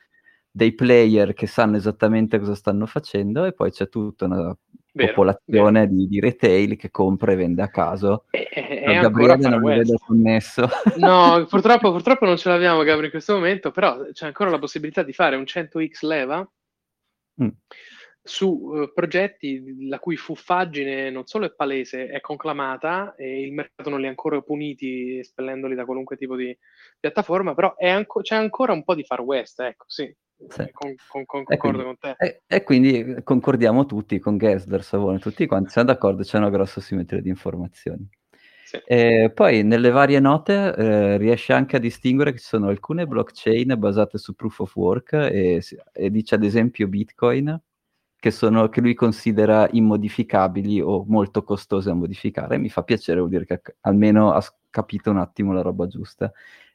dei 0.49 0.73
player 0.73 1.33
che 1.33 1.47
sanno 1.47 1.75
esattamente 1.75 2.39
cosa 2.39 2.55
stanno 2.55 2.85
facendo 2.85 3.43
e 3.43 3.51
poi 3.51 3.71
c'è 3.71 3.89
tutta 3.89 4.25
una 4.25 4.55
vero, 4.93 5.09
popolazione. 5.13 5.87
Di, 5.87 6.07
di, 6.07 6.19
retail 6.19 6.77
che 6.77 6.91
compra 6.91 7.31
e 7.31 7.35
vende 7.35 7.61
a 7.61 7.69
caso. 7.69 8.25
E, 8.29 8.47
e 8.53 8.99
Gabriele 8.99 9.49
non 9.49 9.61
mi 9.61 9.75
vedo 9.75 9.97
connesso. 9.97 10.67
No, 10.97 11.45
purtroppo, 11.49 11.91
purtroppo, 11.91 12.25
non 12.25 12.37
ce 12.37 12.49
l'abbiamo 12.49 12.79
Gabriele 12.79 13.05
in 13.05 13.11
questo 13.11 13.33
momento, 13.33 13.71
però 13.71 14.09
c'è 14.11 14.27
ancora 14.27 14.49
la 14.49 14.59
possibilità 14.59 15.03
di 15.03 15.13
fare 15.13 15.35
un 15.35 15.43
100x 15.43 16.05
leva 16.05 16.47
mm. 17.43 17.49
su 18.21 18.47
uh, 18.47 18.93
progetti 18.93 19.87
la 19.87 19.99
cui 19.99 20.15
fuffaggine 20.15 21.09
non 21.09 21.25
solo 21.25 21.45
è 21.45 21.53
palese, 21.53 22.07
è 22.07 22.21
conclamata 22.21 23.15
e 23.15 23.41
il 23.41 23.53
mercato 23.53 23.89
non 23.89 23.99
li 23.99 24.05
ha 24.05 24.09
ancora 24.09 24.41
puniti 24.41 25.17
espellendoli 25.17 25.75
da 25.75 25.85
qualunque 25.85 26.15
tipo 26.15 26.35
di 26.35 26.55
piattaforma, 26.99 27.53
però 27.53 27.73
anco- 27.77 28.21
c'è 28.21 28.35
ancora 28.35 28.73
un 28.73 28.83
po' 28.83 28.95
di 28.95 29.03
far 29.03 29.21
west, 29.21 29.59
ecco, 29.59 29.85
sì. 29.87 30.15
Sì. 30.49 30.69
Con, 30.71 30.95
con, 31.07 31.25
con, 31.25 31.43
concordo 31.43 31.57
quindi, 31.57 31.83
con 31.83 31.97
te. 31.97 32.15
E, 32.17 32.41
e, 32.47 32.63
quindi 32.63 33.15
concordiamo 33.23 33.85
tutti 33.85 34.19
con 34.19 34.37
Gessler, 34.37 34.83
Savone, 34.83 35.19
tutti 35.19 35.45
quanti 35.45 35.69
siamo 35.69 35.87
d'accordo, 35.87 36.23
c'è 36.23 36.37
una 36.37 36.49
grossa 36.49 36.81
simmetria 36.81 37.21
di 37.21 37.29
informazioni. 37.29 38.07
Sì. 38.65 38.77
E 38.85 39.31
poi 39.33 39.63
nelle 39.63 39.91
varie 39.91 40.19
note 40.19 40.73
eh, 40.75 41.17
riesce 41.17 41.53
anche 41.53 41.75
a 41.75 41.79
distinguere 41.79 42.31
che 42.31 42.39
ci 42.39 42.45
sono 42.45 42.69
alcune 42.69 43.05
blockchain 43.05 43.75
basate 43.77 44.17
su 44.17 44.33
proof 44.33 44.59
of 44.59 44.75
work 44.75 45.13
e, 45.13 45.61
e 45.91 46.09
dice 46.09 46.35
ad 46.35 46.43
esempio 46.43 46.87
Bitcoin 46.87 47.61
che, 48.15 48.31
sono, 48.31 48.69
che, 48.69 48.81
lui 48.81 48.93
considera 48.93 49.67
immodificabili 49.69 50.79
o 50.81 51.03
molto 51.05 51.43
costose 51.43 51.89
da 51.89 51.93
modificare. 51.93 52.57
Mi 52.57 52.69
fa 52.69 52.81
piacere, 52.83 53.19
vuol 53.19 53.29
dire 53.29 53.45
che 53.45 53.61
almeno 53.81 54.31
ha 54.31 54.41
capito 54.69 55.11
un 55.11 55.17
attimo 55.17 55.53
la 55.53 55.61
roba 55.61 55.87
giusta 55.87 56.31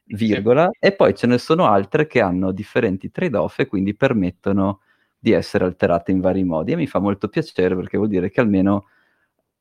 virgola, 0.09 0.71
e 0.79 0.93
poi 0.93 1.15
ce 1.15 1.27
ne 1.27 1.39
sono 1.39 1.67
altre 1.67 2.07
che 2.07 2.21
hanno 2.21 2.53
differenti 2.53 3.11
trade-off 3.11 3.59
e 3.59 3.67
quindi 3.67 3.95
permettono 3.95 4.81
di 5.19 5.33
essere 5.33 5.65
alterate 5.65 6.13
in 6.13 6.21
vari 6.21 6.45
modi. 6.45 6.73
E 6.73 6.77
mi 6.77 6.87
fa 6.87 6.99
molto 6.99 7.29
piacere 7.29 7.75
perché 7.75 7.97
vuol 7.97 8.09
dire 8.09 8.31
che 8.31 8.41
almeno 8.41 8.87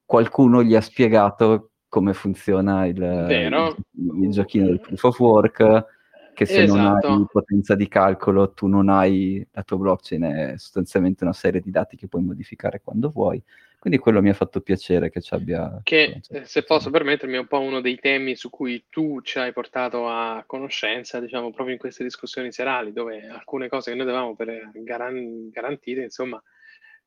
qualcuno 0.06 0.64
gli 0.64 0.76
ha 0.76 0.82
spiegato 0.82 1.72
come 1.90 2.14
funziona 2.14 2.86
il, 2.86 2.98
il, 2.98 3.76
il 4.22 4.32
giochino 4.32 4.66
del 4.66 4.80
proof 4.80 5.04
of 5.04 5.20
work, 5.20 5.86
che 6.34 6.46
se 6.46 6.64
esatto. 6.64 6.78
non 6.78 6.92
hai 6.92 7.00
esatto. 7.00 7.30
potenza 7.32 7.76
di 7.76 7.88
calcolo 7.88 8.54
tu 8.54 8.68
non 8.68 8.90
hai, 8.90 9.46
la 9.52 9.64
tua 9.64 9.78
blockchain 9.78 10.22
è 10.22 10.54
sostanzialmente 10.58 11.24
una 11.24 11.34
serie 11.34 11.62
di 11.62 11.72
dati 11.72 11.98
che 11.98 12.08
puoi 12.08 12.24
modificare 12.24 12.82
quando 12.84 13.10
vuoi 13.10 13.44
quindi 13.80 14.00
quello 14.00 14.22
mi 14.22 14.30
ha 14.30 14.34
fatto 14.34 14.62
piacere 14.62 15.10
che 15.10 15.22
ci 15.22 15.34
abbia... 15.34 15.80
Che, 15.84 16.22
eh, 16.30 16.46
se 16.46 16.64
posso 16.64 16.90
permettermi, 16.90 17.36
è 17.36 17.40
un 17.40 17.48
po' 17.48 17.60
uno 17.60 17.80
dei 17.80 17.98
temi 18.00 18.36
su 18.36 18.50
cui 18.50 18.86
tu 18.90 19.22
ci 19.22 19.38
hai 19.40 19.54
portato 19.54 20.10
a 20.10 20.44
conoscenza, 20.48 21.20
diciamo, 21.20 21.52
proprio 21.52 21.76
in 21.76 21.80
queste 21.80 22.04
discussioni 22.04 22.52
serali, 22.52 22.92
dove 22.92 23.28
alcune 23.28 23.70
cose 23.70 23.92
che 23.92 23.98
noi 23.98 24.08
avevamo 24.08 24.36
per 24.36 24.72
garan- 24.74 25.50
garantite, 25.50 26.02
insomma, 26.02 26.42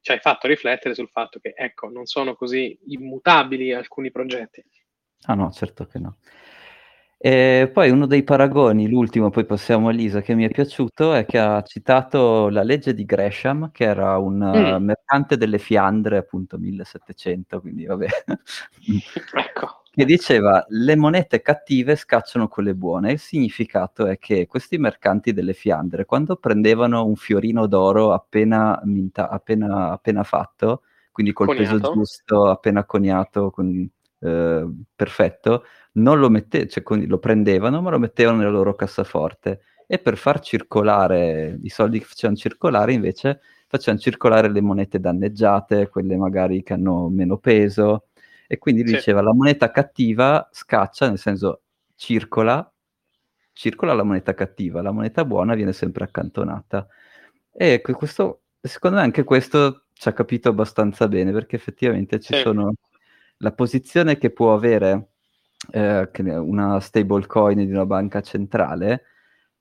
ci 0.00 0.12
hai 0.12 0.20
fatto 0.20 0.46
riflettere 0.46 0.94
sul 0.94 1.09
fatto 1.09 1.40
che, 1.40 1.52
ecco, 1.56 1.88
non 1.88 2.06
sono 2.06 2.35
così 2.35 2.78
immutabili 2.87 3.72
alcuni 3.72 4.11
progetti. 4.11 4.64
Ah 5.24 5.35
no, 5.35 5.50
certo 5.50 5.87
che 5.87 5.98
no. 5.98 6.18
E 7.22 7.68
poi 7.70 7.90
uno 7.90 8.06
dei 8.06 8.22
paragoni, 8.22 8.88
l'ultimo, 8.88 9.28
poi 9.28 9.44
passiamo 9.44 9.88
a 9.88 9.90
Lisa, 9.90 10.22
che 10.22 10.35
mi 10.35 10.46
è 10.46 10.48
piaciuto, 10.48 11.12
è 11.12 11.26
che 11.26 11.38
ha 11.38 11.61
citato 11.61 12.48
la 12.48 12.62
legge 12.62 12.94
di 12.94 13.04
Gresham, 13.04 13.70
che 13.72 13.85
era 13.85 14.16
un 14.16 14.37
mm. 14.37 14.83
mercante 14.83 15.37
delle 15.37 15.59
Fiandre, 15.59 16.16
appunto 16.16 16.56
1700, 16.56 17.61
quindi 17.61 17.85
vabbè. 17.85 18.06
ecco. 19.35 19.83
Che 19.92 20.04
diceva, 20.06 20.64
le 20.68 20.96
monete 20.96 21.42
cattive 21.42 21.94
scacciano 21.94 22.48
quelle 22.48 22.74
buone. 22.74 23.12
Il 23.12 23.18
significato 23.18 24.06
è 24.06 24.16
che 24.16 24.46
questi 24.46 24.78
mercanti 24.78 25.35
delle 25.35 25.52
Fiandre, 25.52 26.06
quando 26.06 26.37
prendevano 26.37 27.04
un 27.04 27.16
fiorino 27.16 27.66
d'oro 27.66 28.14
appena, 28.14 28.80
minta, 28.85 29.28
appena, 29.28 29.90
appena 29.90 30.22
fatto, 30.22 30.85
quindi 31.12 31.35
col 31.35 31.48
coniato. 31.48 31.76
peso 31.76 31.92
giusto, 31.92 32.48
appena 32.48 32.85
coniato, 32.85 33.50
con, 33.50 33.87
eh, 34.20 34.66
perfetto, 34.94 35.64
non 35.92 36.18
lo, 36.18 36.28
mette- 36.30 36.68
cioè, 36.68 36.85
lo 37.06 37.18
prendevano, 37.18 37.80
ma 37.80 37.90
lo 37.90 37.98
mettevano 37.98 38.38
nella 38.38 38.50
loro 38.50 38.74
cassaforte 38.74 39.62
e 39.87 39.98
per 39.98 40.16
far 40.16 40.40
circolare 40.40 41.59
i 41.62 41.68
soldi 41.68 41.98
che 41.98 42.04
facevano 42.04 42.38
circolare 42.38 42.92
invece 42.92 43.40
facevano 43.70 44.02
circolare 44.02 44.50
le 44.50 44.61
monete 44.61 44.98
danneggiate, 44.98 45.88
quelle 45.88 46.16
magari 46.16 46.64
che 46.64 46.72
hanno 46.72 47.09
meno 47.09 47.38
peso 47.38 48.06
e 48.48 48.59
quindi 48.59 48.85
sì. 48.85 48.94
diceva 48.94 49.22
la 49.22 49.33
moneta 49.33 49.70
cattiva 49.70 50.48
scaccia, 50.50 51.09
nel 51.09 51.18
senso 51.18 51.62
circola, 51.94 52.68
circola 53.52 53.94
la 53.94 54.02
moneta 54.02 54.35
cattiva, 54.35 54.83
la 54.83 54.90
moneta 54.90 55.24
buona 55.24 55.54
viene 55.54 55.72
sempre 55.72 56.02
accantonata. 56.02 56.88
E 57.52 57.80
questo, 57.80 58.40
secondo 58.61 58.96
me 58.96 59.02
anche 59.04 59.22
questo 59.22 59.85
ci 59.92 60.09
ha 60.09 60.12
capito 60.12 60.48
abbastanza 60.48 61.06
bene 61.06 61.30
perché 61.30 61.54
effettivamente 61.54 62.18
ci 62.18 62.35
sì. 62.35 62.40
sono 62.40 62.72
la 63.42 63.53
posizione 63.53 64.18
che 64.18 64.31
può 64.31 64.55
avere 64.55 65.09
eh, 65.72 66.09
una 66.38 66.81
stablecoin 66.81 67.59
di 67.59 67.70
una 67.70 67.87
banca 67.87 68.20
centrale 68.20 69.05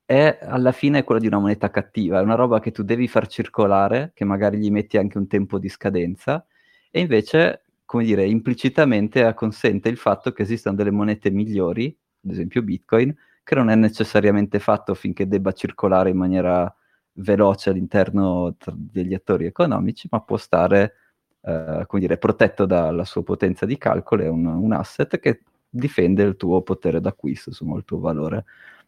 è 0.05 0.39
alla 0.41 0.71
fine 0.71 1.03
quella 1.03 1.21
di 1.21 1.27
una 1.27 1.39
moneta 1.39 1.69
cattiva, 1.69 2.19
è 2.19 2.23
una 2.23 2.35
roba 2.35 2.59
che 2.59 2.71
tu 2.71 2.83
devi 2.83 3.07
far 3.07 3.27
circolare, 3.27 4.11
che 4.15 4.25
magari 4.25 4.57
gli 4.57 4.71
metti 4.71 4.97
anche 4.97 5.17
un 5.17 5.27
tempo 5.27 5.59
di 5.59 5.69
scadenza, 5.69 6.45
e 6.89 7.01
invece, 7.01 7.65
come 7.85 8.03
dire, 8.03 8.25
implicitamente 8.25 9.31
consente 9.35 9.87
il 9.87 9.97
fatto 9.97 10.31
che 10.31 10.41
esistano 10.41 10.75
delle 10.75 10.91
monete 10.91 11.29
migliori, 11.29 11.95
ad 12.23 12.31
esempio 12.31 12.63
Bitcoin, 12.63 13.15
che 13.43 13.55
non 13.55 13.69
è 13.69 13.75
necessariamente 13.75 14.59
fatto 14.59 14.95
finché 14.95 15.27
debba 15.27 15.51
circolare 15.51 16.09
in 16.09 16.17
maniera 16.17 16.73
veloce 17.13 17.69
all'interno 17.69 18.55
degli 18.73 19.13
attori 19.13 19.45
economici, 19.45 20.07
ma 20.09 20.21
può 20.21 20.37
stare 20.37 20.93
eh, 21.41 21.83
come 21.87 22.01
dire, 22.01 22.17
protetto 22.17 22.65
dalla 22.65 23.05
sua 23.05 23.23
potenza 23.23 23.65
di 23.65 23.77
calcolo, 23.77 24.23
è 24.23 24.27
un, 24.27 24.45
un, 24.45 24.73
asset 24.73 25.19
che 25.19 25.41
difende 25.69 26.23
il 26.23 26.35
tuo 26.35 26.61
potere 26.61 26.99
d'acquisto, 26.99 27.49
insomma 27.49 27.77
il 27.77 27.85
tuo 27.85 27.99
valore. 27.99 28.45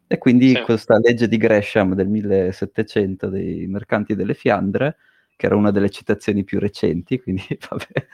E 0.07 0.17
quindi 0.17 0.49
sì. 0.55 0.61
questa 0.63 0.99
legge 0.99 1.27
di 1.27 1.37
Gresham 1.37 1.93
del 1.93 2.07
1700 2.07 3.29
dei 3.29 3.67
mercanti 3.67 4.15
delle 4.15 4.33
Fiandre, 4.33 4.97
che 5.37 5.45
era 5.45 5.55
una 5.55 5.71
delle 5.71 5.89
citazioni 5.89 6.43
più 6.43 6.59
recenti, 6.59 7.21
quindi 7.21 7.45
vabbè, 7.69 8.07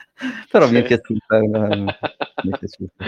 però 0.50 0.66
sì. 0.66 0.72
mi 0.72 0.80
è 0.80 0.84
piaciuta. 0.84 1.38
mi 1.40 2.50
è 2.50 2.58
piaciuta. 2.58 3.04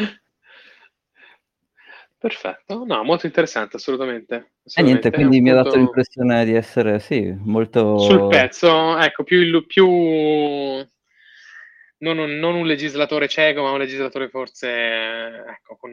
Perfetto, 2.19 2.85
no, 2.85 3.03
molto 3.03 3.25
interessante, 3.25 3.77
assolutamente. 3.77 4.35
assolutamente. 4.35 4.75
E 4.75 4.83
niente, 4.83 5.11
quindi 5.11 5.41
mi 5.41 5.49
ha 5.51 5.63
dato 5.63 5.77
l'impressione 5.77 6.45
di 6.45 6.53
essere, 6.53 6.99
sì, 6.99 7.35
molto... 7.35 7.97
Sul 7.97 8.29
pezzo, 8.29 8.99
ecco, 8.99 9.23
più, 9.25 9.65
più 9.67 9.87
non 12.01 12.19
un, 12.19 12.39
non 12.39 12.55
un 12.55 12.67
legislatore 12.67 13.29
cieco, 13.29 13.63
ma 13.63 13.71
un 13.71 13.79
legislatore 13.79 14.29
forse 14.29 14.69
ecco, 14.69 15.77
con, 15.77 15.93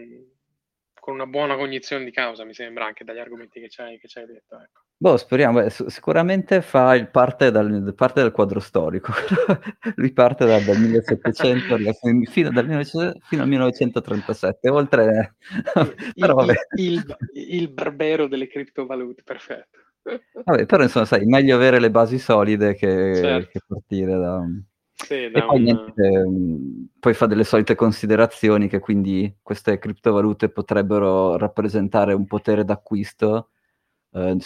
con, 0.99 1.13
una 1.13 1.25
buona 1.25 1.55
cognizione 1.55 2.03
di 2.03 2.11
causa, 2.11 2.43
mi 2.43 2.53
sembra, 2.53 2.85
anche 2.85 3.03
dagli 3.03 3.19
argomenti 3.19 3.59
che 3.59 3.69
ci 3.69 3.81
hai, 3.81 3.99
che 3.99 4.07
ci 4.07 4.19
hai 4.19 4.25
detto. 4.25 4.55
Ecco. 4.55 4.81
Boh, 4.99 5.15
speriamo, 5.15 5.61
beh, 5.61 5.69
sicuramente 5.69 6.61
fa 6.61 6.95
il 6.95 7.09
parte, 7.09 7.51
dal, 7.51 7.93
parte 7.95 8.21
del 8.21 8.31
quadro 8.31 8.59
storico. 8.59 9.13
Lui 9.95 10.11
parte 10.11 10.45
dal, 10.45 10.63
dal 10.63 10.79
1700 10.79 11.77
fino, 12.31 12.49
dal 12.51 12.65
1900 12.65 13.19
fino 13.27 13.43
al 13.43 13.47
1937, 13.47 14.69
oltre... 14.69 15.35
Però, 16.15 16.43
il, 16.43 16.55
il, 16.77 17.17
il 17.33 17.69
barbero 17.69 18.27
delle 18.27 18.47
criptovalute, 18.47 19.21
perfetto. 19.23 19.85
Vabbè, 20.45 20.65
però 20.65 20.83
insomma, 20.83 21.05
sai, 21.05 21.25
meglio 21.25 21.55
avere 21.55 21.79
le 21.79 21.91
basi 21.91 22.17
solide 22.17 22.75
che, 22.75 23.15
certo. 23.15 23.49
che 23.51 23.59
partire 23.67 24.17
da... 24.17 24.41
Sì, 24.99 25.13
e 25.13 25.43
poi, 25.45 25.59
niente, 25.61 26.25
poi, 26.99 27.13
fa 27.13 27.27
delle 27.27 27.43
solite 27.43 27.75
considerazioni 27.75 28.67
che 28.67 28.79
quindi 28.79 29.37
queste 29.43 29.77
criptovalute 29.77 30.49
potrebbero 30.49 31.37
rappresentare 31.37 32.13
un 32.13 32.25
potere 32.25 32.65
d'acquisto 32.65 33.49
eh, 34.13 34.37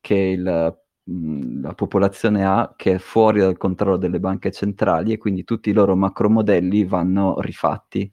che 0.00 0.14
il, 0.14 0.78
mh, 1.04 1.62
la 1.62 1.74
popolazione 1.74 2.44
ha 2.44 2.74
che 2.76 2.94
è 2.94 2.98
fuori 2.98 3.40
dal 3.40 3.56
controllo 3.56 3.96
delle 3.96 4.20
banche 4.20 4.52
centrali 4.52 5.12
e 5.12 5.18
quindi 5.18 5.44
tutti 5.44 5.70
i 5.70 5.72
loro 5.72 5.96
macromodelli 5.96 6.84
vanno 6.84 7.40
rifatti 7.40 8.10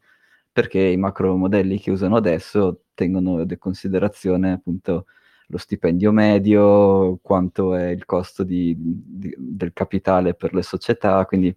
perché 0.51 0.79
i 0.79 0.97
macromodelli 0.97 1.79
che 1.79 1.91
usano 1.91 2.15
adesso 2.15 2.85
tengono 2.93 3.41
in 3.41 3.57
considerazione 3.59 4.53
appunto 4.53 5.05
lo 5.47 5.57
stipendio 5.57 6.11
medio, 6.11 7.17
quanto 7.21 7.73
è 7.73 7.87
il 7.87 8.05
costo 8.05 8.43
di, 8.43 8.75
di, 8.77 9.33
del 9.37 9.71
capitale 9.73 10.33
per 10.33 10.53
le 10.53 10.61
società, 10.61 11.25
quindi 11.25 11.55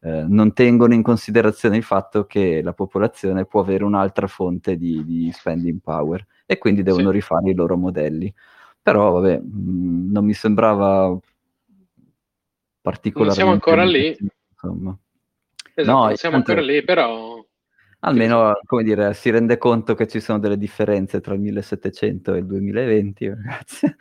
eh, 0.00 0.24
non 0.28 0.52
tengono 0.52 0.94
in 0.94 1.02
considerazione 1.02 1.76
il 1.76 1.82
fatto 1.82 2.26
che 2.26 2.60
la 2.62 2.72
popolazione 2.72 3.46
può 3.46 3.60
avere 3.60 3.84
un'altra 3.84 4.26
fonte 4.26 4.76
di, 4.76 5.04
di 5.04 5.30
spending 5.32 5.80
power 5.80 6.26
e 6.44 6.58
quindi 6.58 6.82
devono 6.82 7.08
sì. 7.08 7.14
rifare 7.14 7.50
i 7.50 7.54
loro 7.54 7.76
modelli. 7.76 8.32
Però, 8.82 9.12
vabbè, 9.12 9.38
mh, 9.38 10.10
non 10.10 10.24
mi 10.24 10.34
sembrava 10.34 11.16
particolarmente... 12.80 13.22
Non 13.22 13.30
siamo 13.30 13.52
ancora 13.52 13.84
lì. 13.84 14.16
Insomma. 14.50 14.96
Esatto, 15.74 16.08
no, 16.08 16.16
siamo 16.16 16.36
ancora 16.36 16.60
lì, 16.60 16.84
però 16.84 17.42
Almeno, 18.04 18.58
come 18.66 18.82
dire, 18.82 19.14
si 19.14 19.30
rende 19.30 19.58
conto 19.58 19.94
che 19.94 20.08
ci 20.08 20.18
sono 20.18 20.40
delle 20.40 20.58
differenze 20.58 21.20
tra 21.20 21.34
il 21.34 21.40
1700 21.40 22.34
e 22.34 22.38
il 22.38 22.46
2020, 22.46 23.28
ragazzi. 23.30 23.94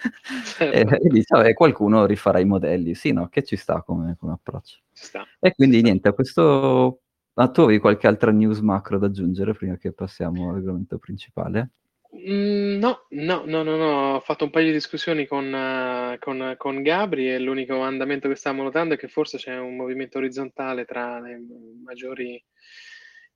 Certo. 0.44 0.96
e, 0.96 1.00
e 1.00 1.10
dice, 1.10 1.36
vabbè, 1.36 1.54
qualcuno 1.54 2.06
rifarà 2.06 2.40
i 2.40 2.46
modelli. 2.46 2.96
Sì, 2.96 3.12
no, 3.12 3.28
che 3.28 3.44
ci 3.44 3.56
sta 3.58 3.84
come, 3.84 4.16
come 4.20 4.34
approccio. 4.34 4.80
Sta, 4.92 5.24
e 5.40 5.54
quindi 5.54 5.82
niente, 5.82 6.08
a 6.10 6.14
questo... 6.14 7.02
Ah, 7.36 7.50
tu 7.50 7.62
avevi 7.62 7.80
qualche 7.80 8.08
altra 8.08 8.32
news 8.32 8.60
macro 8.60 8.98
da 8.98 9.06
aggiungere 9.06 9.54
prima 9.54 9.78
che 9.78 9.94
passiamo 9.94 10.50
all'argomento 10.50 10.98
principale? 10.98 11.70
Mm, 12.14 12.80
no, 12.80 13.06
no, 13.10 13.44
no, 13.46 13.64
no, 13.64 13.76
no, 13.78 14.16
ho 14.16 14.20
fatto 14.20 14.46
un 14.46 14.50
paio 14.50 14.66
di 14.66 14.74
discussioni 14.74 15.28
con, 15.28 15.46
uh, 15.46 16.18
con, 16.20 16.56
con 16.58 16.82
Gabri 16.82 17.32
e 17.32 17.40
l'unico 17.40 17.80
andamento 17.80 18.28
che 18.28 18.36
stavamo 18.36 18.64
notando 18.64 18.96
è 18.96 18.98
che 18.98 19.08
forse 19.08 19.38
c'è 19.38 19.58
un 19.58 19.76
movimento 19.76 20.18
orizzontale 20.18 20.86
tra 20.86 21.20
le 21.20 21.40
maggiori 21.86 22.44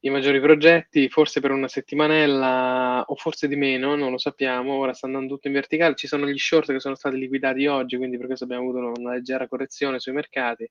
i 0.05 0.09
maggiori 0.11 0.39
progetti, 0.39 1.09
forse 1.09 1.39
per 1.39 1.49
una 1.49 1.67
settimanella 1.67 3.03
o 3.07 3.15
forse 3.15 3.47
di 3.47 3.55
meno, 3.55 3.95
non 3.95 4.11
lo 4.11 4.19
sappiamo, 4.19 4.73
ora 4.73 4.93
sta 4.93 5.07
andando 5.07 5.33
tutto 5.33 5.47
in 5.47 5.53
verticale, 5.53 5.95
ci 5.95 6.05
sono 6.05 6.27
gli 6.27 6.37
short 6.37 6.71
che 6.71 6.79
sono 6.79 6.93
stati 6.93 7.17
liquidati 7.17 7.65
oggi, 7.65 7.97
quindi 7.97 8.17
per 8.17 8.27
questo 8.27 8.43
abbiamo 8.43 8.69
avuto 8.69 8.99
una 8.99 9.13
leggera 9.13 9.47
correzione 9.47 9.99
sui 9.99 10.13
mercati, 10.13 10.69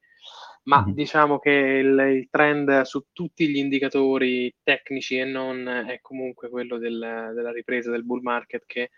ma 0.64 0.85
mm-hmm. 0.85 0.94
diciamo 0.94 1.40
che 1.40 1.51
il, 1.51 1.99
il, 2.16 2.29
trend 2.31 2.83
su 2.83 3.07
tutti 3.12 3.49
gli 3.49 3.57
indicatori 3.57 4.55
tecnici 4.62 5.18
e 5.18 5.25
non 5.25 5.66
è 5.66 5.99
comunque 6.01 6.49
quello 6.49 6.79
del, 6.79 7.33
della 7.35 7.51
ripresa 7.51 7.90
del 7.90 8.05
bull 8.05 8.23
market 8.23 8.62
che 8.66 8.90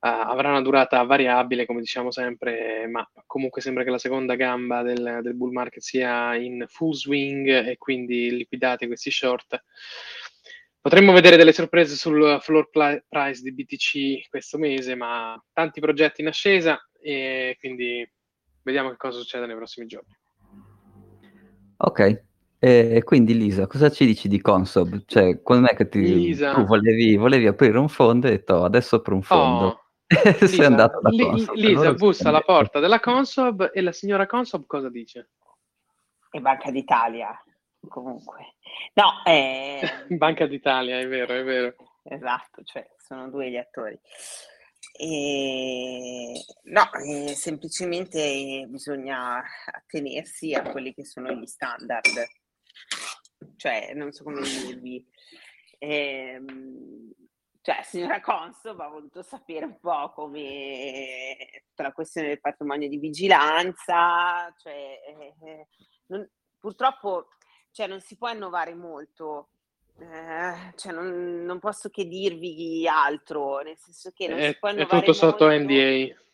avrà 0.00 0.50
una 0.50 0.62
durata 0.62 1.02
variabile, 1.02 1.66
come 1.66 1.80
diciamo 1.80 2.10
sempre, 2.10 2.86
ma 2.86 3.08
comunque 3.26 3.60
sembra 3.60 3.82
che 3.82 3.90
la 3.90 3.98
seconda 3.98 4.36
gamba 4.36 4.82
del, 4.82 5.20
del, 5.22 5.34
bull 5.34 5.52
market 5.52 5.82
sia 5.82 6.36
in 6.36 6.64
full 6.68 6.92
swing 6.92 7.48
e 7.48 7.76
quindi 7.78 8.30
liquidati 8.30 8.86
questi 8.86 9.10
short. 9.10 9.62
Potremmo 10.80 11.12
vedere 11.12 11.36
delle 11.36 11.52
sorprese 11.52 11.96
sul 11.96 12.38
floor 12.40 12.70
price 12.70 13.42
di 13.42 13.52
BTC 13.52 14.28
questo 14.28 14.58
mese, 14.58 14.94
ma 14.94 15.40
tanti 15.52 15.80
progetti 15.80 16.20
in 16.20 16.28
ascesa 16.28 16.80
e 17.00 17.56
quindi 17.58 18.08
vediamo 18.62 18.90
che 18.90 18.96
cosa 18.96 19.18
succede 19.18 19.46
nei 19.46 19.56
prossimi 19.56 19.86
giorni. 19.86 20.16
Ok, 21.78 22.22
e 22.60 23.02
quindi 23.04 23.36
Lisa, 23.36 23.66
cosa 23.66 23.90
ci 23.90 24.06
dici 24.06 24.28
di 24.28 24.40
Consob? 24.40 25.02
Cioè, 25.06 25.42
quando 25.42 25.68
è 25.68 25.74
che 25.74 25.88
ti, 25.88 26.00
Lisa. 26.00 26.54
tu 26.54 26.64
volevi, 26.64 27.16
volevi, 27.16 27.46
aprire 27.46 27.78
un 27.78 27.88
fondo 27.88 28.26
e 28.26 28.30
hai 28.30 28.36
detto 28.36 28.64
adesso 28.64 28.96
apro 28.96 29.14
un 29.14 29.22
fondo? 29.22 29.66
Oh 29.66 29.87
Sei 30.46 30.64
andata 30.64 31.00
da 31.00 31.10
Consob. 31.10 31.54
Lisa 31.54 31.92
bussa 31.92 32.28
alla 32.30 32.40
porta 32.40 32.80
della 32.80 32.98
Consob 32.98 33.70
e 33.74 33.82
la 33.82 33.92
signora 33.92 34.26
Consob 34.26 34.64
cosa 34.66 34.88
dice? 34.88 35.32
È 36.30 36.40
Banca 36.40 36.70
d'Italia, 36.70 37.38
comunque. 37.86 38.54
No, 38.94 39.22
è... 39.22 39.80
Banca 40.08 40.46
d'Italia, 40.46 40.98
è 40.98 41.06
vero, 41.06 41.34
è 41.34 41.44
vero. 41.44 41.74
Esatto, 42.04 42.62
cioè 42.64 42.88
sono 42.96 43.28
due 43.28 43.50
gli 43.50 43.56
attori. 43.56 44.00
E... 44.98 46.32
No, 46.64 46.90
eh, 46.94 47.34
semplicemente 47.34 48.64
bisogna 48.66 49.42
attenersi 49.66 50.54
a 50.54 50.62
quelli 50.62 50.94
che 50.94 51.04
sono 51.04 51.32
gli 51.32 51.46
standard. 51.46 52.26
Cioè, 53.56 53.92
non 53.94 54.10
so 54.12 54.24
come 54.24 54.40
dirvi. 54.40 55.06
Ehm 55.80 57.12
cioè, 57.60 57.80
signora 57.82 58.20
Consob 58.20 58.80
ha 58.80 58.88
voluto 58.88 59.22
sapere 59.22 59.64
un 59.64 59.78
po' 59.78 60.10
come 60.14 61.62
tutta 61.68 61.82
la 61.82 61.92
questione 61.92 62.28
del 62.28 62.40
patrimonio 62.40 62.88
di 62.88 62.98
vigilanza, 62.98 64.52
cioè, 64.56 64.98
eh, 65.44 65.66
non, 66.06 66.28
purtroppo 66.58 67.28
cioè, 67.70 67.86
non 67.86 68.00
si 68.00 68.16
può 68.16 68.30
innovare 68.30 68.74
molto. 68.74 69.50
Eh, 70.00 70.72
cioè 70.76 70.92
non, 70.92 71.44
non, 71.44 71.58
posso 71.58 71.90
che 71.90 72.06
dirvi 72.06 72.86
altro, 72.86 73.58
nel 73.58 73.76
senso 73.76 74.12
che 74.14 74.28
non 74.28 74.38
è, 74.38 74.52
si 74.52 74.58
può 74.58 74.70
innovare 74.70 74.96
È 74.96 75.00
tutto 75.00 75.12
sotto 75.12 75.46
molto. 75.46 75.62
NDA. 75.62 76.26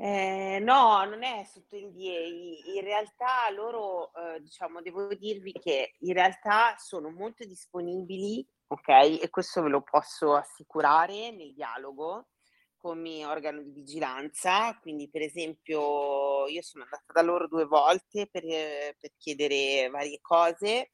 Eh, 0.00 0.58
no, 0.60 1.04
non 1.04 1.24
è 1.24 1.44
sotto 1.44 1.76
NDA. 1.76 2.74
In 2.76 2.82
realtà 2.82 3.50
loro, 3.50 4.12
eh, 4.14 4.40
diciamo, 4.40 4.80
devo 4.80 5.12
dirvi 5.14 5.52
che 5.52 5.94
in 5.98 6.12
realtà 6.12 6.76
sono 6.78 7.10
molto 7.10 7.44
disponibili 7.44 8.46
ok? 8.68 8.88
E 9.22 9.28
questo 9.30 9.62
ve 9.62 9.68
lo 9.68 9.82
posso 9.82 10.34
assicurare 10.34 11.30
nel 11.30 11.52
dialogo 11.54 12.28
come 12.76 13.24
organo 13.26 13.60
di 13.62 13.70
vigilanza, 13.72 14.78
quindi 14.80 15.10
per 15.10 15.22
esempio 15.22 16.46
io 16.46 16.62
sono 16.62 16.84
andata 16.84 17.12
da 17.12 17.22
loro 17.22 17.48
due 17.48 17.64
volte 17.64 18.28
per, 18.28 18.44
per 18.44 19.10
chiedere 19.18 19.88
varie 19.90 20.20
cose 20.20 20.90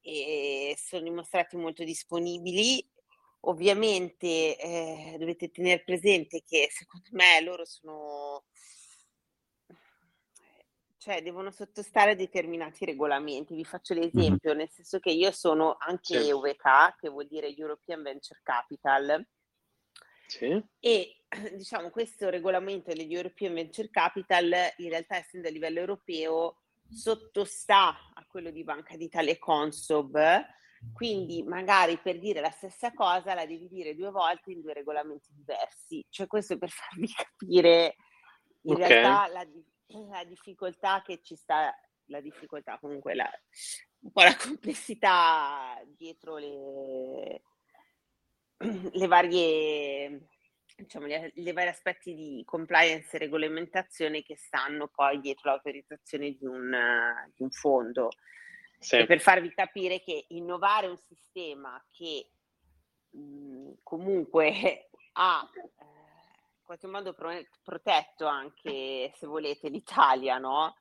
e 0.00 0.74
sono 0.78 1.02
dimostrati 1.02 1.56
molto 1.56 1.84
disponibili. 1.84 2.84
Ovviamente 3.40 4.56
eh, 4.56 5.16
dovete 5.18 5.50
tenere 5.50 5.84
presente 5.84 6.42
che 6.44 6.68
secondo 6.70 7.08
me 7.12 7.40
loro 7.42 7.64
sono 7.64 8.44
cioè 11.06 11.22
devono 11.22 11.52
sottostare 11.52 12.10
a 12.10 12.14
determinati 12.16 12.84
regolamenti. 12.84 13.54
Vi 13.54 13.64
faccio 13.64 13.94
l'esempio, 13.94 14.50
mm-hmm. 14.50 14.58
nel 14.58 14.68
senso 14.68 14.98
che 14.98 15.12
io 15.12 15.30
sono 15.30 15.76
anche 15.78 16.20
sì. 16.20 16.32
UVK, 16.32 16.96
che 16.98 17.08
vuol 17.08 17.28
dire 17.28 17.54
European 17.54 18.02
Venture 18.02 18.40
Capital. 18.42 19.24
Sì. 20.26 20.60
E 20.80 21.20
diciamo 21.54 21.90
questo 21.90 22.28
regolamento 22.28 22.92
degli 22.92 23.14
European 23.14 23.54
Venture 23.54 23.88
Capital, 23.88 24.52
in 24.78 24.88
realtà 24.88 25.18
essendo 25.18 25.46
a 25.46 25.52
livello 25.52 25.78
europeo, 25.78 26.62
sottostà 26.90 28.10
a 28.12 28.26
quello 28.26 28.50
di 28.50 28.64
Banca 28.64 28.96
d'Italia 28.96 29.30
e 29.30 29.38
Consob, 29.38 30.18
Quindi 30.92 31.44
magari 31.44 31.98
per 31.98 32.18
dire 32.18 32.40
la 32.40 32.50
stessa 32.50 32.92
cosa 32.92 33.32
la 33.32 33.46
devi 33.46 33.68
dire 33.68 33.94
due 33.94 34.10
volte 34.10 34.50
in 34.50 34.60
due 34.60 34.72
regolamenti 34.72 35.28
diversi. 35.32 36.04
Cioè 36.08 36.26
questo 36.26 36.58
per 36.58 36.70
farvi 36.70 37.06
capire 37.14 37.94
in 38.62 38.74
okay. 38.74 38.88
realtà 38.88 39.32
la, 39.32 39.46
la, 40.10 40.24
difficoltà 40.24 41.02
che 41.02 41.20
ci 41.22 41.36
sta, 41.36 41.74
la 42.06 42.20
difficoltà 42.20 42.78
comunque, 42.78 43.14
la, 43.14 43.30
un 44.00 44.12
po' 44.12 44.22
la 44.22 44.36
complessità 44.36 45.80
dietro 45.86 46.36
le, 46.36 47.42
le 48.92 49.06
varie 49.06 50.28
diciamo, 50.76 51.06
gli, 51.06 51.32
gli 51.34 51.52
vari 51.52 51.68
aspetti 51.68 52.14
di 52.14 52.42
compliance 52.44 53.16
e 53.16 53.18
regolamentazione 53.18 54.22
che 54.22 54.36
stanno 54.36 54.88
poi 54.88 55.20
dietro 55.20 55.50
l'autorizzazione 55.50 56.32
di 56.32 56.46
un, 56.46 56.74
di 57.34 57.42
un 57.42 57.50
fondo. 57.50 58.10
Sì. 58.78 59.06
per 59.06 59.20
farvi 59.20 59.52
capire 59.54 60.00
che 60.02 60.26
innovare 60.28 60.86
un 60.86 60.98
sistema 60.98 61.82
che 61.90 62.30
mh, 63.10 63.18
mhmm, 63.18 63.74
comunque 63.82 64.90
ha 65.14 65.50
eh, 65.54 65.95
qualche 66.66 66.86
modo 66.86 67.14
pro- 67.14 67.46
protetto 67.62 68.26
anche, 68.26 69.12
se 69.14 69.26
volete, 69.26 69.68
l'Italia, 69.68 70.36
no? 70.38 70.74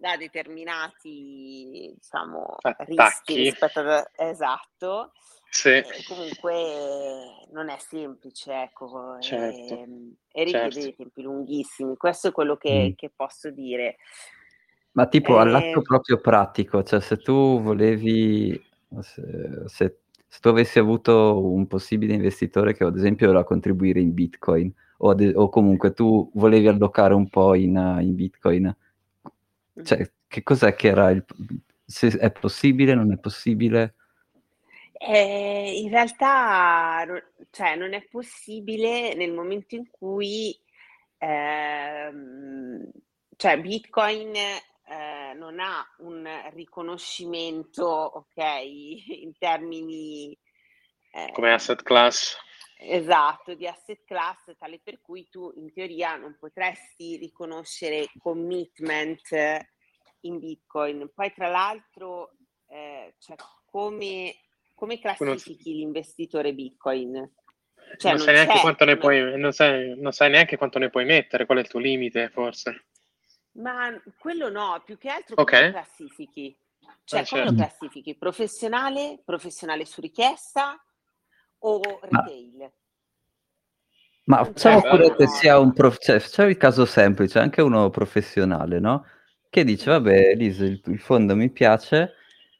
da 0.00 0.16
determinati 0.16 1.92
diciamo, 1.94 2.56
rischi 2.86 3.34
rispetto 3.34 3.80
a... 3.80 4.10
Esatto. 4.16 5.12
Sì. 5.50 5.82
comunque 6.06 7.48
non 7.50 7.68
è 7.68 7.76
semplice, 7.78 8.52
ecco, 8.52 9.18
certo. 9.20 9.74
e, 9.74 9.88
e 10.32 10.44
richiede 10.44 10.70
certo. 10.70 10.80
dei 10.80 10.94
tempi 10.96 11.22
lunghissimi. 11.22 11.96
Questo 11.96 12.28
è 12.28 12.32
quello 12.32 12.56
che, 12.56 12.90
mm. 12.90 12.92
che 12.94 13.10
posso 13.14 13.50
dire. 13.50 13.96
Ma 14.92 15.06
tipo 15.06 15.36
eh... 15.36 15.40
all'atto 15.40 15.82
proprio 15.82 16.18
pratico, 16.18 16.82
cioè 16.82 17.00
se 17.00 17.18
tu 17.18 17.60
volevi, 17.60 18.52
se, 19.00 19.62
se, 19.66 19.98
se, 20.26 20.40
tu 20.40 20.48
avessi 20.48 20.78
avuto 20.78 21.44
un 21.44 21.66
possibile 21.66 22.14
investitore 22.14 22.72
che 22.72 22.84
ad 22.84 22.96
esempio 22.96 23.26
voleva 23.26 23.44
contribuire 23.44 24.00
in 24.00 24.14
Bitcoin 24.14 24.72
o, 25.02 25.14
de- 25.14 25.34
o 25.34 25.48
comunque 25.48 25.92
tu 25.92 26.30
volevi 26.34 26.68
allocare 26.68 27.14
un 27.14 27.28
po' 27.28 27.54
in, 27.54 27.74
in 28.00 28.14
Bitcoin, 28.14 28.76
cioè 29.82 30.10
che 30.26 30.42
cos'è 30.42 30.74
che 30.74 30.88
era 30.88 31.10
il... 31.10 31.24
se 31.84 32.08
è 32.18 32.30
possibile, 32.30 32.94
non 32.94 33.12
è 33.12 33.18
possibile? 33.18 33.94
Eh, 34.92 35.80
in 35.80 35.88
realtà 35.88 37.06
cioè, 37.50 37.76
non 37.76 37.94
è 37.94 38.02
possibile 38.10 39.14
nel 39.14 39.32
momento 39.32 39.74
in 39.74 39.88
cui 39.90 40.54
ehm, 41.16 42.90
cioè 43.36 43.58
Bitcoin 43.58 44.34
eh, 44.34 45.34
non 45.34 45.58
ha 45.60 45.82
un 46.00 46.28
riconoscimento, 46.52 47.86
ok, 47.86 48.44
in 49.22 49.32
termini... 49.38 50.36
Eh, 51.12 51.32
Come 51.32 51.52
asset 51.52 51.82
class. 51.82 52.36
Esatto, 52.82 53.54
di 53.54 53.66
asset 53.66 54.04
class, 54.04 54.56
tale 54.58 54.80
per 54.82 55.00
cui 55.02 55.28
tu 55.28 55.52
in 55.56 55.70
teoria 55.72 56.16
non 56.16 56.36
potresti 56.38 57.16
riconoscere 57.16 58.08
commitment 58.18 59.28
in 60.20 60.38
Bitcoin. 60.38 61.10
Poi 61.14 61.32
tra 61.34 61.48
l'altro, 61.48 62.36
eh, 62.68 63.14
cioè, 63.18 63.36
come 63.66 64.34
come 64.80 64.98
classifichi 64.98 65.74
l'investitore 65.74 66.54
Bitcoin? 66.54 67.30
Cioè, 67.98 68.12
non, 68.12 68.20
sai 68.20 68.34
neanche 68.34 68.60
quanto 68.60 68.84
ne 68.86 68.96
puoi, 68.96 69.38
non 69.38 69.52
sai, 69.52 69.94
non 70.00 70.12
sai 70.12 70.30
neanche 70.30 70.56
quanto 70.56 70.78
ne 70.78 70.88
puoi 70.88 71.04
mettere, 71.04 71.44
qual 71.44 71.58
è 71.58 71.60
il 71.60 71.68
tuo 71.68 71.80
limite, 71.80 72.30
forse. 72.30 72.86
Ma 73.52 73.92
quello 74.18 74.48
no, 74.48 74.80
più 74.82 74.96
che 74.96 75.10
altro 75.10 75.34
okay. 75.38 75.60
come 75.60 75.72
classifichi. 75.72 76.56
Cioè, 77.04 77.20
eh, 77.20 77.26
come 77.28 77.42
certo. 77.42 77.50
lo 77.50 77.56
classifichi? 77.56 78.14
Professionale, 78.16 79.20
professionale 79.22 79.84
su 79.84 80.00
richiesta 80.00 80.82
o 81.60 81.80
retail? 82.02 82.72
Ma 84.24 84.44
facciamo 84.44 84.80
pure 84.82 85.16
che 85.16 85.26
sia 85.26 85.58
un 85.58 85.72
prof... 85.72 85.98
cioè, 85.98 86.20
c'è 86.20 86.46
il 86.46 86.56
caso 86.56 86.84
semplice, 86.84 87.38
anche 87.38 87.62
uno 87.62 87.90
professionale, 87.90 88.78
no? 88.78 89.04
Che 89.48 89.64
dice, 89.64 89.90
vabbè, 89.90 90.34
Lisa, 90.34 90.64
il, 90.64 90.80
il 90.86 91.00
fondo 91.00 91.34
mi 91.34 91.50
piace, 91.50 92.14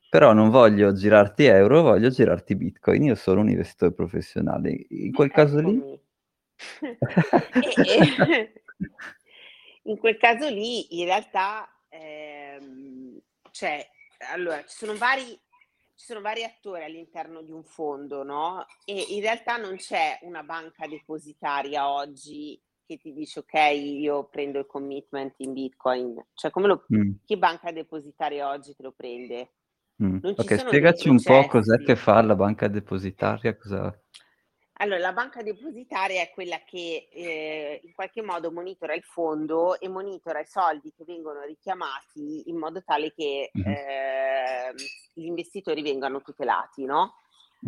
però 0.09 0.33
non 0.33 0.51
voglio 0.51 0.93
girarti 0.93 1.45
euro, 1.45 1.83
voglio 1.83 2.09
girarti 2.11 2.57
bitcoin. 2.57 3.05
Io 3.05 3.15
sono 3.15 3.41
un 3.41 3.51
investitore 3.51 3.93
professionale. 3.93 4.87
In 4.89 5.13
quel 5.13 5.31
caso 5.31 5.61
lì... 5.61 5.81
in 9.85 9.97
quel 9.99 10.17
caso 10.17 10.49
lì, 10.49 10.99
in 11.01 11.05
realtà, 11.05 11.69
ehm, 11.89 13.21
cioè, 13.53 13.87
allora, 14.33 14.59
ci 14.63 14.77
sono 14.77 14.95
vari 14.97 15.39
ci 16.01 16.07
sono 16.07 16.23
vari 16.23 16.45
attori 16.45 16.83
all'interno 16.83 17.43
di 17.43 17.53
un 17.53 17.63
fondo, 17.63 18.23
no? 18.23 18.65
E 18.87 19.05
in 19.11 19.21
realtà 19.21 19.59
non 19.59 19.77
c'è 19.77 20.19
una 20.23 20.43
banca 20.43 20.87
depositaria 20.87 21.91
oggi 21.91 22.59
che 22.87 22.97
ti 22.97 23.13
dice 23.13 23.41
ok, 23.41 23.53
io 23.75 24.25
prendo 24.25 24.59
il 24.59 24.67
commitment 24.67 25.35
in 25.37 25.53
Bitcoin. 25.53 26.29
Cioè, 26.33 26.51
come 26.51 26.69
lo, 26.69 26.87
mm. 26.95 27.17
che 27.27 27.37
banca 27.37 27.71
depositaria 27.71 28.49
oggi 28.49 28.75
te 28.75 28.83
lo 28.83 28.93
prende? 28.93 29.53
Mm. 30.03 30.21
Ok, 30.23 30.59
spiegaci 30.59 31.11
un 31.11 31.21
po' 31.23 31.47
cos'è 31.47 31.77
che 31.85 31.97
fa 31.97 32.23
la 32.23 32.35
banca 32.35 32.67
depositaria. 32.67 33.55
Cosa... 33.55 33.95
Allora, 34.81 34.99
la 34.99 35.13
banca 35.13 35.43
depositaria 35.43 36.23
è 36.23 36.31
quella 36.31 36.59
che 36.65 37.09
eh, 37.13 37.81
in 37.85 37.93
qualche 37.93 38.23
modo 38.23 38.51
monitora 38.51 38.95
il 38.95 39.03
fondo 39.03 39.79
e 39.79 39.89
monitora 39.89 40.41
i 40.41 40.47
soldi 40.47 40.91
che 40.97 41.05
vengono 41.05 41.43
richiamati 41.43 42.49
in 42.49 42.57
modo 42.57 42.83
tale 42.83 43.13
che 43.13 43.51
eh, 43.53 44.75
gli 45.13 45.27
investitori 45.27 45.83
vengano 45.83 46.23
tutelati, 46.23 46.87
no? 46.87 47.17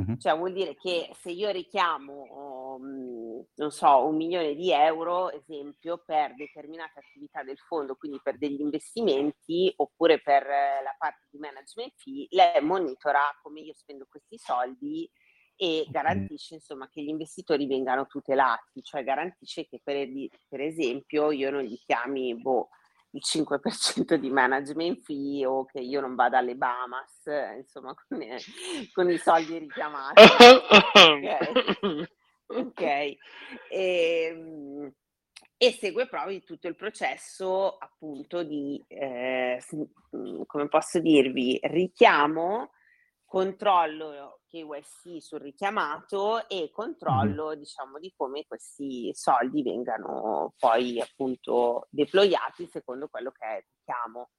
Mm-hmm. 0.01 0.17
Cioè 0.17 0.35
vuol 0.39 0.55
dire 0.55 0.75
che 0.75 1.11
se 1.21 1.31
io 1.31 1.51
richiamo, 1.51 2.77
um, 2.81 3.45
non 3.57 3.71
so, 3.71 4.07
un 4.07 4.17
milione 4.17 4.55
di 4.55 4.73
euro, 4.73 5.31
esempio, 5.31 6.03
per 6.03 6.35
determinate 6.35 7.01
attività 7.01 7.43
del 7.43 7.59
fondo, 7.59 7.95
quindi 7.97 8.21
per 8.23 8.39
degli 8.39 8.63
investimenti 8.63 9.71
oppure 9.77 10.19
per 10.23 10.47
la 10.47 10.95
parte 10.97 11.27
di 11.31 11.39
management 11.39 11.93
fee, 11.95 12.27
lei 12.31 12.63
monitora 12.63 13.21
come 13.43 13.61
io 13.61 13.75
spendo 13.75 14.07
questi 14.09 14.39
soldi 14.39 15.07
e 15.63 15.87
garantisce 15.89 16.55
insomma 16.55 16.89
che 16.89 17.01
gli 17.01 17.09
investitori 17.09 17.69
vengano 17.69 18.09
tutelati, 18.09 18.83
cioè 18.83 19.05
garantisce 19.05 19.69
che 19.69 19.81
per, 19.81 20.09
per 20.49 20.61
esempio 20.61 21.31
io 21.31 21.53
non 21.53 21.63
gli 21.63 21.79
chiami 21.79 22.35
boh, 22.35 22.71
il 23.11 23.23
5% 23.25 24.15
di 24.15 24.29
management 24.29 25.05
fee 25.05 25.47
o 25.47 25.65
che 25.65 25.79
io 25.79 26.01
non 26.01 26.17
vada 26.17 26.39
alle 26.39 26.57
Bahamas, 26.57 27.27
insomma, 27.59 27.95
con, 28.09 28.19
con 28.93 29.09
i 29.09 29.19
soldi 29.19 29.59
richiamati. 29.59 30.21
ok. 31.81 32.09
okay. 32.47 33.17
E, 33.71 34.33
ehm, 34.33 34.93
e, 35.57 35.73
segue 35.75 36.09
proprio 36.09 36.41
tutto 36.43 36.67
il 36.67 36.75
processo 36.75 37.77
appunto 37.77 38.43
di, 38.43 38.83
eh, 38.89 39.63
come 40.45 40.67
posso 40.67 40.99
dirvi, 40.99 41.61
richiamo 41.63 42.73
controllo 43.33 44.43
KYC 44.47 45.23
sul 45.23 45.41
richiamato 45.41 46.47
e 46.51 46.71
controllo 46.71 47.47
mm-hmm. 47.47 47.59
diciamo 47.59 47.99
di 47.99 48.13
come 48.15 48.45
questi 48.47 49.11
soldi 49.15 49.63
vengano 49.63 50.53
poi 50.59 51.01
appunto 51.01 51.87
deployati 51.89 52.67
secondo 52.67 53.09
quello 53.09 53.31
che 53.31 53.47
è 53.47 53.57
il 53.57 53.65
richiamo. 53.79 54.33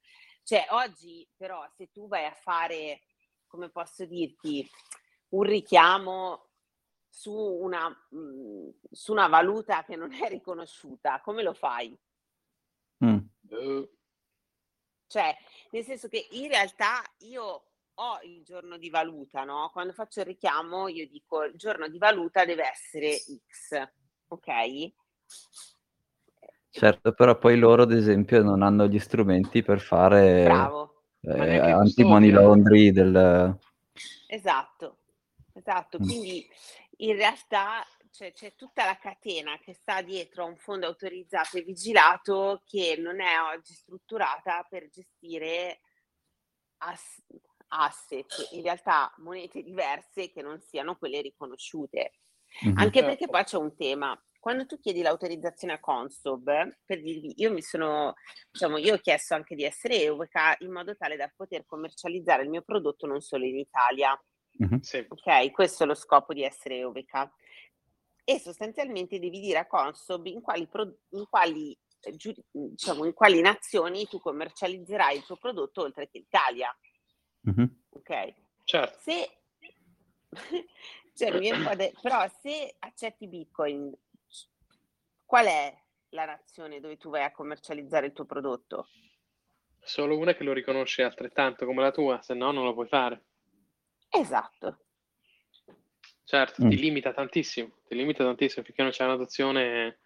Cioè 0.43 0.67
oggi 0.69 1.27
però 1.35 1.67
se 1.75 1.89
tu 1.91 2.07
vai 2.07 2.25
a 2.25 2.33
fare, 2.33 3.01
come 3.47 3.71
posso 3.71 4.05
dirti, 4.05 4.69
un 5.29 5.41
richiamo 5.41 6.49
su 7.09 7.33
una, 7.33 7.89
mh, 7.89 8.15
mm, 8.15 8.69
su 8.91 9.11
una 9.11 9.27
valuta 9.27 9.83
che 9.83 9.95
non 9.95 10.13
è 10.13 10.29
riconosciuta, 10.29 11.19
come 11.21 11.41
lo 11.41 11.55
fai? 11.55 11.99
Mm. 13.03 13.83
Cioè, 15.07 15.35
nel 15.71 15.83
senso 15.83 16.07
che 16.09 16.27
in 16.29 16.47
realtà 16.47 17.01
io 17.21 17.72
ho 17.95 18.19
il 18.23 18.43
giorno 18.43 18.77
di 18.77 18.89
valuta, 18.89 19.43
no? 19.43 19.69
Quando 19.71 19.93
faccio 19.93 20.21
il 20.21 20.27
richiamo 20.27 20.87
io 20.87 21.07
dico 21.07 21.43
il 21.43 21.55
giorno 21.55 21.87
di 21.87 21.97
valuta 21.97 22.45
deve 22.45 22.67
essere 22.67 23.17
X, 23.17 23.87
ok? 24.27 24.91
Certo, 26.69 27.13
però 27.13 27.37
poi 27.37 27.57
loro 27.57 27.83
ad 27.83 27.91
esempio 27.91 28.41
non 28.41 28.63
hanno 28.63 28.87
gli 28.87 28.97
strumenti 28.97 29.61
per 29.61 29.79
fare 29.79 30.45
eh, 31.21 31.59
anti-money 31.59 32.31
laundry 32.31 32.91
del... 32.91 33.59
Esatto, 34.27 34.97
esatto, 35.53 35.99
mm. 35.99 36.03
quindi 36.03 36.47
in 36.97 37.15
realtà 37.15 37.85
cioè, 38.09 38.31
c'è 38.31 38.55
tutta 38.55 38.85
la 38.85 38.97
catena 38.97 39.57
che 39.59 39.73
sta 39.73 40.01
dietro 40.01 40.43
a 40.43 40.47
un 40.47 40.57
fondo 40.57 40.87
autorizzato 40.87 41.57
e 41.57 41.61
vigilato 41.61 42.63
che 42.65 42.95
non 42.97 43.21
è 43.21 43.39
oggi 43.55 43.73
strutturata 43.73 44.65
per 44.67 44.89
gestire 44.89 45.79
ass- 46.77 47.23
asset, 47.73 48.49
in 48.51 48.61
realtà 48.61 49.13
monete 49.17 49.61
diverse 49.61 50.31
che 50.31 50.41
non 50.41 50.59
siano 50.61 50.97
quelle 50.97 51.21
riconosciute. 51.21 52.13
Mm-hmm. 52.65 52.77
Anche 52.77 52.99
certo. 52.99 53.07
perché 53.07 53.27
poi 53.27 53.43
c'è 53.43 53.57
un 53.57 53.75
tema. 53.75 54.23
Quando 54.39 54.65
tu 54.65 54.77
chiedi 54.77 55.01
l'autorizzazione 55.01 55.73
a 55.73 55.79
Consob, 55.79 56.43
per 56.85 57.01
dirvi, 57.01 57.33
io 57.37 57.51
mi 57.51 57.61
sono, 57.61 58.13
diciamo, 58.51 58.77
io 58.77 58.95
ho 58.95 58.97
chiesto 58.97 59.35
anche 59.35 59.55
di 59.55 59.63
essere 59.63 60.01
EUCA 60.01 60.57
in 60.59 60.71
modo 60.71 60.95
tale 60.97 61.15
da 61.15 61.31
poter 61.33 61.65
commercializzare 61.65 62.43
il 62.43 62.49
mio 62.49 62.61
prodotto 62.61 63.07
non 63.07 63.21
solo 63.21 63.45
in 63.45 63.57
Italia. 63.57 64.21
Mm-hmm. 64.61 64.79
Sì. 64.79 65.05
Ok, 65.07 65.51
questo 65.51 65.83
è 65.83 65.87
lo 65.87 65.95
scopo 65.95 66.33
di 66.33 66.43
essere 66.43 66.77
EUBK. 66.79 67.29
E 68.25 68.39
sostanzialmente 68.39 69.19
devi 69.19 69.39
dire 69.39 69.59
a 69.59 69.67
Consob 69.67 70.25
in 70.25 70.41
quali, 70.41 70.67
pro- 70.67 70.97
in 71.11 71.25
quali, 71.29 71.77
eh, 72.01 72.15
diciamo, 72.51 73.05
in 73.05 73.13
quali 73.13 73.41
nazioni 73.41 74.05
tu 74.07 74.19
commercializzerai 74.19 75.17
il 75.17 75.23
tuo 75.23 75.37
prodotto 75.37 75.81
oltre 75.81 76.09
che 76.09 76.19
l'Italia. 76.19 76.73
Mm-hmm. 77.49 77.65
Ok? 77.89 78.33
Certo. 78.63 78.99
Se, 78.99 79.29
cioè, 81.13 81.75
de- 81.75 81.93
però 82.01 82.25
se 82.41 82.75
accetti 82.79 83.27
Bitcoin, 83.27 83.91
qual 85.25 85.45
è 85.45 85.77
la 86.09 86.25
nazione 86.25 86.79
dove 86.79 86.97
tu 86.97 87.09
vai 87.09 87.23
a 87.23 87.31
commercializzare 87.31 88.07
il 88.07 88.13
tuo 88.13 88.25
prodotto? 88.25 88.87
Solo 89.79 90.17
una 90.17 90.33
che 90.33 90.43
lo 90.43 90.53
riconosce 90.53 91.03
altrettanto 91.03 91.65
come 91.65 91.81
la 91.81 91.91
tua, 91.91 92.21
se 92.21 92.33
no 92.33 92.51
non 92.51 92.63
lo 92.63 92.73
puoi 92.73 92.87
fare. 92.87 93.23
Esatto. 94.09 94.77
Certo, 96.23 96.63
mm. 96.63 96.69
ti 96.69 96.77
limita 96.77 97.13
tantissimo, 97.13 97.69
ti 97.87 97.95
limita 97.95 98.23
tantissimo 98.23 98.63
finché 98.63 98.81
non 98.81 98.91
c'è 98.91 99.03
un'adozione 99.03 99.99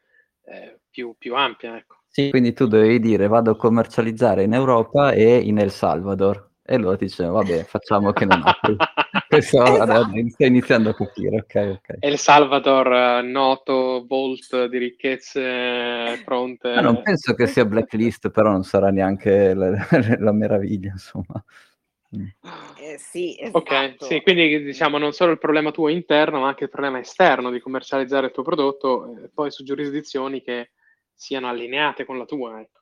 eh, 0.45 0.79
più, 0.89 1.15
più, 1.17 1.35
ampia. 1.35 1.77
Ecco. 1.77 2.03
Sì, 2.07 2.29
quindi 2.31 2.53
tu 2.53 2.67
dovevi 2.67 2.99
dire 2.99 3.27
vado 3.27 3.51
a 3.51 3.55
commercializzare 3.55 4.43
in 4.43 4.53
Europa 4.53 5.11
e 5.11 5.37
in 5.37 5.59
El 5.59 5.71
Salvador. 5.71 6.46
E 6.69 6.77
loro 6.77 6.97
ti 6.97 7.05
dicevano, 7.05 7.35
vabbè, 7.35 7.63
facciamo 7.63 8.11
che 8.11 8.25
non 8.25 8.41
apri. 8.43 8.75
Questo 9.29 9.63
esatto. 9.63 10.09
stai 10.27 10.47
iniziando 10.47 10.89
a 10.89 10.95
capire, 10.95 11.37
ok, 11.37 11.79
ok. 11.79 11.95
El 11.99 12.17
Salvador, 12.17 12.91
eh, 12.91 13.21
noto, 13.21 14.05
vault 14.05 14.65
di 14.65 14.77
ricchezze 14.77 16.21
pronte. 16.25 16.75
Ma 16.75 16.81
non 16.81 17.01
penso 17.01 17.33
che 17.35 17.47
sia 17.47 17.63
blacklist, 17.63 18.31
però 18.31 18.51
non 18.51 18.63
sarà 18.63 18.89
neanche 18.89 19.53
la, 19.53 19.69
la 20.19 20.31
meraviglia, 20.33 20.91
insomma. 20.91 21.41
Mm. 22.17 22.25
Eh, 22.81 22.97
sì, 22.97 23.37
esatto. 23.39 23.57
Ok, 23.59 23.95
sì, 23.99 24.21
quindi 24.21 24.61
diciamo 24.61 24.97
non 24.97 25.13
solo 25.13 25.31
il 25.31 25.39
problema 25.39 25.71
tuo 25.71 25.87
interno, 25.87 26.41
ma 26.41 26.49
anche 26.49 26.65
il 26.65 26.69
problema 26.69 26.99
esterno 26.99 27.49
di 27.49 27.61
commercializzare 27.61 28.27
il 28.27 28.33
tuo 28.33 28.43
prodotto, 28.43 29.15
eh, 29.23 29.29
poi 29.33 29.51
su 29.51 29.63
giurisdizioni 29.63 30.41
che 30.41 30.71
siano 31.13 31.47
allineate 31.47 32.03
con 32.03 32.17
la 32.17 32.25
tua. 32.25 32.59
Ecco. 32.59 32.81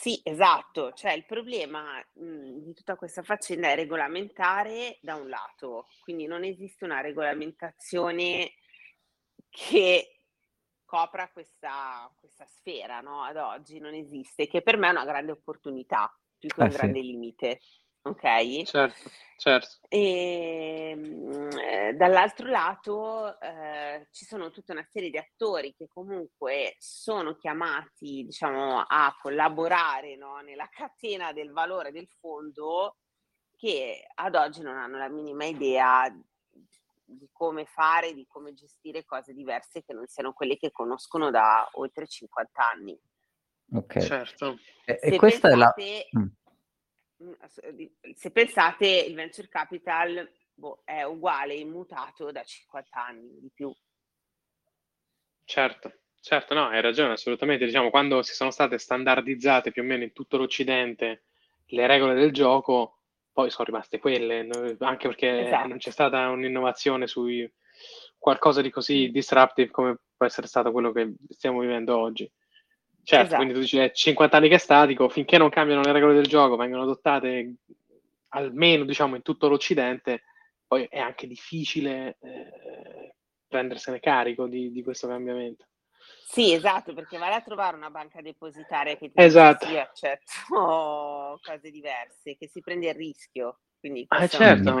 Sì, 0.00 0.18
esatto, 0.24 0.94
cioè 0.94 1.12
il 1.12 1.26
problema 1.26 2.02
mh, 2.14 2.24
mhmm, 2.24 2.58
di 2.62 2.72
tutta 2.72 2.96
questa 2.96 3.22
faccenda 3.22 3.68
è 3.68 3.74
regolamentare 3.74 4.98
da 5.02 5.14
un 5.16 5.28
lato, 5.28 5.88
quindi 6.00 6.24
non 6.26 6.42
esiste 6.42 6.86
una 6.86 7.02
regolamentazione 7.02 8.52
che 9.50 10.22
copra 10.86 11.28
questa, 11.28 12.10
questa 12.18 12.46
sfera, 12.46 13.02
no? 13.02 13.24
Ad 13.24 13.36
oggi 13.36 13.78
non 13.78 13.92
esiste, 13.92 14.46
che 14.46 14.62
per 14.62 14.78
me 14.78 14.88
è 14.88 14.92
una 14.92 15.04
grande 15.04 15.32
opportunità 15.32 16.10
più 16.38 16.48
che 16.48 16.62
un 16.62 16.68
eh, 16.68 16.72
grande 16.72 17.00
sì. 17.00 17.06
limite 17.06 17.60
ok? 18.02 18.62
Certo, 18.64 19.10
certo. 19.36 19.76
E 19.88 20.90
ehm, 20.90 21.48
eh, 21.58 21.92
dall'altro 21.94 22.48
lato 22.48 23.40
eh, 23.40 24.08
ci 24.10 24.24
sono 24.24 24.50
tutta 24.50 24.72
una 24.72 24.86
serie 24.88 25.10
di 25.10 25.18
attori 25.18 25.74
che 25.74 25.88
comunque 25.88 26.76
sono 26.78 27.36
chiamati, 27.36 28.24
diciamo, 28.24 28.84
a 28.86 29.16
collaborare 29.20 30.16
no, 30.16 30.38
nella 30.40 30.68
catena 30.68 31.32
del 31.32 31.52
valore 31.52 31.92
del 31.92 32.08
fondo 32.18 32.96
che 33.56 34.06
ad 34.14 34.34
oggi 34.34 34.62
non 34.62 34.76
hanno 34.76 34.96
la 34.96 35.08
minima 35.08 35.44
idea 35.44 36.10
di 37.04 37.28
come 37.32 37.66
fare, 37.66 38.14
di 38.14 38.24
come 38.26 38.54
gestire 38.54 39.04
cose 39.04 39.34
diverse 39.34 39.82
che 39.82 39.92
non 39.92 40.06
siano 40.06 40.32
quelle 40.32 40.56
che 40.56 40.70
conoscono 40.70 41.30
da 41.30 41.68
oltre 41.72 42.06
50 42.06 42.70
anni. 42.70 42.98
Ok. 43.72 44.00
Certo. 44.00 44.58
E, 44.84 44.98
e 45.00 45.16
questa 45.16 45.48
pensate, 45.48 45.82
è 45.82 46.08
la... 46.12 46.28
Mm. 47.22 47.28
Mm, 47.30 48.12
se 48.14 48.30
pensate, 48.30 48.86
il 48.86 49.14
venture 49.14 49.48
capital 49.48 50.28
boh, 50.54 50.82
è 50.84 51.02
uguale, 51.02 51.54
immutato 51.54 52.30
da 52.30 52.42
50 52.42 53.04
anni 53.04 53.40
di 53.40 53.50
più. 53.52 53.72
Certo, 55.44 55.92
certo, 56.20 56.54
no, 56.54 56.66
hai 56.68 56.80
ragione, 56.80 57.12
assolutamente. 57.12 57.64
Diciamo, 57.64 57.90
quando 57.90 58.22
si 58.22 58.34
sono 58.34 58.50
state 58.50 58.78
standardizzate 58.78 59.72
più 59.72 59.82
o 59.82 59.84
meno 59.84 60.04
in 60.04 60.12
tutto 60.12 60.36
l'Occidente 60.36 61.24
le 61.72 61.86
regole 61.86 62.14
del 62.14 62.32
gioco, 62.32 62.98
poi 63.32 63.50
sono 63.50 63.64
rimaste 63.64 63.98
quelle, 63.98 64.46
anche 64.80 65.08
perché 65.08 65.46
esatto. 65.46 65.68
non 65.68 65.78
c'è 65.78 65.90
stata 65.90 66.28
un'innovazione 66.28 67.06
su 67.06 67.26
qualcosa 68.18 68.60
di 68.60 68.70
così 68.70 69.10
disruptive 69.10 69.70
come 69.70 69.98
può 70.16 70.26
essere 70.26 70.46
stato 70.46 70.72
quello 70.72 70.92
che 70.92 71.14
stiamo 71.28 71.60
vivendo 71.60 71.96
oggi. 71.96 72.30
Certo, 73.02 73.26
esatto. 73.26 73.36
quindi 73.36 73.54
tu 73.54 73.60
dici 73.60 73.78
è 73.78 73.90
50 73.90 74.36
anni 74.36 74.48
che 74.48 74.54
è 74.54 74.58
statico, 74.58 75.08
finché 75.08 75.38
non 75.38 75.48
cambiano 75.48 75.82
le 75.82 75.92
regole 75.92 76.14
del 76.14 76.26
gioco, 76.26 76.56
vengono 76.56 76.82
adottate 76.82 77.54
almeno 78.28 78.84
diciamo 78.84 79.16
in 79.16 79.22
tutto 79.22 79.48
l'Occidente, 79.48 80.22
poi 80.66 80.86
è 80.88 80.98
anche 80.98 81.26
difficile 81.26 82.18
eh, 82.20 83.14
prendersene 83.48 84.00
carico 84.00 84.46
di, 84.46 84.70
di, 84.70 84.82
questo 84.82 85.08
cambiamento. 85.08 85.66
Sì, 86.24 86.52
esatto, 86.52 86.94
perché 86.94 87.18
vai 87.18 87.32
a 87.32 87.40
trovare 87.40 87.76
una 87.76 87.90
banca 87.90 88.20
depositaria 88.20 88.96
che 88.96 89.10
ti 89.10 89.20
esatto. 89.20 89.66
sì, 89.66 89.76
accetto 89.76 90.32
cose 91.42 91.70
diverse, 91.70 92.36
che 92.36 92.48
si 92.48 92.60
prende 92.60 92.88
il 92.88 92.94
rischio. 92.94 93.58
Quindi 93.80 94.04
ah, 94.08 94.26
certo. 94.26 94.74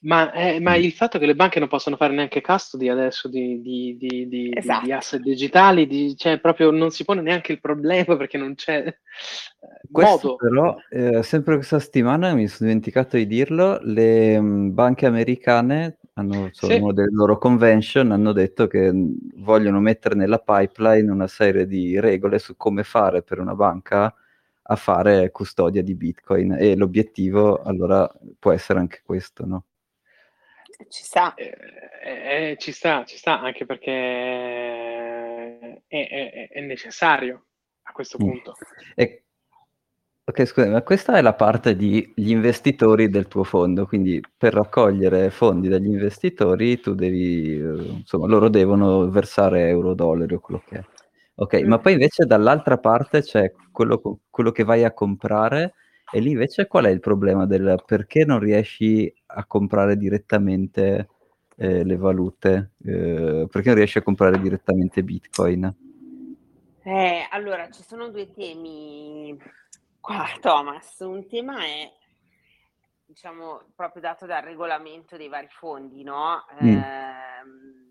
Ma, 0.00 0.32
eh, 0.32 0.60
ma, 0.60 0.74
il 0.74 0.92
fatto 0.92 1.18
che 1.18 1.26
le 1.26 1.34
banche 1.34 1.58
non 1.58 1.68
possono 1.68 1.96
fare 1.96 2.14
neanche 2.14 2.40
custody 2.40 2.88
adesso 2.88 3.28
di, 3.28 3.60
di, 3.60 3.98
di, 3.98 4.28
di 4.28 4.50
esatto. 4.54 4.94
asset 4.94 5.20
digitali, 5.20 6.16
cioè 6.16 6.40
proprio 6.40 6.70
non 6.70 6.90
si 6.90 7.04
pone 7.04 7.20
neanche 7.20 7.52
il 7.52 7.60
problema 7.60 8.16
perché 8.16 8.38
non 8.38 8.54
c'è 8.54 8.86
eh, 8.86 8.98
Questo 9.90 10.28
modo. 10.28 10.36
Però, 10.36 10.76
eh, 10.88 11.22
sempre 11.22 11.56
questa 11.56 11.78
settimana, 11.78 12.32
mi 12.32 12.48
sono 12.48 12.70
dimenticato 12.70 13.18
di 13.18 13.26
dirlo, 13.26 13.78
le 13.82 14.40
mh, 14.40 14.46
mm, 14.46 14.72
banche 14.72 15.04
americane 15.04 15.98
hanno 16.14 16.48
sì. 16.52 16.72
uno 16.72 16.92
delle 16.92 17.12
loro 17.12 17.36
convention 17.38 18.10
hanno 18.10 18.32
detto 18.32 18.66
che 18.66 18.90
mm, 18.90 19.12
vogliono 19.36 19.80
mettere 19.80 20.14
nella 20.14 20.38
pipeline 20.38 21.10
una 21.10 21.28
serie 21.28 21.66
di 21.66 22.00
regole 22.00 22.38
su 22.38 22.56
come 22.56 22.84
fare 22.84 23.22
per 23.22 23.38
una 23.38 23.54
banca 23.54 24.14
a 24.70 24.76
fare 24.76 25.30
custodia 25.32 25.82
di 25.82 25.96
Bitcoin 25.96 26.52
e 26.52 26.76
l'obiettivo 26.76 27.60
allora 27.62 28.08
può 28.38 28.52
essere 28.52 28.78
anche 28.78 29.00
questo, 29.04 29.44
no? 29.44 29.64
Ci 30.88 31.02
sta. 31.02 31.34
Eh, 31.34 31.50
eh, 32.02 32.56
ci 32.58 32.72
sta, 32.72 33.04
ci 33.04 33.18
sta, 33.18 33.40
anche 33.40 33.66
perché 33.66 33.90
è, 35.86 36.08
è, 36.08 36.48
è 36.50 36.60
necessario 36.60 37.46
a 37.82 37.92
questo 37.92 38.16
mm. 38.22 38.26
punto. 38.26 38.54
E, 38.94 39.24
ok, 40.24 40.44
scusa, 40.46 40.70
ma 40.70 40.82
questa 40.82 41.18
è 41.18 41.20
la 41.20 41.34
parte 41.34 41.74
degli 41.74 42.30
investitori 42.30 43.10
del 43.10 43.26
tuo 43.26 43.42
fondo, 43.42 43.86
quindi 43.86 44.22
per 44.36 44.54
raccogliere 44.54 45.30
fondi 45.30 45.68
dagli 45.68 45.88
investitori 45.88 46.78
tu 46.78 46.94
devi, 46.94 47.56
eh, 47.56 47.82
insomma, 47.98 48.26
loro 48.26 48.48
devono 48.48 49.10
versare 49.10 49.68
euro, 49.68 49.94
dollari 49.94 50.34
o 50.34 50.40
quello 50.40 50.62
che 50.66 50.76
è. 50.78 50.84
Ok, 51.40 51.54
ma 51.62 51.78
poi 51.78 51.94
invece 51.94 52.26
dall'altra 52.26 52.76
parte 52.76 53.22
c'è 53.22 53.50
quello, 53.72 54.20
quello 54.28 54.52
che 54.52 54.62
vai 54.62 54.84
a 54.84 54.92
comprare 54.92 55.72
e 56.12 56.20
lì 56.20 56.32
invece 56.32 56.66
qual 56.66 56.84
è 56.84 56.90
il 56.90 57.00
problema 57.00 57.46
del 57.46 57.82
perché 57.86 58.26
non 58.26 58.40
riesci 58.40 59.10
a 59.24 59.46
comprare 59.46 59.96
direttamente 59.96 61.08
eh, 61.56 61.82
le 61.82 61.96
valute? 61.96 62.72
Eh, 62.84 63.46
perché 63.50 63.68
non 63.68 63.76
riesci 63.76 63.96
a 63.96 64.02
comprare 64.02 64.38
direttamente 64.38 65.02
Bitcoin? 65.02 65.74
Eh, 66.82 67.26
allora, 67.30 67.70
ci 67.70 67.82
sono 67.84 68.10
due 68.10 68.30
temi 68.34 69.34
qua, 69.98 70.26
Thomas. 70.42 70.98
Un 70.98 71.26
tema 71.26 71.64
è, 71.64 71.90
diciamo, 73.06 73.62
proprio 73.74 74.02
dato 74.02 74.26
dal 74.26 74.42
regolamento 74.42 75.16
dei 75.16 75.28
vari 75.28 75.48
fondi, 75.48 76.02
no? 76.02 76.44
Mm. 76.62 77.88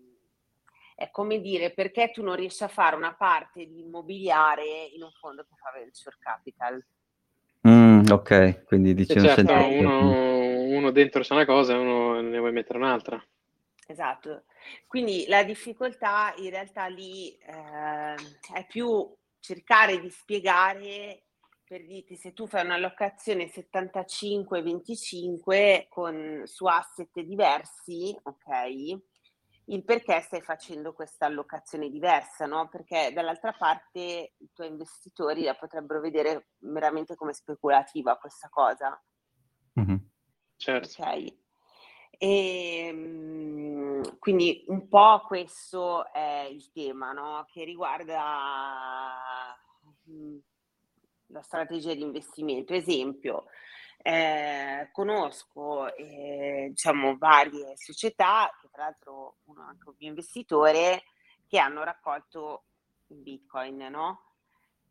Eh, 1.00 1.04
è 1.04 1.10
come 1.10 1.40
dire 1.40 1.72
perché 1.72 2.10
tu 2.10 2.22
non 2.22 2.36
riesci 2.36 2.62
a 2.62 2.68
fare 2.68 2.94
una 2.94 3.14
parte 3.14 3.66
di 3.66 3.80
immobiliare 3.80 4.84
in 4.92 5.02
un 5.02 5.10
fondo 5.12 5.42
che 5.42 5.54
fa 5.56 5.72
venture 5.72 6.16
capital. 6.18 6.84
Mm, 7.66 8.10
ok, 8.10 8.64
quindi 8.64 8.94
dici 8.94 9.18
un 9.18 9.24
certo, 9.24 9.52
uno, 9.52 10.76
uno, 10.76 10.90
dentro 10.90 11.20
c'è 11.22 11.34
una 11.34 11.44
cosa 11.44 11.74
e 11.74 11.76
uno 11.76 12.18
ne 12.20 12.38
vuoi 12.38 12.52
mettere 12.52 12.78
un'altra. 12.78 13.22
Esatto, 13.86 14.44
quindi 14.86 15.26
la 15.26 15.42
difficoltà 15.42 16.32
in 16.36 16.50
realtà 16.50 16.86
lì 16.86 17.36
eh, 17.36 18.14
è 18.54 18.64
più 18.68 19.12
cercare 19.40 20.00
di 20.00 20.08
spiegare 20.10 21.24
per 21.64 21.84
dirti 21.84 22.14
se 22.16 22.32
tu 22.32 22.46
fai 22.46 22.64
un'allocazione 22.64 23.50
75-25 23.50 25.88
con, 25.88 26.42
su 26.44 26.66
asset 26.66 27.20
diversi, 27.20 28.16
ok? 28.22 29.00
Il 29.70 29.84
perché 29.84 30.20
stai 30.20 30.40
facendo 30.40 30.92
questa 30.92 31.26
allocazione 31.26 31.88
diversa, 31.90 32.46
no? 32.46 32.68
Perché 32.68 33.12
dall'altra 33.12 33.52
parte 33.52 34.34
i 34.36 34.50
tuoi 34.52 34.68
investitori 34.68 35.42
la 35.44 35.54
potrebbero 35.54 36.00
vedere 36.00 36.48
veramente 36.58 37.14
come 37.14 37.32
speculativa 37.32 38.16
questa 38.16 38.48
cosa. 38.48 39.00
Mm-hmm. 39.78 39.96
Certo. 40.56 41.02
Okay. 41.02 41.38
E, 42.10 42.86
ehm, 42.88 44.18
quindi 44.18 44.64
un 44.66 44.88
po' 44.88 45.22
questo 45.26 46.12
è 46.12 46.48
il 46.50 46.70
tema, 46.72 47.12
no? 47.12 47.44
Che 47.46 47.64
riguarda 47.64 48.22
la 51.26 51.42
strategia 51.42 51.94
di 51.94 52.02
investimento. 52.02 52.74
Esempio, 52.74 53.44
eh, 54.02 54.88
conosco 54.92 55.94
eh, 55.94 56.68
diciamo, 56.70 57.16
varie 57.18 57.76
società, 57.76 58.50
che 58.60 58.68
tra 58.70 58.84
l'altro 58.84 59.38
uno 59.44 59.62
è 59.62 59.66
anche 59.66 59.88
un 59.88 59.94
mio 59.98 60.08
investitore, 60.08 61.02
che 61.46 61.58
hanno 61.58 61.82
raccolto 61.82 62.64
in 63.08 63.22
Bitcoin, 63.22 63.76
no? 63.90 64.24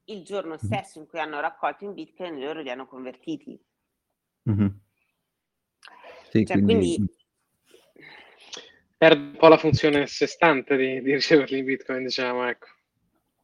Il 0.06 0.24
giorno 0.24 0.58
stesso 0.58 1.00
in 1.00 1.08
cui 1.08 1.20
hanno 1.20 1.40
raccolto 1.40 1.86
in 1.86 1.94
Bitcoin, 1.94 2.40
loro 2.40 2.62
li 2.62 2.70
hanno 2.70 2.88
convertiti. 2.88 3.60
Mm-hmm. 4.50 4.68
Sì, 6.30 6.46
cioè, 6.46 6.62
quindi... 6.62 6.96
quindi... 6.96 7.18
Perde 8.98 9.22
un 9.22 9.38
po' 9.38 9.48
la 9.48 9.58
funzione 9.58 10.02
a 10.02 10.08
sé 10.08 10.28
stante 10.28 10.76
di, 10.76 11.02
di 11.02 11.14
riceverli 11.14 11.60
in 11.60 11.66
Bitcoin, 11.66 12.04
diciamo, 12.04 12.46
ecco. 12.50 12.68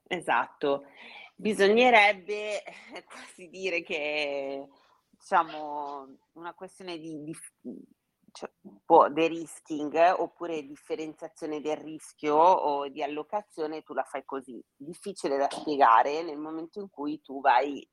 Esatto. 0.07 0.87
Bisognerebbe 1.33 2.61
quasi 3.07 3.47
dire 3.47 3.81
che 3.81 4.67
diciamo, 5.25 6.17
una 6.33 6.53
questione 6.53 6.99
di, 6.99 7.23
di 7.23 7.35
cioè, 8.31 8.51
po' 8.85 9.09
de-risking 9.09 10.13
oppure 10.19 10.61
differenziazione 10.67 11.61
del 11.61 11.77
rischio 11.77 12.35
o 12.35 12.87
di 12.89 13.01
allocazione, 13.01 13.81
tu 13.81 13.95
la 13.95 14.03
fai 14.03 14.23
così. 14.23 14.63
Difficile 14.75 15.37
da 15.37 15.49
spiegare 15.49 16.21
nel 16.21 16.37
momento 16.37 16.79
in 16.79 16.91
cui 16.91 17.21
tu 17.21 17.41
vai 17.41 17.87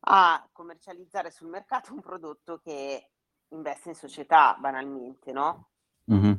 a 0.00 0.46
commercializzare 0.52 1.30
sul 1.30 1.48
mercato 1.48 1.94
un 1.94 2.02
prodotto 2.02 2.58
che 2.58 3.12
investe 3.48 3.88
in 3.88 3.94
società 3.94 4.58
banalmente, 4.60 5.32
no? 5.32 5.70
Mm-hmm. 6.12 6.34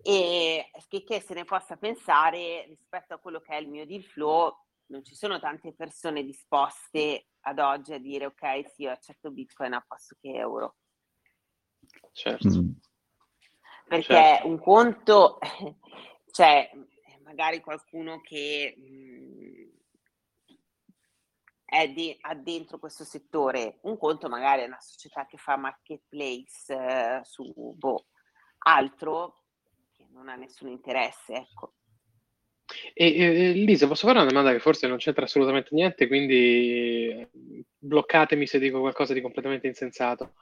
E 0.00 0.70
che 0.88 1.20
se 1.20 1.34
ne 1.34 1.44
possa 1.44 1.76
pensare 1.76 2.64
rispetto 2.68 3.12
a 3.12 3.18
quello 3.18 3.40
che 3.40 3.52
è 3.52 3.60
il 3.60 3.68
mio 3.68 3.84
deal 3.84 4.02
flow, 4.02 4.56
non 4.86 5.04
ci 5.04 5.14
sono 5.14 5.38
tante 5.38 5.74
persone 5.74 6.22
disposte 6.22 7.26
ad 7.42 7.58
oggi 7.58 7.92
a 7.92 7.98
dire 7.98 8.26
ok, 8.26 8.70
sì, 8.70 8.82
io 8.82 8.90
accetto 8.90 9.30
Bitcoin 9.30 9.72
a 9.72 9.84
posto 9.86 10.16
che 10.20 10.30
euro. 10.32 10.76
Certo. 12.12 12.48
Mm. 12.48 12.70
Perché 13.86 14.14
certo. 14.14 14.46
un 14.46 14.58
conto, 14.58 15.38
cioè, 16.30 16.70
magari 17.24 17.60
qualcuno 17.60 18.20
che 18.20 18.74
mh, 18.76 18.84
mm, 18.84 19.68
è 21.64 21.88
di, 21.88 22.16
ha 22.20 22.34
dentro 22.34 22.78
questo 22.78 23.04
settore, 23.04 23.78
un 23.82 23.96
conto 23.96 24.28
magari 24.28 24.62
è 24.62 24.66
una 24.66 24.80
società 24.80 25.26
che 25.26 25.38
fa 25.38 25.56
marketplace 25.56 26.74
eh, 26.74 27.20
su 27.24 27.50
boh, 27.76 28.06
altro 28.58 29.44
che 29.92 30.06
non 30.10 30.28
ha 30.28 30.36
nessun 30.36 30.68
interesse, 30.68 31.32
ecco. 31.34 31.74
E, 32.94 33.16
e, 33.16 33.52
Lisa, 33.52 33.86
posso 33.86 34.06
fare 34.06 34.18
una 34.18 34.28
domanda 34.28 34.52
che 34.52 34.58
forse 34.58 34.86
non 34.86 34.98
c'entra 34.98 35.24
assolutamente 35.24 35.70
niente, 35.72 36.06
quindi 36.06 37.08
eh, 37.08 37.28
bloccatemi 37.78 38.46
se 38.46 38.58
dico 38.58 38.80
qualcosa 38.80 39.12
di 39.14 39.20
completamente 39.20 39.66
insensato. 39.66 40.34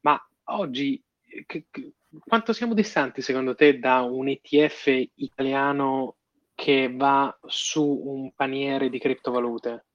Ma 0.00 0.20
oggi 0.44 1.02
che, 1.46 1.66
che, 1.70 1.92
quanto 2.24 2.52
siamo 2.52 2.74
distanti 2.74 3.20
secondo 3.20 3.54
te 3.54 3.78
da 3.78 4.00
un 4.00 4.28
ETF 4.28 4.86
italiano 5.14 6.16
che 6.54 6.92
va 6.92 7.36
su 7.46 7.84
un 7.84 8.32
paniere 8.32 8.88
di 8.90 8.98
criptovalute? 8.98 9.86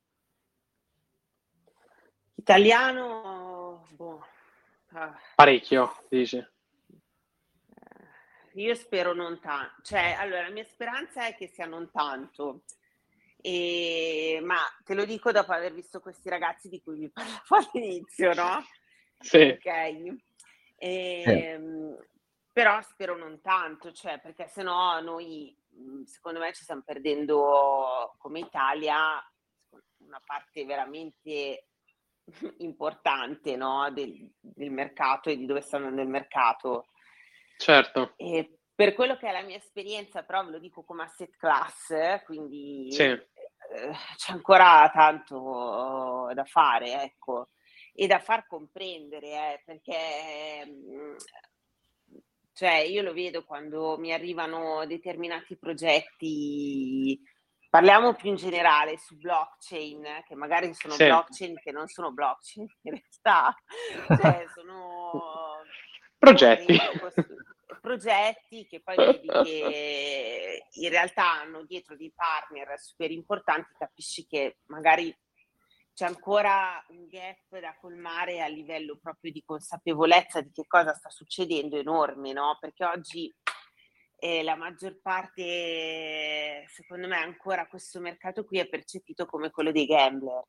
Italiano, 2.35 3.87
boh. 3.95 4.25
ah. 4.91 5.17
parecchio, 5.35 5.95
dici? 6.09 6.45
Io 8.55 8.75
spero 8.75 9.13
non 9.13 9.39
tanto, 9.39 9.81
cioè, 9.83 10.15
allora, 10.17 10.43
la 10.43 10.49
mia 10.49 10.63
speranza 10.63 11.25
è 11.25 11.35
che 11.35 11.47
sia 11.47 11.65
non 11.65 11.89
tanto, 11.91 12.63
e, 13.37 14.39
ma 14.43 14.59
te 14.83 14.93
lo 14.93 15.05
dico 15.05 15.31
dopo 15.31 15.51
aver 15.51 15.73
visto 15.73 15.99
questi 15.99 16.29
ragazzi 16.29 16.69
di 16.69 16.81
cui 16.81 16.97
vi 16.97 17.09
parlavo 17.09 17.55
all'inizio, 17.73 18.33
no? 18.33 18.63
Sì. 19.19 19.57
Ok. 19.57 19.65
E, 19.65 21.21
ehm, 21.25 21.97
sì. 21.97 22.11
Però 22.53 22.79
spero 22.83 23.17
non 23.17 23.41
tanto, 23.41 23.91
cioè, 23.91 24.19
perché 24.19 24.47
sennò 24.47 25.01
noi, 25.01 25.57
secondo 26.05 26.39
me, 26.39 26.53
ci 26.53 26.61
stiamo 26.61 26.83
perdendo 26.85 28.13
come 28.19 28.41
Italia 28.41 29.19
una 29.97 30.21
parte 30.23 30.63
veramente 30.63 31.69
importante 32.59 33.55
no? 33.55 33.89
del, 33.91 34.31
del 34.39 34.69
mercato 34.69 35.31
e 35.31 35.37
di 35.37 35.47
dove 35.47 35.61
sta 35.61 35.77
andando 35.77 36.03
il 36.03 36.09
mercato. 36.09 36.89
Certo. 37.57 38.13
E 38.17 38.57
per 38.75 38.93
quello 38.93 39.17
che 39.17 39.27
è 39.27 39.31
la 39.31 39.43
mia 39.43 39.57
esperienza, 39.57 40.23
però 40.23 40.43
ve 40.45 40.51
lo 40.51 40.59
dico 40.59 40.83
come 40.83 41.03
asset 41.03 41.35
class, 41.37 42.23
quindi 42.25 42.91
sì. 42.91 43.03
eh, 43.03 43.21
c'è 44.17 44.31
ancora 44.31 44.89
tanto 44.93 46.31
da 46.33 46.43
fare, 46.43 47.03
ecco, 47.03 47.49
e 47.93 48.07
da 48.07 48.19
far 48.19 48.47
comprendere, 48.47 49.27
eh, 49.27 49.61
perché 49.63 50.65
mm, 50.65 51.15
cioè 52.53 52.77
io 52.77 53.01
lo 53.01 53.13
vedo 53.13 53.43
quando 53.43 53.97
mi 53.97 54.11
arrivano 54.11 54.85
determinati 54.85 55.57
progetti, 55.57 57.19
parliamo 57.69 58.13
più 58.15 58.29
in 58.29 58.35
generale 58.35 58.97
su 58.97 59.17
blockchain, 59.17 60.23
che 60.27 60.35
magari 60.35 60.73
sono 60.73 60.93
sì. 60.93 61.05
blockchain 61.05 61.59
che 61.59 61.71
non 61.71 61.87
sono 61.87 62.11
blockchain 62.11 62.67
in 62.83 62.91
realtà, 62.91 63.55
cioè 64.07 64.45
sono 64.53 65.61
progetti. 66.17 66.77
progetti 67.83 68.65
che 68.65 68.79
poi 68.81 68.95
vedi 68.95 69.27
che 69.27 70.63
in 70.71 70.89
realtà 70.89 71.41
hanno 71.41 71.65
dietro 71.65 71.97
dei 71.97 72.13
partner 72.15 72.79
super 72.79 73.11
importanti, 73.11 73.73
capisci 73.77 74.25
che 74.25 74.59
magari 74.67 75.13
c'è 75.93 76.05
ancora 76.05 76.81
un 76.87 77.07
gap 77.07 77.59
da 77.59 77.75
colmare 77.81 78.41
a 78.41 78.47
livello 78.47 78.97
proprio 79.01 79.33
di 79.33 79.43
consapevolezza 79.45 80.39
di 80.39 80.49
che 80.53 80.63
cosa 80.65 80.93
sta 80.93 81.09
succedendo 81.09 81.75
enorme, 81.77 82.31
no? 82.31 82.57
Perché 82.57 82.85
oggi 82.85 83.31
eh, 84.17 84.43
la 84.43 84.55
maggior 84.55 85.01
parte, 85.01 86.65
secondo 86.69 87.09
me, 87.09 87.17
ancora 87.17 87.67
questo 87.67 87.99
mercato 87.99 88.45
qui 88.45 88.59
è 88.59 88.67
percepito 88.69 89.25
come 89.25 89.51
quello 89.51 89.73
dei 89.73 89.85
gambler. 89.85 90.41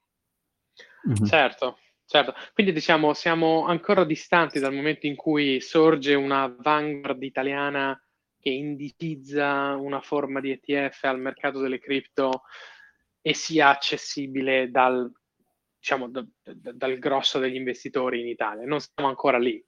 Mm-hmm. 1.09 1.25
Certo, 1.25 1.79
Certo, 2.07 2.35
quindi 2.53 2.73
diciamo 2.73 3.15
siamo 3.15 3.65
ancora 3.65 4.05
distanti 4.05 4.61
dal 4.61 4.75
momento 4.75 5.07
in 5.07 5.17
cui 5.17 5.61
sorge 5.61 6.15
una 6.15 6.55
vanguard 6.59 7.23
italiana 7.23 7.99
che 8.39 8.51
indicizza 8.51 9.75
una 9.77 10.01
forma 10.03 10.41
di 10.41 10.51
ETF 10.51 11.05
al 11.05 11.19
mercato 11.19 11.61
delle 11.61 11.79
cripto 11.79 12.43
e 13.23 13.33
sia 13.33 13.71
accessibile 13.71 14.71
dal, 14.71 15.11
diciamo, 15.79 16.11
da, 16.11 16.23
da, 16.43 16.73
dal 16.73 16.99
grosso 16.99 17.39
degli 17.39 17.57
investitori 17.57 18.21
in 18.21 18.29
Italia. 18.29 18.67
Non 18.67 18.81
siamo 18.81 19.09
ancora 19.09 19.39
lì. 19.39 19.65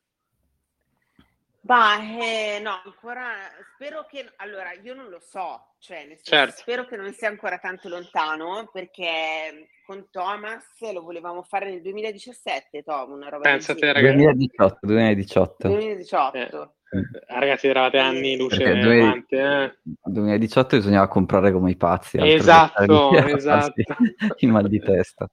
Bah, 1.66 1.98
eh, 2.00 2.60
no, 2.62 2.80
ancora 2.84 3.26
spero 3.74 4.06
che 4.08 4.24
allora 4.36 4.70
io 4.80 4.94
non 4.94 5.08
lo 5.08 5.18
so, 5.18 5.72
cioè 5.80 6.06
nel 6.06 6.16
senso, 6.18 6.30
certo. 6.30 6.60
spero 6.60 6.86
che 6.86 6.94
non 6.94 7.12
sia 7.12 7.26
ancora 7.26 7.58
tanto 7.58 7.88
lontano 7.88 8.70
perché 8.72 9.66
con 9.84 10.06
Thomas 10.12 10.64
lo 10.92 11.02
volevamo 11.02 11.42
fare 11.42 11.68
nel 11.68 11.82
2017, 11.82 12.84
Tom, 12.84 13.10
una 13.10 13.30
roba 13.30 13.50
Pensate, 13.50 13.92
ragazzi. 13.92 14.14
2018, 14.14 14.78
2018. 14.80 15.68
2018. 15.68 16.38
Eh, 16.38 17.34
ragazzi, 17.34 17.66
eravate 17.66 17.98
anni 17.98 18.36
luce 18.36 18.62
avanti, 18.64 19.34
eh. 19.34 19.76
2018 20.04 20.76
bisognava 20.76 21.08
comprare 21.08 21.50
come 21.50 21.72
i 21.72 21.76
pazzi. 21.76 22.16
Esatto, 22.20 23.12
esatto. 23.12 23.72
In 24.38 24.50
mal 24.50 24.68
di 24.68 24.78
testa. 24.78 25.28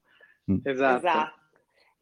Mm. 0.51 0.57
Esatto. 0.63 0.97
esatto. 0.97 1.41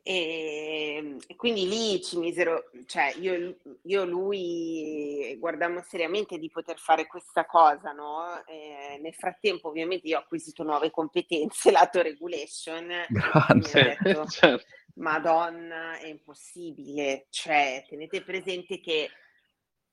E, 0.04 0.96
ehm, 0.98 1.20
e, 1.28 1.36
quindi 1.36 1.68
lì 1.68 2.02
ci 2.02 2.18
misero, 2.18 2.70
cioè 2.86 3.14
io, 3.20 3.58
io 3.84 4.06
lui 4.06 5.36
guardammo 5.40 5.82
seriamente 5.82 6.38
di 6.38 6.50
poter 6.50 6.80
fare 6.80 7.08
questa 7.08 7.46
cosa, 7.46 7.92
no? 7.92 8.44
E 8.46 9.00
nel 9.02 9.14
frattempo 9.14 9.70
ovviamente 9.70 10.08
io 10.08 10.18
ho 10.18 10.22
acquisito 10.22 10.64
nuove 10.64 10.90
competenze 10.90 11.70
lato 11.72 12.02
regulation. 12.02 12.88
Grazie, 13.10 13.98
detto, 14.02 14.26
certo. 14.26 14.66
Madonna, 14.96 15.98
è 16.00 16.08
impossibile, 16.08 17.28
cioè 17.30 17.86
tenete 17.88 18.22
presente 18.24 18.80
che 18.80 19.10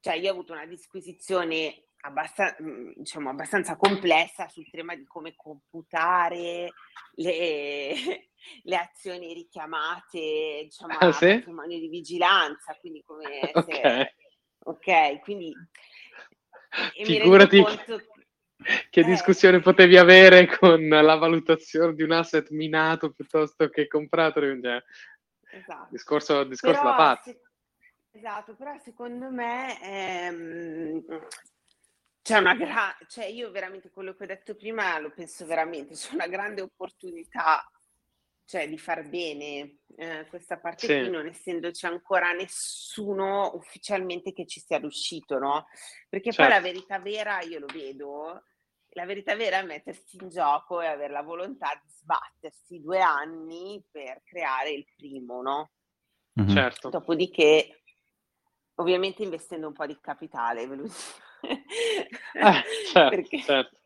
cioè, 0.00 0.14
io 0.14 0.28
ho 0.28 0.32
avuto 0.32 0.52
una 0.52 0.66
disquisizione 0.66 1.87
mm, 2.62 2.92
diciamo, 2.96 3.30
abbastanza 3.30 3.76
complessa 3.76 4.48
sul 4.48 4.68
tema 4.70 4.94
di 4.94 5.06
come 5.06 5.34
computare 5.36 6.72
le, 7.14 7.94
le 8.62 8.76
azioni 8.76 9.34
richiamate 9.34 10.60
diciamo, 10.64 10.94
ah, 10.98 11.12
sì? 11.12 11.34
patrimonio 11.34 11.78
di 11.78 11.88
vigilanza, 11.88 12.76
quindi 12.80 13.02
come 13.04 13.50
okay. 13.52 13.64
se, 13.82 14.14
ok, 14.60 15.20
quindi 15.20 15.52
figurati 17.04 17.62
conto... 17.62 18.02
che 18.90 19.00
eh. 19.00 19.04
discussione 19.04 19.60
potevi 19.60 19.96
avere 19.96 20.46
con 20.46 20.86
la 20.88 21.14
valutazione 21.14 21.94
di 21.94 22.02
un 22.02 22.12
asset 22.12 22.50
minato 22.50 23.10
piuttosto 23.10 23.68
che 23.68 23.86
comprato, 23.86 24.40
cioè, 24.40 24.82
esatto. 25.52 25.88
discorso, 25.90 26.44
discorso 26.44 26.82
da 26.82 26.94
pazzi. 26.94 27.30
Se... 27.30 27.40
Esatto, 28.18 28.56
però 28.56 28.76
secondo 28.78 29.30
me 29.30 29.80
ehm, 29.80 31.04
c'è 32.28 32.38
una 32.38 32.54
grande, 32.54 33.06
cioè 33.08 33.24
io 33.24 33.50
veramente 33.50 33.88
quello 33.90 34.14
che 34.14 34.24
ho 34.24 34.26
detto 34.26 34.54
prima 34.54 34.98
lo 34.98 35.10
penso 35.10 35.46
veramente, 35.46 35.94
c'è 35.96 36.12
una 36.12 36.26
grande 36.26 36.60
opportunità 36.60 37.64
cioè 38.44 38.66
di 38.66 38.78
far 38.78 39.06
bene 39.06 39.80
eh, 39.96 40.26
questa 40.28 40.58
parte 40.58 40.86
sì. 40.86 40.98
qui, 40.98 41.10
non 41.10 41.26
essendoci 41.26 41.84
ancora 41.84 42.32
nessuno 42.32 43.54
ufficialmente 43.54 44.32
che 44.32 44.46
ci 44.46 44.58
sia 44.58 44.78
riuscito, 44.78 45.38
no? 45.38 45.66
Perché 46.08 46.32
certo. 46.32 46.42
poi 46.42 46.60
la 46.60 46.64
certo. 46.64 46.72
verità 46.72 46.98
vera, 46.98 47.40
io 47.42 47.58
lo 47.58 47.66
vedo, 47.66 48.42
la 48.90 49.04
verità 49.04 49.36
vera 49.36 49.58
è 49.58 49.64
mettersi 49.64 50.16
in 50.18 50.30
gioco 50.30 50.80
e 50.80 50.86
avere 50.86 51.12
la 51.12 51.22
volontà 51.22 51.78
di 51.82 51.90
sbattersi 51.90 52.80
due 52.80 53.00
anni 53.00 53.84
per 53.90 54.22
creare 54.24 54.70
il 54.70 54.86
primo, 54.96 55.42
no? 55.42 55.70
Mm-hmm. 56.40 56.54
Certo. 56.54 56.88
Dopodiché, 56.88 57.82
ovviamente 58.76 59.22
investendo 59.22 59.66
un 59.66 59.74
po' 59.74 59.84
di 59.84 59.98
capitale, 60.00 60.66
ve 60.66 60.76
lo 60.76 60.82
dico. 60.84 61.26
Eh, 61.42 62.62
certo, 62.92 63.16
Perché... 63.16 63.38
certo. 63.40 63.76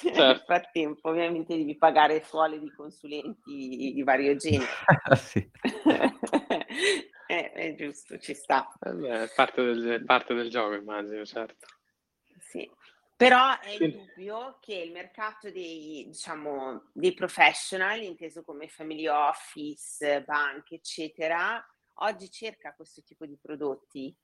Certo. 0.00 0.22
Nel 0.22 0.42
frattempo, 0.44 1.08
ovviamente, 1.08 1.56
devi 1.56 1.76
pagare 1.76 2.22
scuole 2.22 2.58
di 2.58 2.70
consulenti 2.72 3.92
di 3.94 4.02
vario 4.02 4.36
genere. 4.36 4.68
sì. 5.16 5.50
è, 7.26 7.52
è, 7.54 7.74
giusto, 7.74 8.18
ci 8.18 8.34
sta. 8.34 8.68
Eh 8.80 9.22
è 9.24 9.32
parte 9.34 9.62
del, 9.62 10.04
parte 10.04 10.34
del 10.34 10.50
gioco, 10.50 10.74
immagino, 10.74 11.24
certo. 11.24 11.66
Sì. 12.38 12.70
Però 13.16 13.58
è 13.58 13.70
indubbio 13.80 14.58
che 14.60 14.74
il 14.74 14.92
mercato 14.92 15.50
dei, 15.50 16.04
diciamo, 16.06 16.90
dei 16.92 17.14
professional, 17.14 18.02
inteso 18.02 18.44
come 18.44 18.68
family 18.68 19.06
office, 19.06 20.22
banche, 20.22 20.74
eccetera, 20.74 21.64
oggi 22.00 22.30
cerca 22.30 22.74
questo 22.74 23.02
tipo 23.02 23.24
di 23.24 23.38
prodotti, 23.40 24.14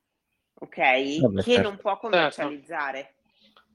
ok? 0.55 0.77
Vabbè, 1.21 1.43
che 1.43 1.53
certo. 1.53 1.69
non 1.69 1.77
può 1.79 1.93
certo. 1.93 2.09
commercializzare. 2.09 2.99
Certo. 2.99 3.21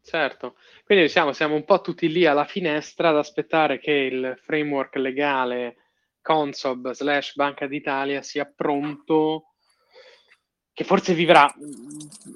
Certo, 0.08 0.56
quindi 0.86 1.04
diciamo 1.04 1.34
siamo 1.34 1.56
un 1.56 1.66
po' 1.66 1.82
tutti 1.82 2.10
lì 2.10 2.26
alla 2.26 2.46
finestra 2.46 3.10
ad 3.10 3.18
aspettare 3.18 3.78
che 3.78 3.92
il 3.92 4.40
framework 4.42 4.96
legale 4.96 5.76
Consob 6.28 6.92
slash 6.92 7.36
Banca 7.36 7.68
d'Italia 7.68 8.22
sia 8.22 8.46
pronto, 8.54 9.54
che 10.74 10.84
forse 10.84 11.14
vivrà, 11.14 11.50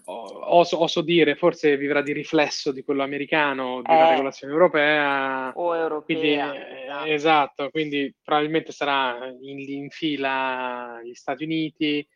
oso, 0.06 0.82
oso 0.82 1.02
dire, 1.02 1.36
forse 1.36 1.76
vivrà 1.76 2.02
di 2.02 2.14
riflesso 2.14 2.72
di 2.72 2.84
quello 2.84 3.04
americano, 3.04 3.82
della 3.82 4.08
eh, 4.08 4.10
regolazione 4.12 4.54
europea. 4.54 5.52
O 5.56 5.76
europea. 5.76 6.04
Quindi, 6.04 6.34
esatto. 6.34 7.06
esatto, 7.06 7.70
quindi 7.70 8.16
probabilmente 8.24 8.72
sarà 8.72 9.30
in, 9.42 9.60
in 9.60 9.90
fila 9.90 11.02
gli 11.04 11.14
Stati 11.14 11.44
Uniti, 11.44 12.00
eh, 12.00 12.08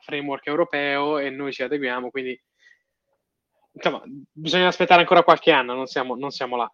framework 0.00 0.46
europeo 0.46 1.18
e 1.18 1.30
noi 1.30 1.52
ci 1.52 1.62
adeguiamo, 1.62 2.10
quindi 2.10 2.40
insomma, 3.72 4.02
bisogna 4.32 4.68
aspettare 4.68 5.00
ancora 5.00 5.22
qualche 5.22 5.52
anno, 5.52 5.74
non 5.74 5.86
siamo, 5.86 6.14
non 6.16 6.30
siamo 6.30 6.56
là. 6.56 6.72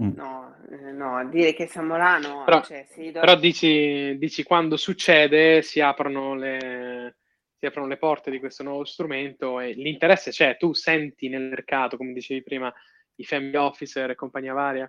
Mm. 0.00 0.12
No, 0.14 0.56
eh, 0.70 0.92
no, 0.92 1.28
dire 1.28 1.54
che 1.54 1.66
siamo 1.66 1.96
là 1.96 2.18
no. 2.18 2.44
Però, 2.44 2.62
cioè, 2.62 2.86
do... 3.12 3.20
però 3.20 3.36
dici, 3.36 4.16
dici, 4.18 4.44
quando 4.44 4.76
succede 4.76 5.62
si 5.62 5.80
aprono, 5.80 6.34
le, 6.34 7.16
si 7.56 7.66
aprono 7.66 7.88
le 7.88 7.96
porte 7.96 8.30
di 8.30 8.38
questo 8.38 8.62
nuovo 8.62 8.84
strumento 8.84 9.58
e 9.58 9.72
l'interesse 9.72 10.30
c'è, 10.30 10.56
tu 10.56 10.72
senti 10.72 11.28
nel 11.28 11.42
mercato, 11.42 11.96
come 11.96 12.12
dicevi 12.12 12.42
prima, 12.42 12.72
i 13.16 13.24
family 13.24 13.56
officer 13.56 14.10
e 14.10 14.14
compagnia 14.14 14.52
varia, 14.52 14.88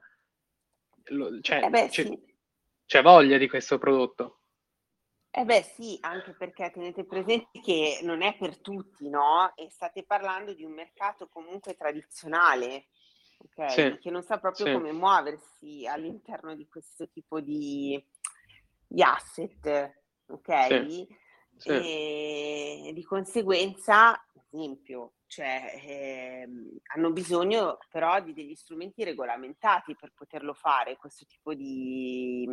lo, 1.06 1.40
cioè, 1.42 1.64
eh 1.64 1.70
beh, 1.70 1.88
c'è, 1.90 2.04
sì. 2.04 2.20
c'è 2.86 3.02
voglia 3.02 3.38
di 3.38 3.50
questo 3.50 3.80
prodotto. 3.80 4.39
Eh 5.32 5.46
beh 5.46 5.62
sì, 5.62 5.98
anche 6.02 6.34
perché 6.34 6.72
tenete 6.72 7.06
presente 7.06 7.60
che 7.62 8.00
non 8.02 8.24
è 8.24 8.36
per 8.36 8.60
tutti, 8.60 9.10
no? 9.10 9.54
E 9.56 9.70
state 9.70 10.04
parlando 10.04 10.54
di 10.54 10.64
un 10.64 10.74
mercato 10.74 11.28
comunque 11.30 11.76
tradizionale, 11.76 12.88
ok? 13.38 13.72
Sì. 13.72 13.98
Che 14.00 14.10
non 14.10 14.24
sa 14.24 14.40
proprio 14.40 14.66
sì. 14.66 14.72
come 14.74 14.92
muoversi 14.92 15.86
all'interno 15.86 16.56
di 16.56 16.68
questo 16.68 17.08
tipo 17.10 17.42
di, 17.42 18.04
di 18.88 19.04
asset, 19.04 20.02
ok? 20.28 21.08
Sì. 21.58 21.70
E 21.70 22.92
di 22.94 23.04
conseguenza, 23.04 24.14
ad 24.14 24.44
esempio, 24.50 25.14
cioè, 25.28 25.80
eh, 25.86 26.50
hanno 26.96 27.12
bisogno 27.12 27.78
però 27.88 28.20
di 28.20 28.34
degli 28.34 28.56
strumenti 28.56 29.04
regolamentati 29.04 29.96
per 29.96 30.12
poterlo 30.12 30.56
fare, 30.56 30.98
questo 30.98 31.26
tipo 31.26 31.54
di, 31.54 32.48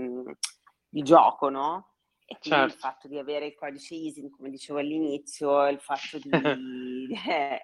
di 0.90 1.02
gioco, 1.02 1.48
no? 1.48 1.95
E 2.28 2.38
quindi 2.40 2.58
certo. 2.58 2.74
il 2.74 2.80
fatto 2.80 3.08
di 3.08 3.18
avere 3.18 3.46
il 3.46 3.54
codice 3.54 3.94
ISIN, 3.94 4.30
come 4.30 4.50
dicevo 4.50 4.80
all'inizio, 4.80 5.68
il 5.68 5.80
fatto 5.80 6.18
di... 6.18 6.28
eh, 7.28 7.62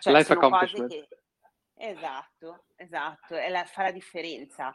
cioè 0.00 0.12
Life 0.12 0.34
sono 0.34 0.50
cose 0.50 0.86
che... 0.86 1.08
Esatto, 1.78 2.66
esatto, 2.76 3.36
e 3.36 3.48
la, 3.48 3.64
fa 3.64 3.84
la 3.84 3.90
differenza. 3.92 4.74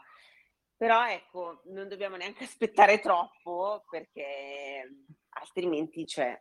Però 0.76 1.07
ecco, 1.07 1.61
non 1.65 1.88
dobbiamo 1.88 2.15
neanche 2.15 2.45
aspettare 2.45 2.99
troppo 2.99 3.84
perché 3.88 5.05
altrimenti 5.30 6.07
cioè, 6.07 6.39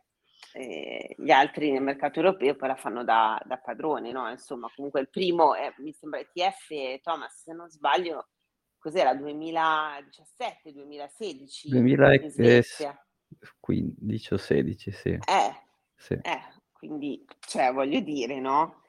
eh, 0.53 1.15
gli 1.17 1.29
altri 1.29 1.71
nel 1.71 1.83
mercato 1.83 2.19
europeo 2.19 2.55
poi 2.55 2.69
la 2.69 2.75
fanno 2.75 3.03
da, 3.03 3.39
da 3.45 3.59
padrone, 3.59 4.11
no? 4.11 4.27
Insomma, 4.27 4.71
comunque 4.75 5.01
il 5.01 5.09
primo 5.09 5.53
è, 5.53 5.71
mi 5.77 5.93
sembra 5.93 6.19
ETF, 6.19 7.01
Thomas, 7.01 7.43
se 7.43 7.53
non 7.53 7.69
sbaglio, 7.69 8.29
cos'era 8.81 9.13
2017, 9.13 10.73
2016 10.73 11.69
2015 11.69 14.33
o 14.33 14.37
16, 14.37 14.91
sì. 14.91 15.09
Eh, 15.09 15.55
sì. 15.95 16.13
eh, 16.15 16.41
quindi, 16.71 17.23
cioè, 17.39 17.71
voglio 17.71 17.99
dire, 17.99 18.39
no? 18.39 18.81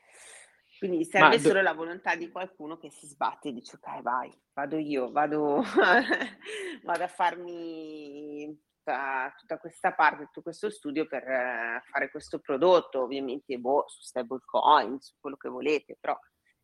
Quindi 0.78 1.05
serve 1.05 1.36
Ma 1.36 1.38
solo 1.38 1.55
do... 1.55 1.61
la 1.61 1.74
volontà 1.74 2.16
di 2.16 2.30
qualcuno 2.30 2.76
che 2.76 2.90
si 2.90 3.07
sbatte 3.07 3.51
e 3.51 3.53
dice 3.53 3.76
ok 3.76 4.03
vai, 4.03 4.32
vado 4.53 4.78
io, 4.78 5.12
vado, 5.12 5.62
vado 6.82 7.05
a 7.05 7.09
farmi 7.09 8.61
tutta, 8.78 9.32
tutta, 9.38 9.59
questa 9.59 9.93
parte, 9.93 10.24
tutto 10.24 10.43
questo 10.43 10.70
studio 10.70 11.07
per 11.07 11.22
uh, 11.22 11.88
fare 11.88 12.11
questo 12.11 12.40
prodotto, 12.40 13.03
ovviamente 13.03 13.59
boh, 13.59 13.84
su 13.86 14.03
stablecoin, 14.03 14.99
su 14.99 15.14
quello 15.20 15.36
che 15.36 15.49
volete, 15.49 15.97
però 16.01 16.18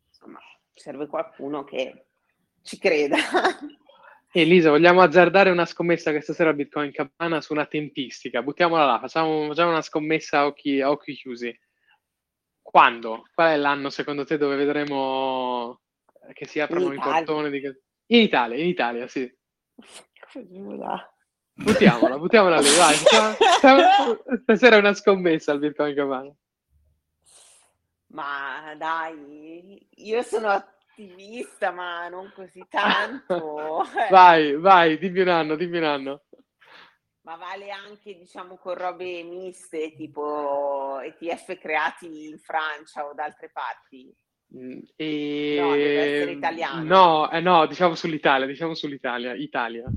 insomma 0.07 0.39
serve 0.73 1.07
qualcuno 1.07 1.63
che 1.63 2.08
ci 2.61 2.77
creda. 2.77 3.17
Elisa, 4.31 4.69
vogliamo 4.69 5.01
azzardare 5.01 5.49
una 5.49 5.65
scommessa 5.65 6.11
questa 6.11 6.33
sera 6.33 6.51
a 6.51 6.53
Bitcoin 6.53 6.91
Cabana 6.91 7.41
su 7.41 7.51
una 7.53 7.65
tempistica? 7.65 8.43
Buttiamola 8.43 8.85
là, 8.85 8.99
facciamo, 8.99 9.47
facciamo 9.47 9.71
una 9.71 9.81
scommessa 9.81 10.39
a 10.39 10.45
occhi, 10.45 10.79
a 10.81 10.91
occhi, 10.91 11.13
chiusi. 11.13 11.57
Quando? 12.61 13.23
Qual 13.33 13.51
è 13.51 13.57
l'anno 13.57 13.89
secondo 13.89 14.25
te 14.25 14.37
dove 14.37 14.55
vedremo 14.55 15.81
che 16.33 16.45
si 16.45 16.59
aprono 16.59 16.93
i 16.93 16.99
portoni? 16.99 17.49
Di... 17.49 17.59
In 18.07 18.21
Italia, 18.21 18.57
in 18.57 18.67
Italia, 18.67 19.07
sì. 19.07 19.35
Buttiamola, 21.51 22.17
buttiamola 22.19 22.59
lì, 22.59 22.75
vai. 22.77 22.95
Stasera 24.43 24.75
è 24.75 24.79
una 24.79 24.93
scommessa 24.93 25.51
al 25.51 25.59
Bitcoin 25.59 25.95
Cabana. 25.95 26.31
Ma 28.11 28.75
dai, 28.77 29.87
io 29.95 30.21
sono 30.21 30.63
ottimista, 30.99 31.71
ma 31.71 32.09
non 32.09 32.29
così 32.35 32.65
tanto. 32.69 33.85
vai, 34.09 34.57
vai, 34.57 34.97
dimmi 34.97 35.21
un 35.21 35.29
anno, 35.29 35.55
dimmi 35.55 35.77
un 35.77 35.85
anno. 35.85 36.23
Ma 37.21 37.35
vale 37.35 37.69
anche, 37.69 38.17
diciamo, 38.17 38.57
con 38.57 38.73
robe 38.73 39.21
miste, 39.23 39.93
tipo 39.95 40.99
ETF 40.99 41.59
creati 41.59 42.27
in 42.27 42.39
Francia 42.39 43.05
o 43.05 43.13
da 43.13 43.25
altre 43.25 43.51
parti? 43.51 44.11
Mm, 44.55 44.79
e... 44.95 45.57
No, 45.59 45.75
deve 45.75 46.15
essere 46.15 46.31
italiano. 46.31 46.83
No, 46.83 47.29
eh, 47.29 47.39
no, 47.39 47.67
diciamo 47.67 47.93
sull'Italia, 47.93 48.47
diciamo 48.47 48.73
sull'Italia, 48.73 49.35
Italia. 49.35 49.83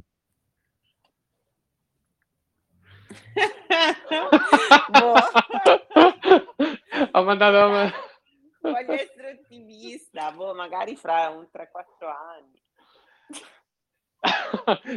boh. 4.90 5.14
Ho 7.12 7.24
mandato... 7.24 8.10
Voglio 8.62 8.92
essere 8.98 9.40
ottimista, 9.40 10.30
boh, 10.32 10.54
magari 10.54 10.96
fra 10.96 11.28
un 11.30 11.48
3-4 11.50 12.08
anni. 12.08 12.62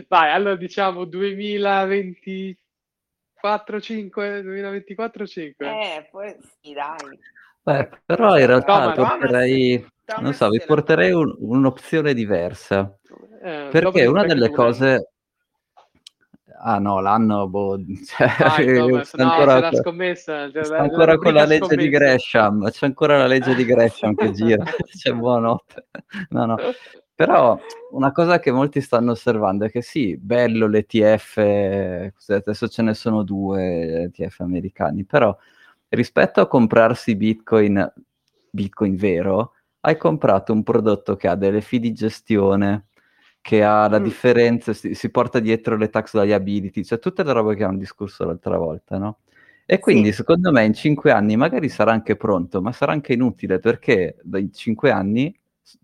Vai, 0.07 0.31
allora 0.31 0.55
diciamo 0.55 1.05
2024 1.05 3.81
5 3.81 4.43
2024 4.43 5.25
5. 5.25 5.67
Eh, 5.67 6.07
poi 6.11 6.37
sì, 6.61 6.73
dai. 6.73 7.19
Beh, 7.63 7.89
però 8.05 8.37
in 8.37 8.45
realtà 8.45 8.93
Thomas, 8.93 9.17
porterei, 9.17 9.83
Thomas, 10.05 10.23
non 10.23 10.33
so, 10.33 10.49
vi 10.49 10.61
porterei 10.63 11.11
un, 11.11 11.35
un'opzione 11.39 12.13
diversa. 12.13 12.95
Eh, 13.41 13.69
perché 13.71 14.05
una 14.05 14.25
delle 14.25 14.51
cose 14.51 15.14
Ah 16.67 16.79
no, 16.79 16.99
l'anno, 16.99 17.47
boh, 17.47 17.77
cioè, 18.03 18.27
Vai, 18.39 18.73
Thomas, 18.73 19.13
no, 19.13 19.31
ancora, 19.31 19.59
la 19.59 19.71
scommessa, 19.71 20.51
cioè, 20.51 20.63
sta 20.63 20.77
ancora 20.77 21.11
la 21.11 21.17
con 21.19 21.33
la 21.33 21.45
legge 21.45 21.65
scommessa. 21.65 21.81
di 21.81 21.89
Gresham, 21.89 22.69
c'è 22.71 22.85
ancora 22.87 23.17
la 23.19 23.27
legge 23.27 23.53
di 23.53 23.65
Gresham 23.65 24.15
che 24.15 24.31
gira, 24.31 24.63
c'è 24.97 25.13
buonanotte. 25.13 25.87
No, 26.29 26.45
no. 26.45 26.55
Però 27.13 27.59
una 27.91 28.11
cosa 28.11 28.39
che 28.39 28.51
molti 28.51 28.81
stanno 28.81 29.11
osservando 29.11 29.65
è 29.65 29.69
che 29.69 29.83
sì, 29.83 30.17
bello 30.17 30.67
l'ETF, 30.67 31.37
adesso 32.29 32.67
ce 32.67 32.81
ne 32.81 32.95
sono 32.95 33.21
due 33.21 34.01
ETF 34.05 34.39
americani, 34.39 35.05
però 35.05 35.37
rispetto 35.89 36.41
a 36.41 36.47
comprarsi 36.47 37.15
Bitcoin, 37.15 37.93
Bitcoin 38.49 38.95
vero, 38.95 39.53
hai 39.81 39.97
comprato 39.97 40.51
un 40.51 40.63
prodotto 40.63 41.15
che 41.15 41.27
ha 41.27 41.35
delle 41.35 41.61
fee 41.61 41.79
di 41.79 41.93
gestione, 41.93 42.87
che 43.45 43.61
ha 43.63 43.87
la 43.87 43.99
mm. 43.99 44.03
differenza, 44.03 44.73
si, 44.73 44.95
si, 44.95 45.11
porta 45.11 45.37
dietro 45.37 45.77
le 45.77 45.91
tax 45.91 46.15
liability, 46.15 46.83
cioè 46.83 46.97
tutte 46.97 47.23
le 47.23 47.31
robe 47.31 47.53
che 47.53 47.63
hanno 47.63 47.77
discusso 47.77 48.25
l'altra 48.25 48.57
volta, 48.57 48.97
no? 48.97 49.19
E 49.67 49.77
quindi 49.77 50.09
sì. 50.09 50.15
secondo 50.15 50.51
me 50.51 50.65
in 50.65 50.73
cinque 50.73 51.11
anni 51.11 51.35
magari 51.37 51.69
sarà 51.69 51.91
anche 51.91 52.15
pronto, 52.15 52.59
ma 52.59 52.71
sarà 52.71 52.91
anche 52.93 53.13
inutile 53.13 53.59
perché 53.59 54.17
dai 54.23 54.51
cinque 54.51 54.89
anni, 54.89 55.31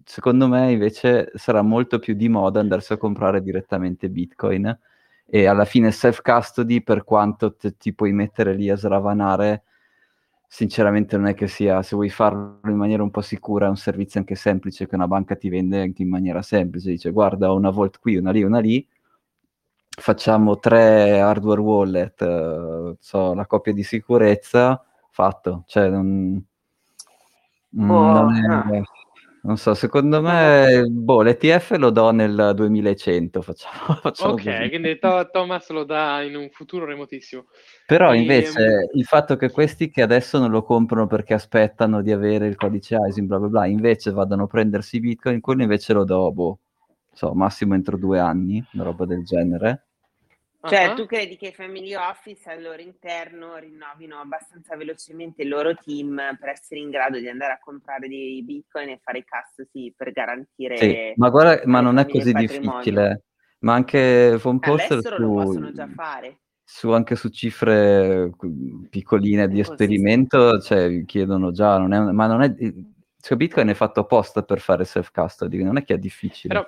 secondo 0.04 0.48
me 0.48 0.72
invece 0.72 1.30
sarà 1.36 1.62
molto 1.62 2.00
più 2.00 2.16
di 2.16 2.30
moda 2.30 2.60
andarsi 2.60 2.94
a 2.94 2.98
comprare 2.98 3.44
direttamente 3.44 4.10
Bitcoin 4.10 4.80
e 5.28 5.46
alla 5.46 5.66
fine 5.66 5.92
self-custody 5.92 6.82
per 6.82 7.04
quanto 7.04 7.54
te, 7.56 7.78
ti 7.78 7.94
puoi 7.94 8.12
mettere 8.12 8.56
lì 8.56 8.72
a 8.72 8.76
sravanare 8.76 9.66
sinceramente 10.54 11.16
non 11.16 11.28
è 11.28 11.34
che 11.34 11.48
sia, 11.48 11.82
se 11.82 11.96
vuoi 11.96 12.10
farlo 12.10 12.60
in 12.66 12.76
maniera 12.76 13.02
un 13.02 13.10
po' 13.10 13.22
sicura, 13.22 13.68
è 13.68 13.70
un 13.70 13.78
servizio 13.78 14.20
anche 14.20 14.36
semplice 14.36 14.86
che 14.86 14.96
una 14.96 15.08
banca 15.08 15.38
ti 15.38 15.48
vende 15.48 15.80
anche 15.80 16.02
in 16.02 16.10
maniera 16.10 16.42
semplice, 16.42 16.90
dice 16.90 17.10
guarda 17.12 17.54
una 17.54 17.70
volt 17.70 18.00
qui, 18.00 18.18
una 18.18 18.32
lì, 18.32 18.44
una 18.44 18.60
lì, 18.60 18.86
facciamo 19.88 20.60
tre 20.60 21.22
hardware 21.22 21.62
wallet, 21.62 22.22
uh, 22.22 22.98
so, 23.00 23.34
la 23.34 23.46
copia 23.46 23.72
di 23.72 23.84
sicurezza, 23.84 24.84
fatto, 25.10 25.64
cioè 25.68 25.88
non, 25.88 26.46
oh, 27.78 27.84
non 27.84 28.36
è... 28.36 28.78
No 28.78 28.86
non 29.44 29.58
so, 29.58 29.74
secondo 29.74 30.22
me, 30.22 30.86
boh, 30.88 31.22
l'ETF 31.22 31.72
lo 31.78 31.90
do 31.90 32.12
nel 32.12 32.54
2100, 32.56 33.42
facciamo, 33.42 33.96
facciamo 34.02 34.34
Ok, 34.34 34.44
così. 34.44 34.70
quindi 34.70 35.00
to- 35.00 35.30
Thomas 35.32 35.70
lo 35.70 35.84
dà 35.84 36.22
in 36.22 36.36
un 36.36 36.50
futuro 36.52 36.86
remotissimo. 36.86 37.46
Però 37.88 38.14
e, 38.14 38.18
invece 38.20 38.62
um... 38.62 39.00
il 39.00 39.06
fatto 39.06 39.38
che 39.38 39.50
questi 39.50 39.90
che 39.90 40.04
adesso 40.04 40.38
non 40.38 40.52
lo 40.52 40.64
comprano 40.64 41.08
perché 41.08 41.34
aspettano 41.34 42.02
di 42.02 42.12
avere 42.12 42.46
il 42.48 42.56
codice 42.56 42.98
ISIN, 43.08 43.26
bla 43.26 43.40
bla 43.40 43.48
bla, 43.48 43.66
invece 43.66 44.12
vadano 44.12 44.44
a 44.44 44.48
prendersi 44.48 45.00
Bitcoin, 45.00 45.40
quello 45.40 45.64
invece 45.64 45.94
lo 45.94 46.04
do, 46.04 46.32
boh, 46.32 46.60
so, 47.12 47.34
massimo 47.34 47.74
entro 47.74 47.98
due 47.98 48.20
anni, 48.20 48.64
una 48.74 48.84
roba 48.84 49.06
del 49.06 49.24
genere. 49.24 49.88
Cioè, 50.64 50.90
uh-huh. 50.90 50.96
tu 50.96 51.06
credi 51.08 51.38
che 51.38 51.48
i 51.48 51.54
family 51.54 51.96
office 51.96 52.48
al 52.52 52.62
loro 52.62 52.82
interno 52.82 53.56
rinnovino 53.56 54.20
abbastanza 54.20 54.76
velocemente 54.76 55.42
il 55.42 55.50
loro 55.50 55.74
team 55.74 56.38
per 56.40 56.50
essere 56.50 56.80
in 56.80 56.92
grado 56.92 57.18
di 57.18 57.28
andare 57.28 57.54
a 57.54 57.60
comprare 57.60 58.08
dei 58.08 58.44
bitcoin 58.44 58.90
e 58.90 59.00
fare 59.04 59.20
i 59.20 59.26
custody 59.26 59.92
per 59.96 60.12
garantire. 60.12 60.78
Sì, 60.78 61.14
ma 61.16 61.30
guarda, 61.30 61.62
ma 61.66 61.82
non 61.82 61.98
è 61.98 62.08
così 62.08 62.32
difficile. 62.32 63.24
Ma 63.60 63.74
anche 63.74 64.38
Phone 64.40 64.60
Poster 64.60 65.02
su, 65.02 65.16
lo 65.18 65.34
possono 65.34 65.72
già 65.72 65.88
fare. 65.88 66.42
Su, 66.64 66.92
anche 66.92 67.16
su 67.16 67.30
cifre 67.30 68.32
piccoline 68.90 69.48
di 69.48 69.60
esperimento, 69.60 70.60
cioè, 70.60 71.04
chiedono 71.06 71.52
già, 71.52 71.78
non 71.78 71.94
è, 71.94 72.00
ma 72.00 72.28
non 72.28 72.42
è. 72.44 72.54
Cioè, 73.20 73.38
Bitcoin 73.38 73.68
è 73.68 73.74
fatto 73.74 74.00
apposta 74.00 74.44
per 74.44 74.60
fare 74.60 74.86
self 74.86 75.12
custody, 75.12 75.62
non 75.64 75.78
è 75.78 75.84
che 75.84 75.96
è 75.96 75.98
difficile. 75.98 76.54
Però 76.54 76.68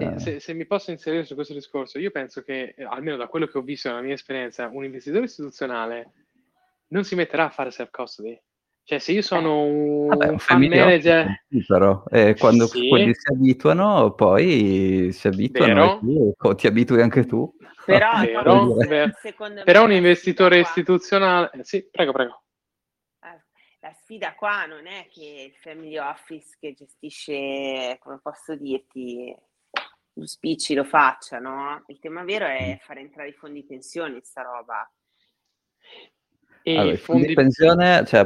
eh. 0.00 0.18
Se, 0.18 0.40
se, 0.40 0.52
mi 0.54 0.66
posso 0.66 0.90
inserire 0.90 1.24
su 1.24 1.34
questo 1.34 1.54
discorso, 1.54 1.98
io 1.98 2.10
penso 2.10 2.42
che, 2.42 2.74
eh, 2.76 2.84
almeno 2.84 3.16
da 3.16 3.26
quello 3.26 3.46
che 3.46 3.58
ho 3.58 3.62
visto 3.62 3.88
nella 3.88 4.02
mia 4.02 4.14
esperienza, 4.14 4.68
un 4.72 4.84
investitore 4.84 5.24
istituzionale 5.24 6.12
non 6.88 7.04
si 7.04 7.14
metterà 7.14 7.46
a 7.46 7.50
fare 7.50 7.70
self-custody. 7.70 8.40
Cioè, 8.82 8.98
se 8.98 9.12
io 9.12 9.22
sono 9.22 9.62
un, 9.62 10.06
Vabbè, 10.08 10.28
un 10.28 10.38
fan 10.38 10.60
manager... 10.60 11.44
Sì, 11.48 11.64
però, 11.66 12.02
eh, 12.10 12.34
quando 12.36 12.66
sì. 12.66 12.88
quelli 12.88 13.14
si 13.14 13.32
abituano, 13.32 14.14
poi 14.14 15.10
si 15.12 15.28
abituano 15.28 15.98
tu, 16.00 16.54
ti 16.54 16.66
abitui 16.66 17.00
anche 17.00 17.24
tu. 17.24 17.54
Però, 17.84 18.20
vero, 18.20 18.74
vero. 18.88 19.12
però 19.64 19.84
un 19.84 19.92
investitore 19.92 20.58
istituzionale... 20.58 21.50
Sì, 21.62 21.86
prego, 21.90 22.12
prego 22.12 22.42
eh, 23.22 23.42
la 23.80 23.92
sfida 23.92 24.34
qua 24.34 24.66
non 24.66 24.86
è 24.86 25.06
che 25.10 25.52
il 25.52 25.54
family 25.54 25.96
office 25.98 26.56
che 26.58 26.72
gestisce, 26.72 27.98
come 28.00 28.18
posso 28.22 28.56
dirti, 28.56 29.34
spicci 30.22 30.74
lo 30.74 30.84
faccia, 30.84 31.38
no? 31.38 31.82
Il 31.86 31.98
tema 31.98 32.24
vero 32.24 32.46
è 32.46 32.78
fare 32.82 33.00
entrare 33.00 33.30
i 33.30 33.32
fondi 33.34 33.64
pensione, 33.64 34.20
sta 34.22 34.42
roba. 34.42 34.90
E 36.62 36.76
allora, 36.76 36.92
i 36.92 36.98
fondi 36.98 37.26
di 37.26 37.32
pensione, 37.32 38.04
cioè, 38.06 38.20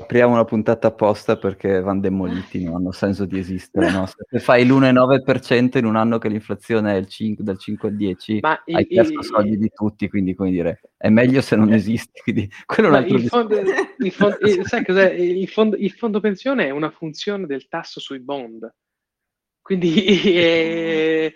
apriamo 0.00 0.32
una 0.32 0.44
puntata 0.44 0.88
apposta 0.88 1.36
perché 1.36 1.80
vanno 1.80 2.00
demoliti, 2.00 2.64
non 2.64 2.74
hanno 2.74 2.90
senso 2.90 3.24
di 3.24 3.38
esistere. 3.38 3.92
No? 3.92 4.06
Se 4.06 4.40
fai 4.40 4.66
l'1,9% 4.66 5.78
in 5.78 5.84
un 5.84 5.94
anno 5.94 6.18
che 6.18 6.28
l'inflazione 6.28 6.94
è 6.94 6.96
il 6.96 7.06
5, 7.06 7.44
dal 7.44 7.56
5 7.56 7.88
al 7.88 7.94
10, 7.94 8.38
Ma 8.40 8.60
hai 8.66 8.82
i, 8.82 8.94
perso 8.94 9.20
i, 9.20 9.22
soldi 9.22 9.56
di 9.56 9.70
tutti, 9.72 10.08
quindi 10.08 10.34
come 10.34 10.50
dire, 10.50 10.80
è 10.96 11.08
meglio 11.08 11.40
se 11.40 11.54
non 11.54 11.72
esiste. 11.72 12.20
Quindi, 12.20 12.50
quello 12.66 12.88
è 12.88 12.90
un 12.90 12.96
altro 12.96 13.16
il 13.16 13.28
fondo, 13.28 13.60
il 13.60 14.12
fondo, 14.12 14.36
il, 14.40 14.66
sai 14.66 14.84
cos'è? 14.84 15.12
Il 15.12 15.48
fondo, 15.48 15.76
il 15.76 15.92
fondo 15.92 16.18
pensione 16.18 16.66
è 16.66 16.70
una 16.70 16.90
funzione 16.90 17.46
del 17.46 17.68
tasso 17.68 18.00
sui 18.00 18.18
bond. 18.18 18.68
Quindi 19.68 19.92
eh, 20.24 21.34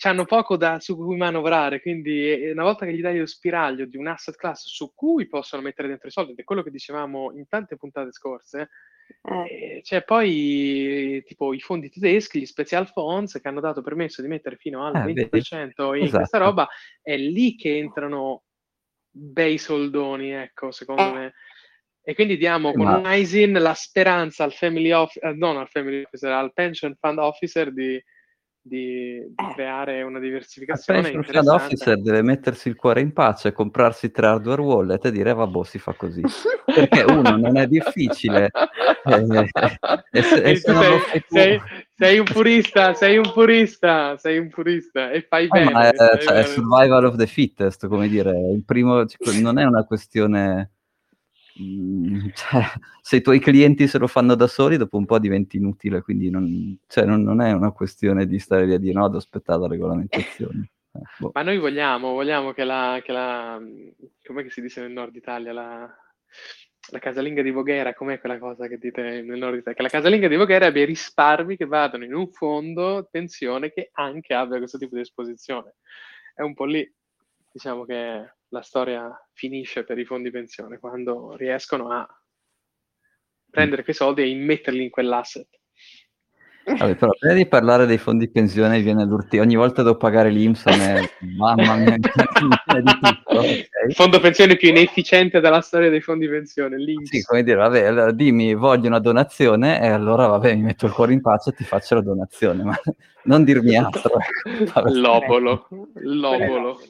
hanno 0.00 0.24
poco 0.24 0.56
da, 0.56 0.80
su 0.80 0.96
cui 0.96 1.16
manovrare, 1.16 1.80
quindi 1.80 2.28
eh, 2.28 2.50
una 2.50 2.64
volta 2.64 2.84
che 2.84 2.92
gli 2.92 3.00
dai 3.00 3.20
lo 3.20 3.26
spiraglio 3.26 3.86
di 3.86 3.96
un 3.96 4.08
asset 4.08 4.34
class 4.34 4.66
su 4.66 4.92
cui 4.96 5.28
possono 5.28 5.62
mettere 5.62 5.86
dentro 5.86 6.08
i 6.08 6.10
soldi, 6.10 6.32
ed 6.32 6.40
è 6.40 6.42
quello 6.42 6.64
che 6.64 6.72
dicevamo 6.72 7.30
in 7.36 7.46
tante 7.46 7.76
puntate 7.76 8.10
scorse, 8.10 8.70
eh, 9.22 9.78
c'è 9.80 10.02
poi 10.02 11.22
tipo 11.24 11.52
i 11.52 11.60
fondi 11.60 11.88
tedeschi, 11.88 12.40
gli 12.40 12.46
special 12.46 12.88
funds 12.88 13.38
che 13.40 13.46
hanno 13.46 13.60
dato 13.60 13.80
permesso 13.80 14.22
di 14.22 14.26
mettere 14.28 14.56
fino 14.56 14.84
al 14.84 14.96
ah, 14.96 15.04
20% 15.04 15.06
vedi? 15.06 15.98
in 15.98 16.02
esatto. 16.02 16.16
questa 16.16 16.38
roba, 16.38 16.68
è 17.00 17.16
lì 17.16 17.54
che 17.54 17.76
entrano 17.76 18.42
bei 19.08 19.56
soldoni, 19.56 20.32
ecco, 20.32 20.72
secondo 20.72 21.12
me. 21.12 21.34
E 22.08 22.14
quindi 22.14 22.36
diamo 22.36 22.70
con 22.72 22.84
Ma... 22.84 22.98
un 22.98 23.04
ISIN 23.04 23.54
la 23.54 23.74
speranza 23.74 24.44
al 24.44 24.52
family 24.52 24.92
officer, 24.92 25.28
eh, 25.28 25.34
non 25.34 25.56
al 25.56 25.66
family 25.66 26.04
officer, 26.04 26.30
al 26.30 26.52
pension 26.52 26.94
fund 27.00 27.18
officer 27.18 27.72
di, 27.72 28.00
di, 28.62 29.18
di 29.26 29.34
eh. 29.34 29.54
creare 29.54 30.02
una 30.02 30.20
diversificazione. 30.20 31.00
Il 31.00 31.04
pension 31.06 31.24
fund 31.24 31.48
officer 31.48 32.00
deve 32.00 32.22
mettersi 32.22 32.68
il 32.68 32.76
cuore 32.76 33.00
in 33.00 33.12
pace, 33.12 33.50
comprarsi 33.50 34.12
tre 34.12 34.28
hardware 34.28 34.60
wallet 34.60 35.04
e 35.04 35.10
dire 35.10 35.34
vabbè 35.34 35.64
si 35.64 35.80
fa 35.80 35.94
così. 35.94 36.22
Perché 36.64 37.02
uno 37.02 37.36
non 37.36 37.56
è 37.56 37.66
difficile. 37.66 38.50
eh, 39.02 39.48
e 40.12 40.22
se, 40.22 40.42
e 40.42 40.56
se 40.58 40.72
sei, 40.72 41.24
sei, 41.26 41.60
sei, 41.92 42.18
un 42.20 42.24
purista, 42.24 42.94
sei 42.94 43.16
un 43.16 43.32
purista, 43.32 44.16
sei 44.16 44.38
un 44.38 44.48
purista 44.48 45.10
e 45.10 45.22
fai 45.22 45.46
ah, 45.48 45.58
bene. 45.58 45.90
È, 45.90 46.18
cioè, 46.18 46.36
è 46.36 46.42
survival 46.44 47.04
of 47.06 47.16
the 47.16 47.26
fittest, 47.26 47.88
come 47.88 48.06
dire, 48.06 48.30
il 48.30 48.62
primo, 48.64 49.04
cioè, 49.06 49.40
non 49.40 49.58
è 49.58 49.64
una 49.64 49.84
questione 49.84 50.70
Mm, 51.62 52.28
cioè, 52.34 52.62
se 53.00 53.16
i 53.16 53.22
tuoi 53.22 53.40
clienti 53.40 53.86
se 53.86 53.98
lo 53.98 54.06
fanno 54.06 54.34
da 54.34 54.46
soli, 54.46 54.76
dopo 54.76 54.96
un 54.96 55.06
po' 55.06 55.18
diventi 55.18 55.56
inutile, 55.56 56.02
quindi 56.02 56.30
non, 56.30 56.78
cioè, 56.86 57.04
non, 57.04 57.22
non 57.22 57.40
è 57.40 57.52
una 57.52 57.72
questione 57.72 58.26
di 58.26 58.38
stare 58.38 58.66
lì 58.66 58.74
a 58.74 58.78
dire 58.78 58.94
no, 58.94 59.04
ad 59.04 59.14
aspettare 59.14 59.60
la 59.60 59.68
regolamentazione. 59.68 60.70
Eh, 60.96 61.00
boh. 61.18 61.30
Ma 61.34 61.42
noi 61.42 61.58
vogliamo, 61.58 62.12
vogliamo 62.12 62.52
che 62.52 62.64
la, 62.64 63.02
che 63.04 63.12
la, 63.12 63.60
come 64.24 64.48
si 64.48 64.62
dice 64.62 64.80
nel 64.80 64.92
nord 64.92 65.14
Italia, 65.14 65.52
la, 65.52 65.94
la 66.90 66.98
casalinga 66.98 67.42
di 67.42 67.50
Voghera, 67.50 67.92
com'è 67.92 68.18
quella 68.18 68.38
cosa 68.38 68.66
che 68.66 68.78
dite 68.78 69.02
nel 69.02 69.38
nord 69.38 69.56
Italia? 69.56 69.74
Che 69.74 69.82
la 69.82 69.88
casalinga 69.88 70.28
di 70.28 70.36
Voghera 70.36 70.64
abbia 70.64 70.86
risparmi 70.86 71.56
che 71.56 71.66
vadano 71.66 72.04
in 72.04 72.14
un 72.14 72.30
fondo 72.30 73.06
pensione 73.10 73.70
che 73.72 73.90
anche 73.92 74.32
abbia 74.32 74.56
questo 74.56 74.78
tipo 74.78 74.94
di 74.94 75.02
esposizione. 75.02 75.74
È 76.34 76.42
un 76.42 76.54
po' 76.54 76.64
lì, 76.64 76.90
diciamo 77.56 77.86
che 77.86 78.34
la 78.48 78.60
storia 78.60 79.10
finisce 79.32 79.82
per 79.82 79.98
i 79.98 80.04
fondi 80.04 80.30
pensione, 80.30 80.78
quando 80.78 81.34
riescono 81.36 81.90
a 81.90 82.06
prendere 83.50 83.82
quei 83.82 83.94
soldi 83.94 84.20
e 84.20 84.28
immetterli 84.28 84.82
in 84.82 84.90
quell'asset. 84.90 85.48
Vabbè, 86.66 86.96
però 86.96 87.12
prima 87.18 87.34
di 87.34 87.46
parlare 87.46 87.86
dei 87.86 87.96
fondi 87.96 88.28
pensione 88.28 88.82
viene 88.82 89.04
l'urti 89.04 89.38
ogni 89.38 89.54
volta 89.54 89.82
devo 89.82 89.96
pagare 89.96 90.30
l'Inps 90.30 90.64
è... 90.64 91.00
mamma 91.20 91.76
mia 91.76 91.96
di 91.96 92.00
tutto, 92.00 93.38
okay. 93.38 93.68
il 93.86 93.94
fondo 93.94 94.18
pensione 94.18 94.56
più 94.56 94.70
inefficiente 94.70 95.38
della 95.38 95.60
storia 95.60 95.90
dei 95.90 96.00
fondi 96.00 96.28
pensione 96.28 96.76
l'Inps 96.76 97.10
sì 97.10 97.22
come 97.22 97.44
dire 97.44 97.54
vabbè 97.54 97.84
allora, 97.84 98.10
dimmi 98.10 98.54
voglio 98.54 98.88
una 98.88 98.98
donazione 98.98 99.80
e 99.80 99.86
allora 99.86 100.26
vabbè 100.26 100.56
mi 100.56 100.62
metto 100.62 100.86
il 100.86 100.92
cuore 100.92 101.12
in 101.12 101.20
pace 101.20 101.50
e 101.50 101.52
ti 101.52 101.62
faccio 101.62 101.94
la 101.94 102.02
donazione 102.02 102.64
ma 102.64 102.76
non 103.26 103.44
dirmi 103.44 103.76
altro 103.78 104.18
ecco. 104.44 104.88
l'obolo 104.88 105.68
l'obolo 105.94 106.80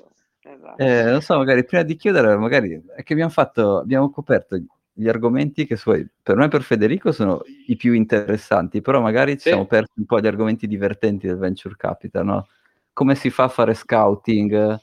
Esatto. 0.49 0.83
Eh, 0.83 1.03
non 1.11 1.21
so, 1.23 1.37
magari 1.37 1.65
prima 1.65 1.83
di 1.83 1.97
chiudere, 1.97 2.37
magari 2.37 2.81
è 2.95 3.03
che 3.03 3.13
abbiamo 3.15 3.31
fatto, 3.33 3.79
abbiamo 3.79 4.11
coperto 4.11 4.57
gli 4.93 5.09
argomenti 5.09 5.67
che 5.67 5.77
suoi, 5.77 6.09
per 6.23 6.37
me 6.37 6.45
e 6.47 6.49
per 6.49 6.63
Federico 6.63 7.11
sono 7.11 7.43
i 7.67 7.77
più 7.77 7.93
interessanti, 7.93 8.81
però 8.81 9.01
magari 9.01 9.33
ci 9.33 9.41
sì. 9.41 9.49
siamo 9.49 9.67
persi 9.67 9.93
un 9.97 10.07
po' 10.07 10.21
di 10.21 10.29
argomenti 10.29 10.67
divertenti 10.69 11.27
del 11.27 11.37
venture 11.37 11.75
capital, 11.77 12.25
no? 12.25 12.47
Come 12.93 13.15
si 13.17 13.29
fa 13.31 13.45
a 13.45 13.49
fare 13.49 13.75
scouting? 13.75 14.81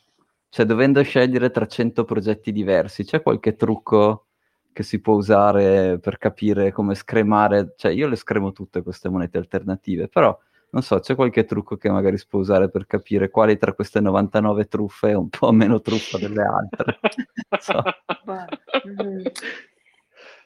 Cioè, 0.49 0.65
dovendo 0.65 1.01
scegliere 1.01 1.49
tra 1.49 1.65
100 1.65 2.03
progetti 2.03 2.51
diversi, 2.51 3.05
c'è 3.05 3.21
qualche 3.23 3.55
trucco 3.55 4.25
che 4.71 4.83
si 4.83 4.99
può 5.01 5.15
usare 5.15 5.97
per 5.99 6.17
capire 6.17 6.71
come 6.71 6.93
scremare? 6.93 7.73
Cioè, 7.75 7.91
io 7.91 8.07
le 8.07 8.15
scremo 8.17 8.51
tutte 8.51 8.83
queste 8.83 9.09
monete 9.09 9.37
alternative, 9.39 10.09
però 10.09 10.37
non 10.73 10.81
so, 10.81 10.99
c'è 10.99 11.13
qualche 11.13 11.45
trucco 11.45 11.77
che 11.77 11.89
magari 11.89 12.17
si 12.17 12.25
può 12.27 12.39
usare 12.39 12.67
per 12.67 12.87
capire 12.87 13.29
quali 13.29 13.57
tra 13.59 13.73
queste 13.73 13.99
99 13.99 14.67
truffe 14.67 15.11
è 15.11 15.13
un 15.13 15.29
po' 15.29 15.51
meno 15.51 15.81
truffa 15.81 16.17
delle 16.17 16.41
altre. 16.41 16.99
so. 17.61 17.83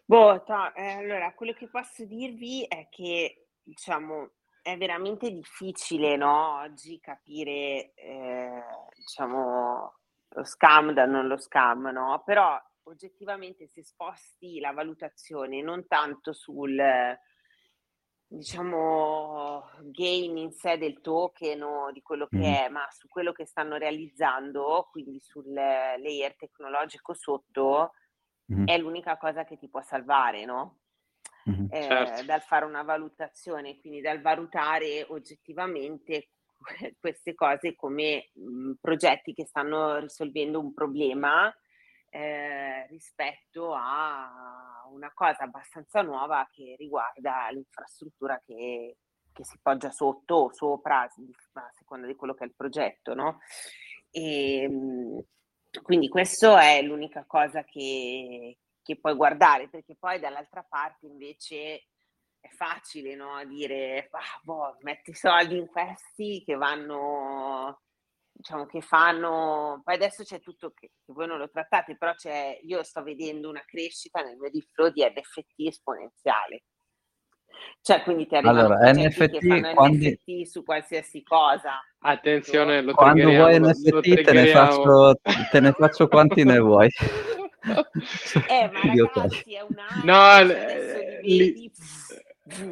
boh, 0.05 0.43
to, 0.43 0.73
eh, 0.75 0.91
allora, 0.91 1.32
quello 1.34 1.53
che 1.53 1.69
posso 1.69 2.03
dirvi 2.03 2.65
è 2.65 2.89
che, 2.89 3.47
diciamo, 3.63 4.32
è 4.61 4.75
veramente 4.75 5.32
difficile 5.32 6.17
no, 6.17 6.59
oggi 6.59 6.99
capire, 6.99 7.93
eh, 7.95 8.63
diciamo, 8.97 9.93
lo 10.28 10.43
scam 10.43 10.91
da 10.91 11.05
non 11.05 11.28
lo 11.28 11.38
scam, 11.38 11.88
no? 11.88 12.21
Però 12.25 12.61
oggettivamente 12.84 13.67
se 13.67 13.82
sposti 13.82 14.59
la 14.59 14.73
valutazione 14.73 15.61
non 15.61 15.88
tanto 15.88 16.34
sul 16.34 16.78
diciamo 18.30 19.69
gain 19.84 20.38
in 20.38 20.51
sé 20.51 20.78
del 20.78 20.99
token 20.99 21.63
o 21.63 21.91
di 21.91 22.01
quello 22.01 22.28
che 22.28 22.38
mm. 22.38 22.43
è, 22.43 22.69
ma 22.69 22.86
su 22.91 23.07
quello 23.07 23.32
che 23.32 23.45
stanno 23.45 23.78
realizzando, 23.78 24.88
quindi 24.91 25.19
sul 25.21 25.51
layer 25.51 26.36
tecnologico 26.36 27.13
sotto, 27.13 27.93
mm. 28.53 28.67
è 28.67 28.78
l'unica 28.78 29.17
cosa 29.17 29.45
che 29.45 29.57
ti 29.57 29.69
può 29.69 29.82
salvare, 29.82 30.45
no? 30.45 30.80
Mm-hmm. 31.49 31.67
Eh, 31.69 31.82
certo. 31.84 32.23
Dal 32.23 32.41
fare 32.41 32.65
una 32.65 32.84
valutazione, 32.84 33.80
quindi 33.80 34.01
dal 34.01 34.19
valutare 34.19 35.05
oggettivamente 35.07 36.30
queste 36.99 37.34
cose 37.34 37.75
come 37.75 38.30
mh, 38.34 38.73
progetti 38.82 39.34
che 39.34 39.45
stanno 39.45 39.99
risolvendo 39.99 40.59
un 40.59 40.73
problema 40.73 41.53
eh, 42.10 42.88
rispetto 42.88 43.74
a 43.74 44.88
una 44.91 45.12
cosa 45.14 45.43
abbastanza 45.43 46.01
nuova 46.01 46.47
che 46.51 46.76
riguarda 46.78 47.49
l'infrastruttura 47.51 48.41
che, 48.45 48.97
che 49.34 49.45
si 49.45 49.60
poggia 49.62 49.91
sotto 49.91 50.36
o 50.36 50.53
sopra, 50.53 51.01
a 51.01 51.72
seconda 51.74 52.08
di 52.08 52.16
quello 52.16 52.34
che 52.34 52.43
è 52.43 52.47
il 52.47 52.55
progetto, 52.55 53.14
no? 53.14 53.39
E, 54.10 54.62
ehm, 54.64 55.24
quindi 55.84 56.08
questo 56.08 56.58
è 56.58 56.82
l'unica 56.82 57.26
cosa 57.26 57.64
che, 57.64 58.58
che 58.82 58.99
puoi 58.99 59.16
guardare, 59.16 59.68
perché 59.70 59.95
poi 59.95 60.20
dall'altra 60.20 60.64
parte 60.64 61.05
invece 61.05 61.88
è 62.39 62.49
facile 62.49 63.16
no? 63.16 63.43
dire, 63.45 64.08
ah, 64.12 64.39
boh, 64.41 64.78
metti 64.82 65.14
soldi 65.14 65.58
in 65.58 65.68
questi 65.68 66.43
che 66.45 66.55
vanno 66.55 67.82
diciamo 68.38 68.68
che 68.68 68.82
fanno, 68.82 69.82
poi 69.84 69.96
adesso 69.96 70.24
c'è 70.24 70.40
tutto 70.40 70.72
che, 70.72 70.92
che, 71.04 71.12
voi 71.14 71.28
non 71.28 71.40
lo 71.40 71.50
trattate, 71.50 71.98
però 71.98 72.14
c'è, 72.14 72.60
io 72.64 72.84
sto 72.84 73.02
vedendo 73.02 73.50
una 73.50 73.64
crescita 73.66 74.22
nel 74.22 74.38
mio 74.38 74.52
flow 74.72 74.92
di 74.92 75.04
NFT 75.04 75.68
esponenziale. 75.68 76.64
Cioè, 77.82 78.04
quindi 78.04 78.28
ti 78.28 78.36
arrivano 78.36 78.60
allora, 78.60 78.92
NFT, 78.92 79.40
che 79.40 79.48
fanno 79.48 79.74
quando... 79.74 80.08
NFT 80.08 80.44
su 80.44 80.64
qualsiasi 80.64 81.24
cosa. 81.24 81.82
Attenzione, 82.00 82.82
lo 82.82 82.94
Quando 82.94 83.32
vuoi 83.32 83.60
NFT 83.60 83.90
lo 83.90 84.02
te, 84.02 84.32
ne 84.32 84.48
faccio, 84.48 85.16
te 85.52 85.60
ne 85.60 85.72
faccio 85.72 86.08
quanti 86.08 86.44
ne 86.44 86.60
vuoi. 86.60 86.90
eh, 88.48 88.70
ma 88.72 88.80
ragazzi, 88.84 89.56
è 89.56 89.62
un 89.62 89.76
no, 90.04 90.40
eh, 90.40 91.20
li... 91.24 91.72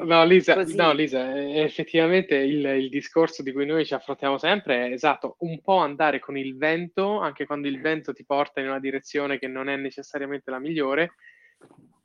No 0.03 0.23
Lisa, 0.23 0.63
no, 0.75 0.93
Lisa, 0.93 1.37
effettivamente 1.37 2.35
il, 2.35 2.63
il, 2.65 2.89
discorso 2.89 3.43
di 3.43 3.51
cui 3.51 3.65
noi 3.65 3.85
ci 3.85 3.93
affrontiamo 3.93 4.37
sempre 4.37 4.87
è 4.87 4.91
esatto, 4.93 5.35
un 5.39 5.59
po' 5.61 5.77
andare 5.77 6.19
con 6.19 6.37
il 6.37 6.55
vento, 6.55 7.19
anche 7.19 7.45
quando 7.45 7.67
il 7.67 7.81
vento 7.81 8.13
ti 8.13 8.23
porta 8.23 8.61
in 8.61 8.67
una 8.67 8.79
direzione 8.79 9.37
che 9.37 9.47
non 9.47 9.67
è 9.67 9.75
necessariamente 9.75 10.49
la 10.49 10.59
migliore, 10.59 11.15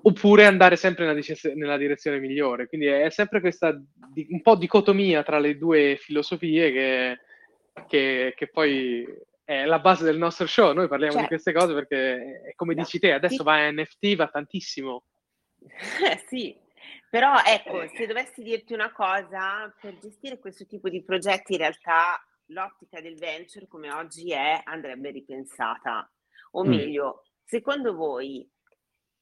oppure 0.02 0.46
andare 0.46 0.74
sempre 0.76 1.06
nella, 1.06 1.20
nella 1.54 1.76
direzione 1.76 2.18
migliore. 2.18 2.66
Quindi 2.66 2.86
è 2.86 3.10
sempre 3.10 3.40
questa 3.40 3.78
di, 4.12 4.26
un 4.30 4.42
po' 4.42 4.56
dicotomia 4.56 5.22
tra 5.22 5.38
le 5.38 5.56
due 5.56 5.96
filosofie 5.96 6.72
che, 6.72 7.18
che, 7.86 8.32
che, 8.36 8.48
poi 8.48 9.06
è 9.44 9.64
la 9.64 9.78
base 9.78 10.04
del 10.04 10.18
nostro 10.18 10.46
show. 10.46 10.72
Noi 10.72 10.88
parliamo 10.88 11.12
certo. 11.12 11.28
di 11.28 11.40
queste 11.40 11.52
cose 11.52 11.74
perché, 11.74 12.42
è 12.48 12.54
come 12.54 12.74
dici 12.74 12.98
te, 12.98 13.12
adesso 13.12 13.44
va 13.44 13.64
a 13.64 13.70
NFT, 13.70 14.16
va 14.16 14.26
tantissimo. 14.26 15.04
Eh, 15.60 16.24
sì, 16.28 16.56
però 17.10 17.42
ecco, 17.44 17.88
se 17.88 18.06
dovessi 18.06 18.40
dirti 18.40 18.72
una 18.72 18.92
cosa, 18.92 19.74
per 19.80 19.98
gestire 19.98 20.38
questo 20.38 20.64
tipo 20.64 20.88
di 20.88 21.02
progetti 21.02 21.54
in 21.54 21.58
realtà 21.58 22.24
l'ottica 22.46 23.00
del 23.00 23.18
venture 23.18 23.66
come 23.66 23.92
oggi 23.92 24.30
è 24.30 24.60
andrebbe 24.62 25.10
ripensata. 25.10 26.08
O 26.52 26.64
mm. 26.64 26.68
meglio, 26.68 27.24
secondo 27.42 27.96
voi, 27.96 28.48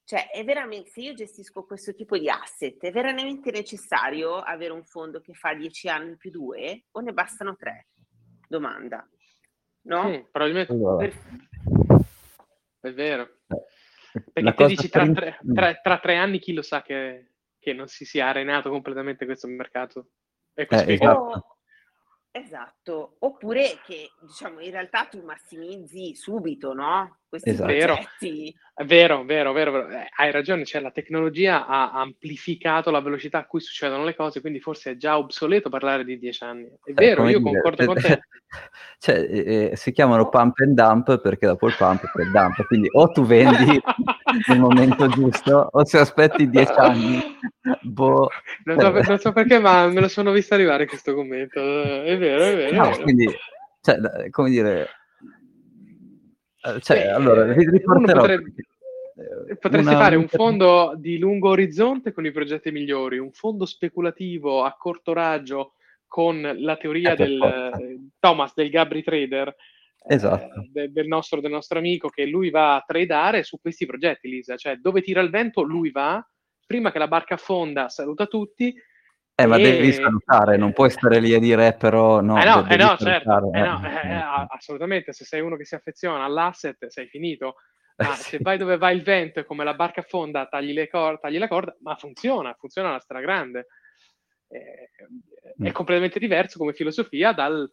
cioè 0.05 0.29
è 0.31 0.45
veramente, 0.45 0.91
se 0.91 1.01
io 1.01 1.15
gestisco 1.15 1.65
questo 1.65 1.95
tipo 1.95 2.19
di 2.19 2.29
asset, 2.29 2.77
è 2.79 2.93
veramente 2.93 3.51
necessario 3.51 4.37
avere 4.37 4.75
un 4.75 4.85
fondo 4.85 5.23
che 5.23 5.33
fa 5.33 5.55
10 5.55 5.89
anni 5.89 6.17
più 6.19 6.31
2 6.31 6.89
o 6.91 7.01
ne 7.01 7.13
bastano 7.15 7.57
3? 7.57 7.87
Domanda. 8.47 9.09
No? 9.83 10.11
Mm, 10.11 10.21
probabilmente. 10.31 10.75
Per... 10.75 11.15
È 12.81 12.93
vero. 12.93 13.31
Eh, 13.49 14.43
Perché 14.43 14.53
te 14.53 14.67
dici 14.67 14.91
tra, 14.91 15.11
tre, 15.11 15.39
tra, 15.55 15.75
tra 15.75 15.99
tre 15.99 16.17
anni 16.17 16.39
chi 16.39 16.53
lo 16.53 16.63
sa 16.63 16.83
che 16.83 17.33
che 17.69 17.75
non 17.75 17.87
si 17.87 18.05
sia 18.05 18.29
arenato 18.29 18.71
completamente 18.71 19.27
questo 19.27 19.47
mercato. 19.47 20.09
Eh, 20.55 20.67
esatto. 20.71 21.59
esatto. 22.31 23.17
Oppure 23.21 23.79
che 23.85 24.11
diciamo 24.23 24.61
in 24.61 24.71
realtà 24.71 25.05
tu 25.05 25.23
massimizzi 25.23 26.15
subito, 26.15 26.73
no? 26.73 27.19
Questi 27.29 27.51
esatto. 27.51 27.71
progetti. 27.71 28.55
È 28.75 28.85
vero, 28.85 29.25
vero, 29.25 29.53
vero, 29.53 29.71
vero. 29.71 29.89
Eh, 29.91 30.09
hai 30.17 30.31
ragione, 30.31 30.65
cioè 30.65 30.81
la 30.81 30.91
tecnologia 30.91 31.67
ha 31.67 31.93
amplificato 31.93 32.91
la 32.91 33.01
velocità 33.01 33.39
a 33.39 33.47
cui 33.47 33.61
succedono 33.61 34.05
le 34.05 34.17
cose, 34.17 34.41
quindi 34.41 34.61
forse 34.61 34.93
è 34.93 34.97
già 34.97 35.19
obsoleto 35.19 35.69
parlare 35.69 36.05
di 36.05 36.19
dieci 36.19 36.43
anni. 36.43 36.67
È 36.83 36.91
eh, 36.91 36.95
vero, 36.95 37.29
io 37.29 37.39
dire, 37.39 37.53
concordo 37.53 37.85
con 37.85 37.97
te. 38.01 38.21
Cioè, 38.99 39.17
eh, 39.17 39.77
si 39.77 39.93
chiamano 39.93 40.31
pump 40.31 40.59
and 40.61 40.75
dump 40.75 41.21
perché 41.21 41.47
dopo 41.47 41.67
il 41.67 41.75
pump 41.77 42.11
c'è 42.11 42.23
il 42.23 42.31
dump, 42.31 42.65
quindi 42.67 42.89
o 42.93 43.11
tu 43.11 43.27
vendi 43.27 43.79
nel 44.49 44.59
momento 44.59 45.09
giusto 45.09 45.69
o 45.71 45.85
se 45.85 45.99
aspetti 45.99 46.49
dieci 46.49 46.73
anni. 46.77 47.21
Boh. 47.83 48.29
Non, 48.65 48.79
so, 48.79 48.91
non 48.91 49.19
so 49.19 49.33
perché, 49.33 49.59
ma 49.59 49.87
me 49.89 50.01
lo 50.01 50.09
sono 50.09 50.33
visto 50.33 50.55
arrivare 50.55 50.87
questo 50.87 51.15
commento. 51.15 51.61
È 51.61 52.17
vero, 52.19 52.43
è 52.45 52.57
vero. 52.57 52.85
No, 52.85 52.99
quindi, 53.03 53.27
cioè, 53.81 53.97
come 54.31 54.51
dire 54.51 54.89
eh, 56.69 56.81
cioè, 56.81 56.97
Beh, 56.97 57.11
allora, 57.11 57.53
riporterò... 57.53 58.21
Potrebbe, 58.21 58.53
potresti 59.61 59.89
una... 59.89 59.99
fare 59.99 60.17
un 60.17 60.29
fondo 60.29 60.95
di 60.97 61.19
lungo 61.19 61.51
orizzonte 61.51 62.13
con 62.13 62.27
i 62.27 62.33
progetti 62.33 62.71
migliori, 62.71 63.19
un 63.19 63.33
fondo 63.33 63.65
speculativo 63.65 64.65
a 64.65 64.75
corto 64.77 65.13
raggio 65.13 65.75
con 66.07 66.41
la 66.57 66.77
teoria 66.77 67.13
eh, 67.13 67.17
del 67.17 67.43
eh, 67.43 67.99
Thomas, 68.19 68.55
del 68.55 68.71
Gabri 68.71 69.03
Trader, 69.03 69.49
eh, 69.49 69.55
esatto. 70.09 70.61
eh, 70.61 70.69
de, 70.71 70.93
del, 70.93 71.07
nostro, 71.07 71.41
del, 71.41 71.51
nostro, 71.51 71.79
amico, 71.79 72.09
che 72.09 72.27
lui 72.27 72.51
va 72.51 72.77
a 72.77 72.85
tradare 72.87 73.43
su 73.43 73.61
questi 73.61 73.87
progetti, 73.87 74.29
Lisa. 74.29 74.57
Cioè, 74.57 74.77
dove 74.77 75.03
tira 75.03 75.21
il 75.21 75.31
vento, 75.31 75.63
lui 75.63 75.91
va, 75.91 76.25
prima 76.67 76.93
che 76.93 76.99
la 76.99 77.09
barca 77.09 77.35
affonda, 77.35 77.89
saluta 77.89 78.27
tutti, 78.27 78.75
eh, 79.41 79.47
ma 79.47 79.57
e... 79.57 79.63
devi 79.63 79.93
salutare, 79.93 80.57
non 80.57 80.73
puoi 80.73 80.91
stare 80.91 81.21
lì 81.21 81.33
a 81.33 81.39
dire 81.39 81.73
però 81.79 82.21
no. 82.21 82.43
Eh 82.43 82.45
no, 82.45 82.69
eh 82.69 82.77
no 82.77 82.97
certo, 82.97 83.53
eh 83.53 83.61
no, 83.61 83.81
eh, 83.85 84.09
eh, 84.09 84.47
assolutamente, 84.49 85.13
se 85.13 85.25
sei 85.25 85.41
uno 85.41 85.55
che 85.55 85.65
si 85.65 85.77
affeziona 85.77 86.25
all'asset 86.25 86.87
sei 86.89 87.07
finito. 87.07 87.55
Ma 87.99 88.15
sì. 88.15 88.31
se 88.31 88.39
vai 88.41 88.59
dove 88.59 88.77
va 88.77 88.91
il 88.91 89.03
vento 89.03 89.39
e 89.39 89.45
come 89.45 89.63
la 89.63 89.75
barca 89.75 90.01
affonda 90.01 90.47
tagli, 90.47 90.73
le 90.73 90.89
cor- 90.89 91.21
tagli 91.21 91.39
la 91.39 91.49
corda, 91.49 91.77
ma 91.81 91.97
funziona, 91.97 92.55
funziona 92.59 92.89
alla 92.89 93.01
stragrande. 93.01 93.67
Eh, 94.49 94.91
mm. 95.61 95.67
È 95.67 95.73
completamente 95.73 96.19
diverso 96.19 96.59
come 96.59 96.73
filosofia 96.73 97.33
dal 97.33 97.69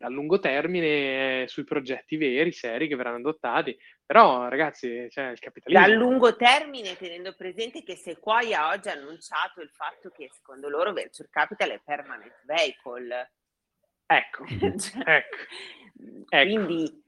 a 0.00 0.08
lungo 0.08 0.38
termine 0.38 1.46
sui 1.48 1.64
progetti 1.64 2.16
veri, 2.16 2.52
seri 2.52 2.88
che 2.88 2.96
verranno 2.96 3.16
adottati. 3.16 3.76
Però, 4.04 4.48
ragazzi, 4.48 5.08
cioè, 5.10 5.30
il 5.30 5.38
capitalismo... 5.38 5.86
Da 5.86 5.94
lungo 5.94 6.36
termine, 6.36 6.96
tenendo 6.96 7.34
presente 7.34 7.82
che 7.82 7.96
Sequoia 7.96 8.68
oggi 8.68 8.88
ha 8.88 8.92
annunciato 8.92 9.60
il 9.60 9.70
fatto 9.70 10.10
che 10.10 10.30
secondo 10.32 10.68
loro 10.68 10.92
Venture 10.92 11.28
Capital 11.30 11.70
è 11.70 11.80
permanent 11.84 12.44
vehicle. 12.44 13.32
Ecco, 14.06 14.44
cioè, 14.78 15.02
ecco. 15.04 15.36
ecco. 16.28 16.44
Quindi, 16.44 17.02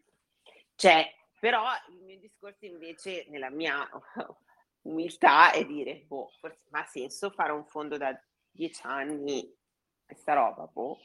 cioè, 0.77 1.13
però 1.39 1.65
il 1.89 2.03
mio 2.05 2.19
discorso 2.19 2.65
invece, 2.65 3.27
nella 3.29 3.51
mia 3.51 3.89
umiltà, 4.83 5.53
è 5.53 5.65
dire, 5.65 6.05
boh, 6.07 6.31
forse 6.39 6.61
ha 6.71 6.85
senso 6.85 7.31
fare 7.31 7.53
un 7.53 7.67
fondo 7.67 7.97
da 7.97 8.19
dieci 8.51 8.81
anni, 8.85 9.53
questa 10.07 10.35
roba, 10.35 10.67
boh 10.67 10.99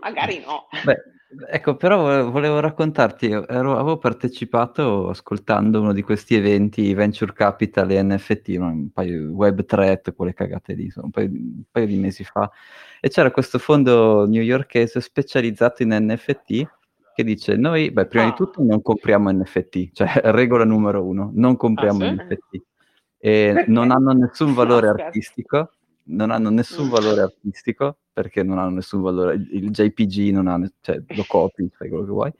magari 0.00 0.42
no. 0.44 0.66
Beh, 0.84 1.02
ecco, 1.50 1.76
però 1.76 2.30
volevo 2.30 2.60
raccontarti, 2.60 3.30
ero, 3.30 3.74
avevo 3.74 3.98
partecipato 3.98 5.08
ascoltando 5.08 5.80
uno 5.80 5.92
di 5.92 6.02
questi 6.02 6.34
eventi 6.34 6.94
Venture 6.94 7.32
Capital 7.32 7.90
e 7.90 8.02
NFT, 8.02 8.48
un 8.58 8.90
paio 8.90 9.30
Web 9.30 9.64
Threat, 9.64 10.14
quelle 10.14 10.34
cagate 10.34 10.74
lì, 10.74 10.92
un 10.96 11.10
paio, 11.10 11.28
un 11.28 11.62
paio 11.70 11.86
di 11.86 11.96
mesi 11.96 12.24
fa, 12.24 12.50
e 13.00 13.08
c'era 13.08 13.30
questo 13.30 13.58
fondo 13.58 14.26
newyorkese 14.26 15.00
specializzato 15.00 15.82
in 15.82 15.96
NFT 16.00 16.66
che 17.14 17.22
dice 17.22 17.56
noi, 17.56 17.92
beh, 17.92 18.06
prima 18.06 18.24
ah. 18.24 18.30
di 18.30 18.34
tutto 18.34 18.62
non 18.62 18.82
compriamo 18.82 19.30
NFT, 19.30 19.92
cioè 19.92 20.10
regola 20.32 20.64
numero 20.64 21.04
uno, 21.04 21.30
non 21.32 21.56
compriamo 21.56 22.04
ah, 22.04 22.08
sì? 22.08 22.14
NFT. 22.14 22.62
E 23.18 23.64
non 23.68 23.90
hanno 23.90 24.12
nessun 24.12 24.52
valore 24.54 24.88
artistico, 24.88 25.70
non 26.06 26.30
hanno 26.30 26.50
nessun 26.50 26.88
valore 26.88 27.22
artistico 27.22 27.98
perché 28.12 28.42
non 28.42 28.58
hanno 28.58 28.76
nessun 28.76 29.02
valore, 29.02 29.34
il 29.34 29.70
JPG 29.70 30.32
non 30.32 30.46
ha, 30.46 30.60
cioè 30.80 31.02
lo 31.08 31.24
copi, 31.26 31.68
fai 31.72 31.88
quello 31.88 32.04
che 32.04 32.10
vuoi, 32.10 32.32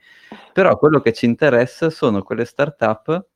però 0.53 0.77
quello 0.77 1.01
che 1.01 1.11
ci 1.11 1.25
interessa 1.25 1.89
sono 1.89 2.23
quelle 2.23 2.45
startup 2.45 3.27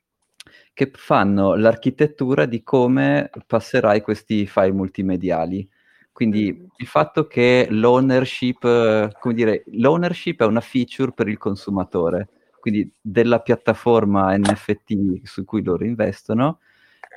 che 0.73 0.91
fanno 0.93 1.55
l'architettura 1.55 2.45
di 2.45 2.63
come 2.63 3.29
passerai 3.45 4.01
questi 4.01 4.45
file 4.47 4.71
multimediali. 4.71 5.67
Quindi 6.13 6.53
mm. 6.53 6.65
il 6.77 6.87
fatto 6.87 7.27
che 7.27 7.67
l'ownership, 7.69 9.17
come 9.19 9.33
dire, 9.33 9.63
l'ownership 9.73 10.41
è 10.41 10.45
una 10.45 10.61
feature 10.61 11.11
per 11.11 11.27
il 11.27 11.37
consumatore, 11.37 12.29
quindi 12.61 12.89
della 13.01 13.41
piattaforma 13.41 14.35
NFT 14.37 15.23
su 15.23 15.43
cui 15.43 15.63
loro 15.63 15.83
investono, 15.83 16.59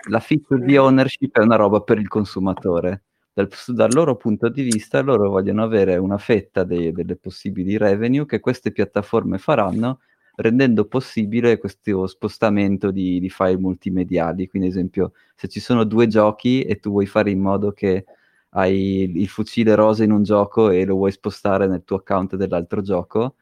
la 0.09 0.21
feature 0.21 0.65
di 0.65 0.75
mm. 0.75 0.81
ownership 0.81 1.39
è 1.39 1.43
una 1.43 1.57
roba 1.57 1.81
per 1.81 1.99
il 1.99 2.09
consumatore. 2.09 3.03
Dal, 3.33 3.49
dal 3.69 3.93
loro 3.93 4.17
punto 4.17 4.49
di 4.49 4.63
vista, 4.63 5.01
loro 5.01 5.31
vogliono 5.31 5.63
avere 5.63 5.97
una 5.97 6.19
fetta 6.19 6.65
dei, 6.65 6.93
delle 6.93 7.17
possibili 7.17 7.79
revenue 7.79 8.27
che 8.27 8.41
queste 8.41 8.73
piattaforme 8.73 9.39
faranno, 9.39 10.01
rendendo 10.37 10.85
possibile 10.87 11.59
questo 11.59 12.07
spostamento 12.07 12.91
di, 12.91 13.21
di 13.21 13.31
file 13.31 13.59
multimediali. 13.59 14.49
Quindi, 14.49 14.69
ad 14.69 14.75
esempio, 14.75 15.13
se 15.35 15.49
ci 15.49 15.61
sono 15.61 15.85
due 15.85 16.07
giochi 16.09 16.63
e 16.63 16.77
tu 16.77 16.91
vuoi 16.91 17.07
fare 17.07 17.31
in 17.31 17.41
modo 17.41 17.73
che 17.73 18.05
hai 18.51 19.11
il 19.15 19.29
fucile 19.29 19.75
rosa 19.75 20.05
in 20.05 20.13
un 20.13 20.23
gioco 20.23 20.69
e 20.71 20.85
lo 20.85 20.97
vuoi 20.97 21.13
spostare 21.13 21.67
nel 21.67 21.85
tuo 21.85 21.97
account 21.97 22.37
dell'altro 22.37 22.83
gioco, 22.83 23.37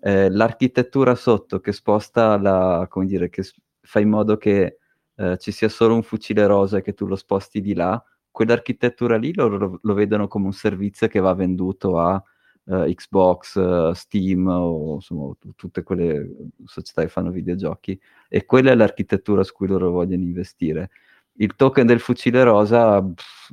eh, 0.00 0.30
l'architettura 0.30 1.14
sotto 1.16 1.60
che 1.60 1.72
sposta 1.72 2.38
la, 2.38 2.86
come 2.88 3.06
dire, 3.06 3.30
che 3.30 3.42
fa 3.80 3.98
in 4.00 4.10
modo 4.10 4.36
che 4.36 4.78
eh, 5.16 5.36
ci 5.38 5.52
sia 5.52 5.68
solo 5.68 5.94
un 5.94 6.02
fucile 6.02 6.46
rosa 6.46 6.78
e 6.78 6.82
che 6.82 6.94
tu 6.94 7.06
lo 7.06 7.16
sposti 7.16 7.60
di 7.60 7.74
là, 7.74 8.02
quell'architettura 8.30 9.16
lì 9.16 9.32
lo, 9.34 9.78
lo 9.80 9.94
vedono 9.94 10.26
come 10.28 10.46
un 10.46 10.52
servizio 10.52 11.06
che 11.08 11.20
va 11.20 11.34
venduto 11.34 11.98
a 12.00 12.22
uh, 12.64 12.92
Xbox, 12.92 13.54
uh, 13.54 13.92
Steam 13.92 14.46
o 14.48 14.94
insomma 14.94 15.32
t- 15.38 15.54
tutte 15.54 15.82
quelle 15.84 16.28
società 16.64 17.02
che 17.02 17.08
fanno 17.08 17.30
videogiochi 17.30 17.98
e 18.28 18.44
quella 18.44 18.72
è 18.72 18.74
l'architettura 18.74 19.44
su 19.44 19.52
cui 19.52 19.68
loro 19.68 19.90
vogliono 19.90 20.22
investire 20.22 20.90
il 21.38 21.54
token 21.56 21.86
del 21.86 22.00
fucile 22.00 22.42
rosa 22.44 23.02
pff, 23.02 23.52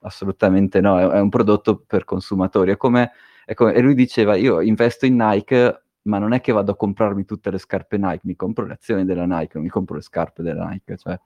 assolutamente 0.00 0.80
no, 0.80 0.98
è, 0.98 1.06
è, 1.06 1.20
un 1.20 1.28
prodotto 1.28 1.78
per 1.78 2.04
consumatori. 2.04 2.72
È 2.72 2.76
come, 2.76 3.12
come, 3.54 3.74
e 3.74 3.80
lui 3.80 3.94
diceva, 3.94 4.36
io 4.36 4.60
investo 4.60 5.06
in 5.06 5.16
Nike, 5.16 5.81
ma 6.02 6.18
non 6.18 6.32
è 6.32 6.40
che 6.40 6.52
vado 6.52 6.72
a 6.72 6.76
comprarmi 6.76 7.24
tutte 7.24 7.50
le 7.50 7.58
scarpe 7.58 7.98
Nike, 7.98 8.20
mi 8.24 8.36
compro 8.36 8.66
le 8.66 8.74
azioni 8.74 9.04
della 9.04 9.24
Nike, 9.24 9.52
non 9.54 9.64
mi 9.64 9.68
compro 9.68 9.96
le 9.96 10.02
scarpe 10.02 10.42
della 10.42 10.68
Nike. 10.68 10.96
Cioè, 10.96 11.18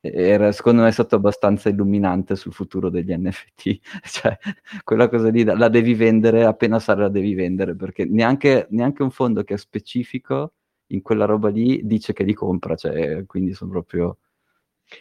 era, 0.00 0.50
secondo 0.52 0.82
me 0.82 0.88
è 0.88 0.92
stato 0.92 1.16
abbastanza 1.16 1.68
illuminante 1.68 2.36
sul 2.36 2.52
futuro 2.52 2.88
degli 2.90 3.14
NFT. 3.14 3.80
cioè, 4.02 4.38
quella 4.84 5.08
cosa 5.08 5.30
lì 5.30 5.44
la 5.44 5.68
devi 5.68 5.94
vendere 5.94 6.44
appena 6.44 6.78
sarà 6.78 7.02
la 7.02 7.08
devi 7.08 7.34
vendere, 7.34 7.74
perché 7.74 8.04
neanche, 8.04 8.66
neanche 8.70 9.02
un 9.02 9.10
fondo 9.10 9.44
che 9.44 9.54
è 9.54 9.58
specifico 9.58 10.54
in 10.88 11.02
quella 11.02 11.24
roba 11.24 11.48
lì 11.48 11.80
dice 11.84 12.12
che 12.12 12.24
li 12.24 12.34
compra, 12.34 12.76
cioè, 12.76 13.24
quindi 13.26 13.54
sono 13.54 13.70
proprio 13.70 14.18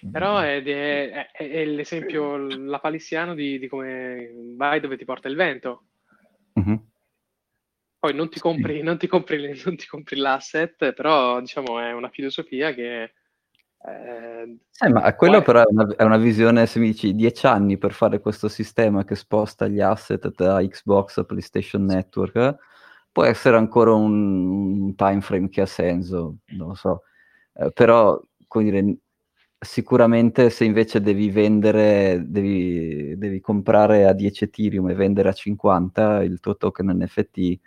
però 0.09 0.39
è, 0.39 0.63
è, 0.63 1.31
è, 1.31 1.49
è 1.49 1.65
l'esempio, 1.65 2.37
la 2.37 2.79
palissiano 2.79 3.33
di, 3.33 3.59
di, 3.59 3.67
come 3.67 4.31
vai 4.55 4.79
dove 4.79 4.97
ti 4.97 5.05
porta 5.05 5.27
il 5.27 5.35
vento. 5.35 5.83
Mm-hmm. 6.59 6.75
Poi 8.01 8.15
non 8.15 8.29
ti, 8.29 8.39
compri, 8.39 8.77
sì. 8.77 8.81
non, 8.81 8.97
ti 8.97 9.05
compri, 9.05 9.61
non 9.63 9.75
ti 9.75 9.85
compri 9.85 10.15
l'asset, 10.15 10.91
però 10.93 11.39
diciamo 11.39 11.79
è 11.79 11.91
una 11.91 12.09
filosofia 12.09 12.73
che... 12.73 13.13
Eh, 13.83 14.57
eh, 14.79 14.89
ma 14.89 15.13
quello 15.13 15.35
poi... 15.35 15.43
però 15.43 15.61
è 15.61 15.67
una, 15.67 15.95
è 15.95 16.01
una, 16.01 16.17
visione, 16.17 16.65
se 16.65 16.79
mi 16.79 16.87
dici, 16.87 17.13
dieci 17.13 17.45
anni 17.45 17.77
per 17.77 17.93
fare 17.93 18.19
questo 18.19 18.47
sistema 18.47 19.03
che 19.03 19.13
sposta 19.13 19.67
gli 19.67 19.81
asset 19.81 20.33
da 20.33 20.59
Xbox 20.65 21.17
a 21.17 21.25
PlayStation 21.25 21.85
Network, 21.85 22.55
può 23.11 23.23
essere 23.23 23.57
ancora 23.57 23.93
un, 23.93 24.81
un 24.81 24.95
time 24.95 25.21
frame 25.21 25.49
che 25.49 25.61
ha 25.61 25.67
senso, 25.67 26.37
non 26.57 26.69
lo 26.69 26.73
so. 26.73 27.03
Eh, 27.53 27.71
però, 27.71 28.19
come 28.47 28.63
dire, 28.63 28.97
sicuramente 29.59 30.49
se 30.49 30.65
invece 30.65 31.01
devi 31.01 31.29
vendere, 31.29 32.23
devi, 32.25 33.15
devi, 33.15 33.39
comprare 33.39 34.07
a 34.07 34.13
10 34.13 34.45
Ethereum 34.45 34.89
e 34.89 34.95
vendere 34.95 35.29
a 35.29 35.33
50, 35.33 36.23
il 36.23 36.39
tuo 36.39 36.57
token 36.57 36.97
NFT, 36.97 37.59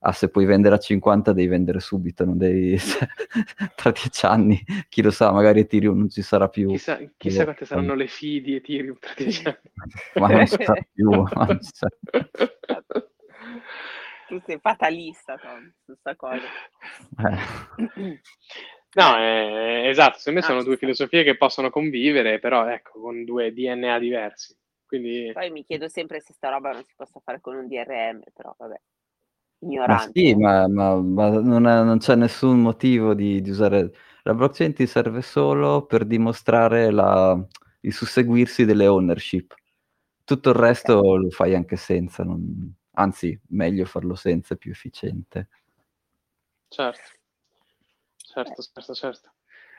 ah, 0.00 0.12
se 0.12 0.30
puoi 0.30 0.44
vendere 0.44 0.74
a 0.74 0.78
50 0.78 1.32
devi 1.32 1.48
vendere 1.48 1.80
subito, 1.80 2.24
non 2.24 2.36
devi... 2.38 2.76
tra 3.74 3.90
10 3.90 4.26
anni, 4.26 4.62
chi 4.88 5.02
lo 5.02 5.10
sa, 5.10 5.32
magari 5.32 5.60
Ethereum 5.60 5.98
non 5.98 6.08
ci 6.08 6.22
sarà 6.22 6.48
più. 6.48 6.70
Chissà, 6.70 6.98
chissà 7.16 7.44
quante 7.44 7.64
saranno 7.64 7.94
le 7.94 8.06
fee 8.06 8.40
di 8.40 8.54
Ethereum 8.54 8.98
tra 8.98 9.12
10 9.16 9.46
anni. 9.46 9.56
ma 10.14 10.28
non 10.28 10.46
si 10.46 10.56
sa 10.62 10.74
più. 10.92 11.10
Non 11.50 11.60
si 11.60 11.70
sa. 11.72 11.88
Tu 14.28 14.40
sei 14.46 14.58
fatalista, 14.60 15.36
Tom, 15.36 15.72
su 15.84 15.86
questa 15.86 16.14
cosa. 16.14 16.46
Eh. 17.18 18.20
No, 18.92 19.16
eh, 19.18 19.88
esatto, 19.88 20.18
secondo 20.18 20.40
me 20.40 20.46
sono 20.46 20.62
due 20.62 20.76
filosofie 20.76 21.24
che 21.24 21.36
possono 21.36 21.70
convivere, 21.70 22.38
però 22.38 22.68
ecco, 22.68 23.00
con 23.00 23.24
due 23.24 23.52
DNA 23.52 23.98
diversi. 23.98 24.56
Quindi... 24.86 25.30
Poi 25.32 25.50
mi 25.50 25.64
chiedo 25.64 25.88
sempre 25.88 26.20
se 26.20 26.32
sta 26.32 26.48
roba 26.48 26.72
non 26.72 26.84
si 26.84 26.94
possa 26.96 27.20
fare 27.24 27.40
con 27.40 27.56
un 27.56 27.68
DRM, 27.68 28.22
però 28.32 28.54
vabbè, 28.56 28.80
ignorante. 29.60 30.04
Ma 30.04 30.10
sì, 30.12 30.34
ma, 30.34 30.68
ma, 30.68 30.96
ma 30.96 31.28
non, 31.40 31.66
è, 31.66 31.82
non, 31.82 31.98
c'è 31.98 32.14
nessun 32.16 32.60
motivo 32.60 33.14
di, 33.14 33.40
di, 33.40 33.50
usare... 33.50 33.92
La 34.22 34.34
blockchain 34.34 34.74
ti 34.74 34.86
serve 34.86 35.22
solo 35.22 35.86
per 35.86 36.04
dimostrare 36.04 36.90
la, 36.90 37.38
il 37.80 37.92
susseguirsi 37.92 38.64
delle 38.64 38.86
ownership. 38.86 39.54
Tutto 40.24 40.50
il 40.50 40.56
resto 40.56 40.98
okay. 40.98 41.22
lo 41.22 41.30
fai 41.30 41.54
anche 41.54 41.76
senza, 41.76 42.22
non... 42.22 42.74
anzi, 42.92 43.38
meglio 43.48 43.86
farlo 43.86 44.14
senza, 44.14 44.54
è 44.54 44.56
più 44.56 44.70
efficiente. 44.70 45.48
Certo 46.68 47.18
certo, 48.32 48.62
certo, 48.62 48.94
certo. 48.94 49.32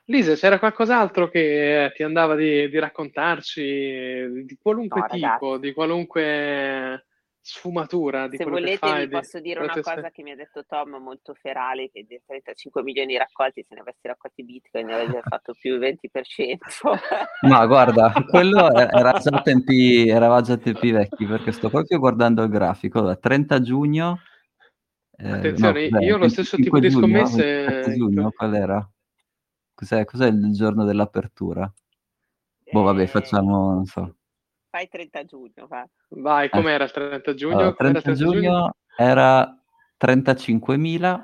Lisa, 0.05 0.35
c'era 0.35 0.59
qualcos'altro 0.59 1.29
che 1.29 1.91
ti 1.95 2.03
andava 2.03 2.35
di, 2.35 2.69
di 2.69 2.79
raccontarci 2.79 4.43
di 4.45 4.57
qualunque 4.61 5.01
no, 5.01 5.07
tipo, 5.07 5.57
di 5.57 5.73
qualunque 5.73 7.05
sfumatura 7.43 8.27
di 8.27 8.37
Se 8.37 8.45
volete 8.45 9.07
vi 9.07 9.09
posso 9.09 9.39
dire 9.39 9.61
una 9.61 9.73
cosa 9.81 10.11
che 10.11 10.21
mi 10.21 10.31
ha 10.31 10.35
detto 10.35 10.63
Tom 10.65 10.95
molto 11.01 11.33
ferale, 11.33 11.89
che 11.91 12.05
di 12.07 12.21
35 12.25 12.83
milioni 12.83 13.17
raccolti, 13.17 13.65
se 13.67 13.73
ne 13.73 13.81
avessi 13.81 14.07
raccolti 14.07 14.43
bitcoin 14.43 14.85
ne 14.85 14.93
avrebbe 14.93 15.21
fatto 15.21 15.53
più 15.53 15.73
il 15.73 15.79
20%. 16.13 17.47
Ma 17.47 17.65
guarda, 17.65 18.13
quello 18.29 18.71
era 18.73 19.13
già 19.13 19.41
tempi, 19.41 20.07
eravamo 20.07 20.41
già 20.41 20.57
tempi 20.57 20.91
vecchi, 20.91 21.25
perché 21.25 21.51
sto 21.51 21.69
proprio 21.69 21.99
guardando 21.99 22.43
il 22.43 22.49
grafico, 22.49 23.01
da 23.01 23.15
30 23.15 23.61
giugno 23.61 24.19
eh, 25.23 25.31
Attenzione, 25.31 25.89
no, 25.89 25.99
io 25.99 26.15
ho 26.15 26.17
lo 26.17 26.29
stesso 26.29 26.55
tipo 26.57 26.79
di 26.79 26.89
scommesse. 26.89 27.93
Giugno, 27.95 28.31
qual 28.31 28.55
era? 28.55 28.91
Cos'è, 29.73 30.03
cos'è, 30.03 30.27
il 30.27 30.51
giorno 30.51 30.83
dell'apertura? 30.83 31.71
Eh, 32.63 32.71
boh, 32.71 32.81
vabbè, 32.81 33.05
facciamo, 33.05 33.73
non 33.73 33.85
so. 33.85 34.15
Fai 34.71 34.87
30 34.87 35.25
giugno, 35.25 35.67
va. 35.67 35.85
Vai, 36.07 36.49
com'era 36.49 36.85
il 36.85 36.91
30 36.91 37.33
giugno? 37.33 37.57
Allora, 37.57 37.73
30, 37.73 38.01
30 38.01 38.23
giugno, 38.23 38.39
giugno 38.39 38.73
era 38.95 39.61
35.000. 39.99 41.23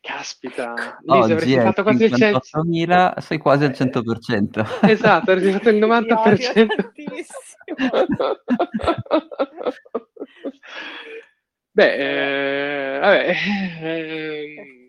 Caspita, 0.00 0.96
Lisa, 1.02 1.34
Oggi 1.34 1.54
è 1.54 1.62
fatto 1.62 1.82
quasi 1.82 2.04
il 2.04 2.14
100.000, 2.14 3.18
sei 3.18 3.36
quasi 3.36 3.64
al 3.64 3.72
100%. 3.72 4.88
Esatto, 4.88 5.32
hai 5.32 5.52
fatto 5.52 5.68
il 5.68 5.76
90%. 5.84 6.66
Beh, 11.72 12.94
eh, 12.94 12.98
vabbè, 12.98 13.34
eh, 13.82 14.85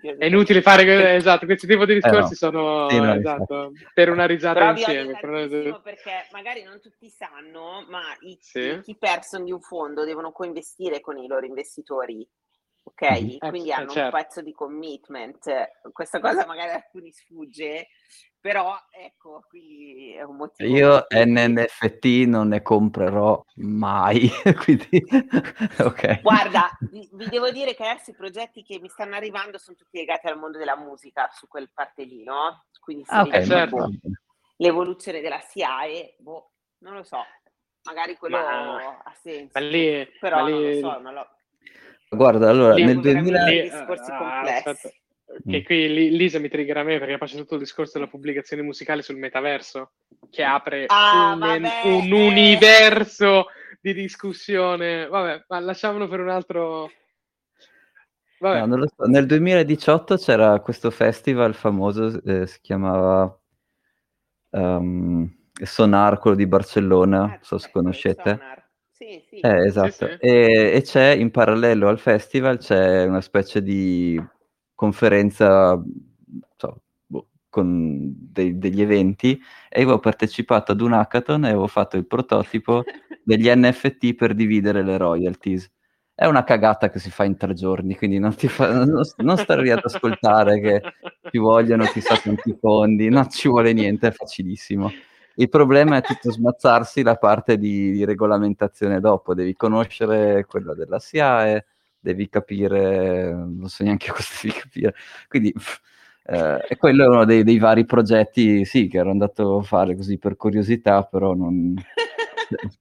è 0.00 0.24
inutile 0.24 0.62
fare 0.62 1.14
esatto, 1.14 1.46
questo 1.46 1.66
tipo 1.66 1.84
di 1.84 1.94
discorsi 1.94 2.32
eh 2.32 2.46
no. 2.46 2.50
sono 2.50 2.88
sì, 2.88 2.98
no, 2.98 3.14
esatto, 3.14 3.72
per 3.92 4.10
una 4.10 4.26
risata 4.26 4.58
Però 4.58 4.70
insieme. 4.70 5.18
Per 5.18 5.80
Perché 5.82 6.26
magari 6.32 6.62
non 6.62 6.80
tutti 6.80 7.08
sanno, 7.08 7.84
ma 7.88 8.02
i, 8.20 8.36
sì. 8.40 8.80
key 8.82 8.96
person 8.98 9.44
di 9.44 9.52
un 9.52 9.60
fondo 9.60 10.04
devono 10.04 10.32
coinvestire 10.32 11.00
con 11.00 11.18
i 11.18 11.26
loro 11.26 11.46
investitori. 11.46 12.26
Ok, 12.82 13.02
mm-hmm. 13.02 13.36
quindi 13.50 13.72
hanno 13.72 13.90
certo. 13.90 14.16
un 14.16 14.22
pezzo 14.22 14.42
di 14.42 14.52
commitment. 14.52 15.50
Questa 15.92 16.18
cosa 16.18 16.46
magari 16.46 16.70
a 16.70 16.74
alcuni 16.74 17.12
sfugge, 17.12 17.88
però 18.40 18.74
ecco, 18.90 19.44
qui 19.46 20.14
è 20.14 20.22
un 20.22 20.36
motivo. 20.36 20.68
Io 20.68 21.06
NFT 21.10 22.26
non 22.26 22.48
ne 22.48 22.62
comprerò 22.62 23.44
mai, 23.56 24.30
quindi 24.64 25.04
ok. 25.78 26.22
Guarda, 26.22 26.70
vi, 26.90 27.06
vi, 27.12 27.28
devo 27.28 27.50
dire 27.50 27.74
che 27.74 27.86
adesso 27.86 28.10
i 28.10 28.16
progetti 28.16 28.62
che 28.62 28.78
mi 28.80 28.88
stanno 28.88 29.14
arrivando 29.14 29.58
sono 29.58 29.76
tutti 29.76 29.98
legati 29.98 30.26
al 30.26 30.38
mondo 30.38 30.56
della 30.56 30.76
musica, 30.76 31.28
su 31.32 31.46
quel 31.48 31.70
parte 31.72 32.04
lì, 32.04 32.24
no? 32.24 32.64
Quindi 32.80 33.04
ah, 33.08 33.22
okay, 33.22 33.44
certo. 33.44 33.76
boh, 33.76 33.90
l'evoluzione 34.56 35.20
della 35.20 35.40
SIAE, 35.40 36.16
boh, 36.18 36.52
non 36.78 36.94
lo 36.94 37.02
so, 37.02 37.18
magari 37.84 38.16
quello 38.16 38.38
ma, 38.38 39.02
ha 39.04 39.14
senso, 39.20 39.58
ma 39.58 39.66
lì, 39.66 40.08
però 40.18 40.40
ma 40.40 40.46
lì... 40.46 40.52
non 40.52 40.62
lo 40.62 40.78
so, 40.78 41.00
ma 41.00 41.12
lo... 41.12 41.28
Guarda, 42.08 42.48
allora, 42.48 42.74
lì, 42.74 42.84
nel 42.84 43.00
2000... 43.00 43.44
Lì, 43.44 43.62
discorsi 43.62 44.10
ah, 44.10 44.16
complessi. 44.16 44.68
Aspetta 44.68 44.98
che 45.48 45.60
mm. 45.60 45.64
qui 45.64 46.16
Lisa 46.16 46.38
mi 46.38 46.48
triggerà 46.48 46.80
a 46.80 46.84
me 46.84 46.98
perché 46.98 47.16
faccio 47.16 47.36
tutto 47.36 47.54
il 47.54 47.60
discorso 47.60 47.98
della 47.98 48.10
pubblicazione 48.10 48.62
musicale 48.62 49.02
sul 49.02 49.16
metaverso, 49.16 49.92
che 50.30 50.42
apre 50.42 50.86
ah, 50.86 51.36
un, 51.40 51.68
un, 51.84 52.12
universo 52.12 53.46
di 53.80 53.94
discussione. 53.94 55.06
Vabbè, 55.06 55.44
ma 55.48 55.60
lasciamolo 55.60 56.08
per 56.08 56.20
un 56.20 56.28
altro. 56.28 56.90
No, 58.40 58.86
so. 58.86 59.04
Nel 59.04 59.26
2018 59.26 60.16
c'era 60.16 60.58
questo 60.60 60.90
festival 60.90 61.54
famoso, 61.54 62.22
eh, 62.24 62.46
si 62.46 62.58
chiamava 62.62 63.38
um, 64.50 65.30
Sonar, 65.62 66.18
quello 66.18 66.36
di 66.36 66.46
Barcellona, 66.46 67.18
non 67.18 67.38
so 67.42 67.58
se 67.58 67.68
ecco, 67.68 67.80
conoscete. 67.80 68.30
Sonar. 68.30 68.68
Sì, 68.90 69.22
sì. 69.28 69.40
Eh, 69.40 69.66
esatto. 69.66 70.06
Sì, 70.06 70.12
sì. 70.12 70.26
E, 70.26 70.72
e 70.74 70.82
c'è 70.82 71.10
in 71.10 71.30
parallelo 71.30 71.88
al 71.88 71.98
festival 71.98 72.58
c'è 72.58 73.04
una 73.04 73.20
specie 73.20 73.62
di 73.62 74.18
conferenza 74.80 75.78
so, 76.56 76.80
boh, 77.04 77.28
con 77.50 78.14
dei- 78.32 78.56
degli 78.56 78.80
eventi 78.80 79.32
e 79.68 79.80
io 79.80 79.84
avevo 79.84 79.98
partecipato 79.98 80.72
ad 80.72 80.80
un 80.80 80.94
hackathon 80.94 81.44
e 81.44 81.48
avevo 81.48 81.66
fatto 81.66 81.98
il 81.98 82.06
prototipo 82.06 82.82
degli 83.22 83.50
NFT 83.54 84.14
per 84.14 84.34
dividere 84.34 84.82
le 84.82 84.96
royalties. 84.96 85.70
È 86.14 86.24
una 86.24 86.44
cagata 86.44 86.88
che 86.88 86.98
si 86.98 87.10
fa 87.10 87.24
in 87.24 87.36
tre 87.36 87.52
giorni, 87.52 87.94
quindi 87.94 88.18
non, 88.18 88.34
ti 88.34 88.48
fa, 88.48 88.72
non, 88.72 89.02
non 89.18 89.36
stare 89.36 89.62
lì 89.62 89.70
ad 89.70 89.80
ascoltare 89.82 90.60
che 90.60 90.80
ci 91.30 91.36
vogliono 91.36 91.84
chissà 91.84 92.18
quanti 92.18 92.56
fondi, 92.58 93.10
non 93.10 93.28
ci 93.28 93.48
vuole 93.48 93.74
niente, 93.74 94.08
è 94.08 94.12
facilissimo. 94.12 94.90
Il 95.34 95.48
problema 95.50 95.98
è 95.98 96.02
tutto 96.02 96.30
smazzarsi 96.32 97.02
la 97.02 97.16
parte 97.16 97.58
di, 97.58 97.92
di 97.92 98.04
regolamentazione 98.04 98.98
dopo, 99.00 99.34
devi 99.34 99.54
conoscere 99.54 100.44
quella 100.46 100.74
della 100.74 100.98
SIAE, 100.98 101.66
devi 102.00 102.28
capire, 102.28 103.30
non 103.32 103.68
so 103.68 103.84
neanche 103.84 104.10
cosa 104.12 104.34
devi 104.42 104.58
capire, 104.58 104.94
quindi 105.28 105.54
eh, 106.24 106.64
e 106.68 106.76
quello 106.76 107.04
è 107.04 107.08
uno 107.08 107.24
dei, 107.24 107.42
dei 107.42 107.58
vari 107.58 107.84
progetti, 107.84 108.64
sì, 108.64 108.86
che 108.88 108.98
ero 108.98 109.10
andato 109.10 109.58
a 109.58 109.62
fare 109.62 109.96
così 109.96 110.18
per 110.18 110.36
curiosità, 110.36 111.02
però 111.02 111.34
non... 111.34 111.74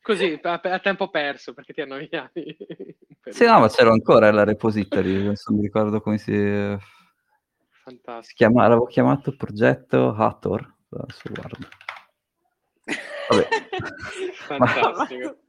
Così, 0.00 0.38
a, 0.40 0.60
a 0.62 0.78
tempo 0.78 1.10
perso, 1.10 1.52
perché 1.52 1.72
ti 1.72 1.80
annoiavi. 1.80 2.56
Sì, 3.26 3.44
no, 3.44 3.58
ma 3.58 3.68
c'ero 3.68 3.90
ancora 3.90 4.30
la 4.30 4.44
repository, 4.44 5.24
non 5.24 5.34
mi 5.48 5.62
ricordo 5.62 6.00
come 6.00 6.16
si, 6.16 6.30
si 6.30 6.78
Fantastico. 7.82 8.34
chiama, 8.36 8.62
l'avevo 8.62 8.86
chiamato 8.86 9.34
progetto 9.34 10.14
Hathor, 10.14 10.74
adesso 10.90 11.22
guardo. 11.30 11.68
Vabbè. 13.28 13.48
Fantastico. 14.32 15.24
Vabbè. 15.24 15.45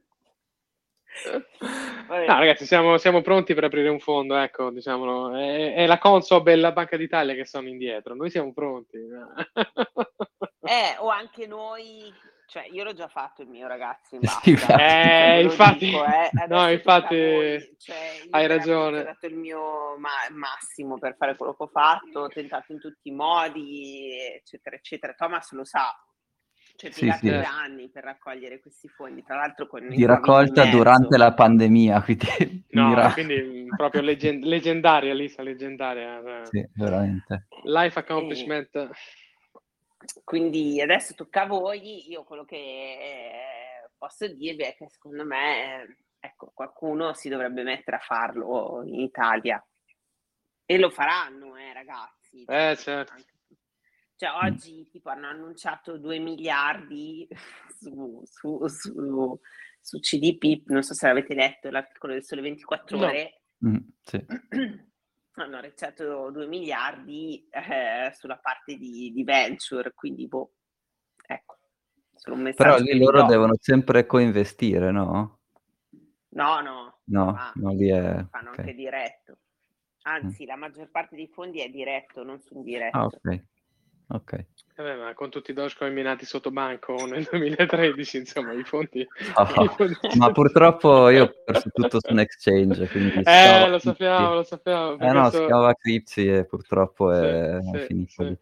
No, 2.08 2.38
ragazzi, 2.38 2.64
siamo, 2.66 2.96
siamo 2.98 3.20
pronti 3.20 3.54
per 3.54 3.64
aprire 3.64 3.88
un 3.88 4.00
fondo, 4.00 4.36
ecco, 4.36 4.70
diciamolo. 4.70 5.34
È, 5.36 5.74
è 5.74 5.86
la 5.86 5.98
Consob 5.98 6.48
e 6.48 6.56
la 6.56 6.72
Banca 6.72 6.96
d'Italia 6.96 7.34
che 7.34 7.44
sono 7.44 7.68
indietro, 7.68 8.14
noi 8.14 8.30
siamo 8.30 8.52
pronti. 8.52 8.98
Eh, 10.68 10.96
o 10.98 11.08
anche 11.08 11.46
noi, 11.46 12.12
cioè 12.46 12.68
io 12.70 12.84
l'ho 12.84 12.92
già 12.92 13.08
fatto 13.08 13.40
il 13.40 13.48
mio 13.48 13.66
ragazzi, 13.66 14.18
Sì. 14.42 14.52
Eh, 14.78 15.42
lo 15.42 15.50
infatti- 15.50 15.86
dico, 15.86 16.04
eh, 16.04 16.30
no, 16.46 16.70
infatti, 16.70 17.16
voi. 17.16 17.76
Cioè, 17.78 18.20
io 18.24 18.28
hai 18.32 18.46
ragione. 18.46 19.00
Ho 19.00 19.04
dato 19.04 19.26
il 19.26 19.36
mio 19.36 19.96
ma- 19.96 20.10
massimo 20.32 20.98
per 20.98 21.16
fare 21.16 21.36
quello 21.36 21.54
che 21.54 21.62
ho 21.62 21.68
fatto, 21.68 22.20
ho 22.20 22.28
tentato 22.28 22.72
in 22.72 22.80
tutti 22.80 23.08
i 23.08 23.12
modi, 23.12 24.10
eccetera, 24.34 24.76
eccetera. 24.76 25.14
Thomas 25.14 25.52
lo 25.52 25.64
sa. 25.64 25.90
Cioè, 26.80 26.92
Sì, 26.92 27.10
sì. 27.10 27.28
da 27.28 27.58
anni 27.60 27.88
per 27.88 28.04
raccogliere 28.04 28.60
questi 28.60 28.86
fondi, 28.86 29.24
tra 29.24 29.34
l'altro 29.34 29.66
con 29.66 29.88
di 29.88 30.06
raccolta 30.06 30.64
durante 30.66 31.16
la 31.18 31.34
pandemia, 31.34 32.00
quindi 32.06 32.64
No, 32.68 32.88
mira- 32.90 33.12
quindi 33.12 33.40
mh, 33.68 33.74
proprio 33.76 34.00
leggen- 34.00 34.38
leggendaria, 34.42 35.12
Lisa, 35.12 35.42
leggendaria. 35.42 36.42
eh. 36.42 36.46
sì, 36.46 36.68
veramente. 36.74 37.48
Life 37.64 37.98
accomplishment. 37.98 38.90
Quindi 40.22 40.80
adesso 40.80 41.14
tocca 41.14 41.42
a 41.42 41.46
voi, 41.46 42.08
io 42.08 42.22
quello 42.22 42.44
che 42.44 42.54
eh, 42.56 43.90
posso 43.98 44.28
dirvi 44.28 44.62
è 44.62 44.76
che 44.76 44.88
secondo 44.88 45.24
me, 45.24 45.82
eh, 45.82 45.96
ecco, 46.20 46.52
qualcuno 46.54 47.12
si 47.12 47.28
dovrebbe 47.28 47.64
mettere 47.64 47.96
a 47.96 48.00
farlo 48.00 48.82
in 48.84 49.00
Italia. 49.00 49.60
E 50.64 50.78
lo 50.78 50.90
faranno, 50.90 51.56
eh, 51.56 51.72
ragazzi. 51.72 52.44
Eh, 52.44 52.76
certo. 52.78 53.12
Anche- 53.14 53.32
Cioè, 54.18 54.30
oggi 54.44 54.88
tipo 54.90 55.10
hanno 55.10 55.28
annunciato 55.28 55.96
2 55.96 56.18
miliardi 56.18 57.28
su, 57.80 58.20
su, 58.24 58.66
su, 58.66 59.40
su 59.80 59.98
CDP, 60.00 60.68
non 60.70 60.82
so 60.82 60.92
se 60.92 61.06
l'avete 61.06 61.34
letto, 61.34 61.70
l'articolo 61.70 62.14
del 62.14 62.24
Sole 62.24 62.40
24 62.42 62.98
No. 62.98 63.06
Ore, 63.06 63.32
Mm, 63.64 63.76
sì. 64.04 64.24
hanno 65.32 65.56
annunciato 65.56 66.30
2 66.30 66.46
miliardi 66.46 67.48
eh, 67.50 68.12
sulla 68.14 68.38
parte 68.38 68.76
di, 68.76 69.10
di 69.12 69.24
venture, 69.24 69.92
quindi 69.94 70.26
boh, 70.28 70.52
ecco, 71.26 71.58
Però 72.54 72.78
lì 72.78 72.96
loro 72.98 73.22
do. 73.22 73.26
devono 73.26 73.54
sempre 73.60 74.06
coinvestire, 74.06 74.90
no? 74.92 75.40
No, 76.30 76.60
no, 76.60 76.98
No, 77.04 77.28
ah, 77.36 77.52
no, 77.54 77.72
lì 77.72 77.88
è... 77.88 78.24
fanno 78.30 78.50
ok. 78.50 78.58
anche 78.58 78.74
diretto. 78.74 79.38
Anzi, 80.02 80.44
la 80.44 80.56
maggior 80.56 80.88
parte 80.90 81.16
dei 81.16 81.28
fondi 81.28 81.60
è 81.60 81.68
diretto, 81.68 82.22
non 82.22 82.40
su 82.40 82.54
indiretto. 82.54 82.96
Ah, 82.96 83.04
ok. 83.06 83.44
Ok. 84.08 84.44
Vabbè, 84.76 84.94
ma 84.96 85.12
con 85.12 85.28
tutti 85.28 85.50
i 85.50 85.54
Dogecoin 85.54 85.92
minati 85.92 86.24
sotto 86.24 86.50
banco 86.50 86.94
nel 87.06 87.26
2013, 87.28 88.16
insomma, 88.18 88.52
i 88.52 88.62
fondi... 88.64 89.00
I 89.00 89.68
fondi- 89.76 89.96
Ma 90.16 90.30
purtroppo 90.30 91.08
io 91.08 91.24
ho 91.24 91.32
perso 91.44 91.68
tutto 91.72 91.98
su 92.00 92.12
un 92.12 92.20
exchange, 92.20 92.86
quindi... 92.88 93.20
Eh, 93.24 93.68
lo 93.68 93.78
sappiamo, 93.78 94.34
lo 94.34 94.42
sappiamo. 94.44 94.92
Eh 94.98 95.12
no, 95.12 95.20
questo- 95.22 95.38
si 95.40 95.44
chiamava 95.46 95.74
Cripsy 95.74 96.28
e 96.28 96.44
purtroppo 96.46 97.10
è, 97.12 97.58
Sì, 97.60 97.76
è 97.76 97.80
sì, 97.80 97.86
finito 97.86 98.10
sì. 98.22 98.24
lì. 98.28 98.38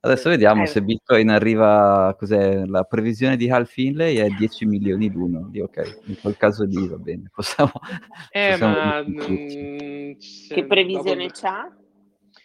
Adesso 0.00 0.22
Sì. 0.24 0.28
vediamo 0.28 0.62
Eh. 0.64 0.66
se 0.66 0.82
Bitcoin 0.82 1.30
arriva, 1.30 2.14
cos'è, 2.18 2.64
la 2.66 2.82
previsione 2.84 3.36
di 3.36 3.48
Hal 3.50 3.66
Finlay 3.66 4.16
è 4.16 4.28
10 4.28 4.66
milioni 4.66 5.10
l'uno. 5.10 5.48
Lì, 5.52 5.60
ok, 5.60 6.02
in 6.06 6.20
quel 6.20 6.36
caso 6.36 6.64
lì 6.64 6.86
va 6.88 6.96
bene, 6.96 7.30
possiamo... 7.32 7.72
Eh, 8.30 8.50
possiamo 8.50 8.74
ma... 8.74 9.02
mm, 9.02 10.12
Che 10.48 10.64
previsione 10.66 11.26
dopo- 11.28 11.38
c'ha? 11.40 11.76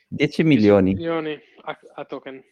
10 0.08 0.44
milioni 0.44 0.94
milioni 0.94 1.40
a, 1.64 1.80
a 1.96 2.06
token. 2.06 2.44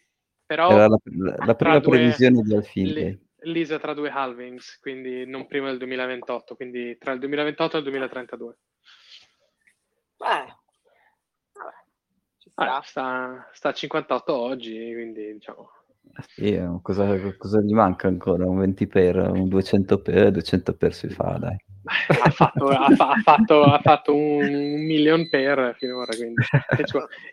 Però 0.49 0.71
era 0.71 0.87
la, 0.87 0.97
la- 1.03 1.35
la 1.45 1.55
prima 1.55 1.77
due- 1.77 1.91
previsione 1.91 2.41
di 2.41 2.91
li- 2.91 3.19
Lisa 3.41 3.77
tra 3.77 3.93
due 3.93 4.09
halvings, 4.09 4.79
quindi 4.79 5.23
non 5.27 5.45
prima 5.45 5.67
del 5.69 5.77
2028, 5.77 6.55
quindi 6.55 6.97
tra 6.97 7.11
il 7.11 7.19
2028 7.19 7.75
e 7.75 7.77
il 7.77 7.83
2032. 7.85 8.57
Eh, 10.17 10.55
vabbè, 11.53 11.73
ci 12.39 12.49
sta. 12.49 12.75
Ah, 12.77 12.81
sta, 12.81 13.49
sta 13.53 13.69
a 13.69 13.73
58 13.73 14.35
oggi, 14.35 14.91
quindi 14.91 15.33
diciamo... 15.33 15.71
Sì, 16.35 16.59
cosa, 16.81 17.17
cosa 17.37 17.61
gli 17.61 17.73
manca 17.73 18.07
ancora? 18.07 18.45
Un 18.45 18.59
20 18.59 18.87
per, 18.87 19.15
un 19.15 19.47
200 19.47 20.01
per, 20.01 20.31
200 20.31 20.75
per 20.75 20.93
si 20.93 21.07
fa, 21.09 21.37
dai. 21.39 21.55
Ha 21.85 22.29
fatto, 22.29 22.67
ha, 22.67 22.89
fa- 22.95 23.09
ha 23.11 23.21
fatto, 23.23 23.63
ha 23.63 23.79
fatto 23.79 24.13
un, 24.13 24.43
un 24.53 24.85
million 24.85 25.29
per 25.29 25.75
finora, 25.77 26.13
quindi 26.15 26.43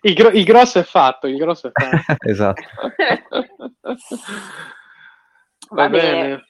il, 0.03 0.15
gro- 0.15 0.31
il 0.31 0.45
grosso 0.45 0.79
è 0.79 0.85
fatto, 0.85 1.27
il 1.27 1.37
grosso 1.37 1.67
è 1.69 1.71
fatto. 1.73 2.15
esatto. 2.29 2.63
Va 5.69 5.83
Va 5.83 5.89
bene. 5.89 6.21
bene. 6.21 6.45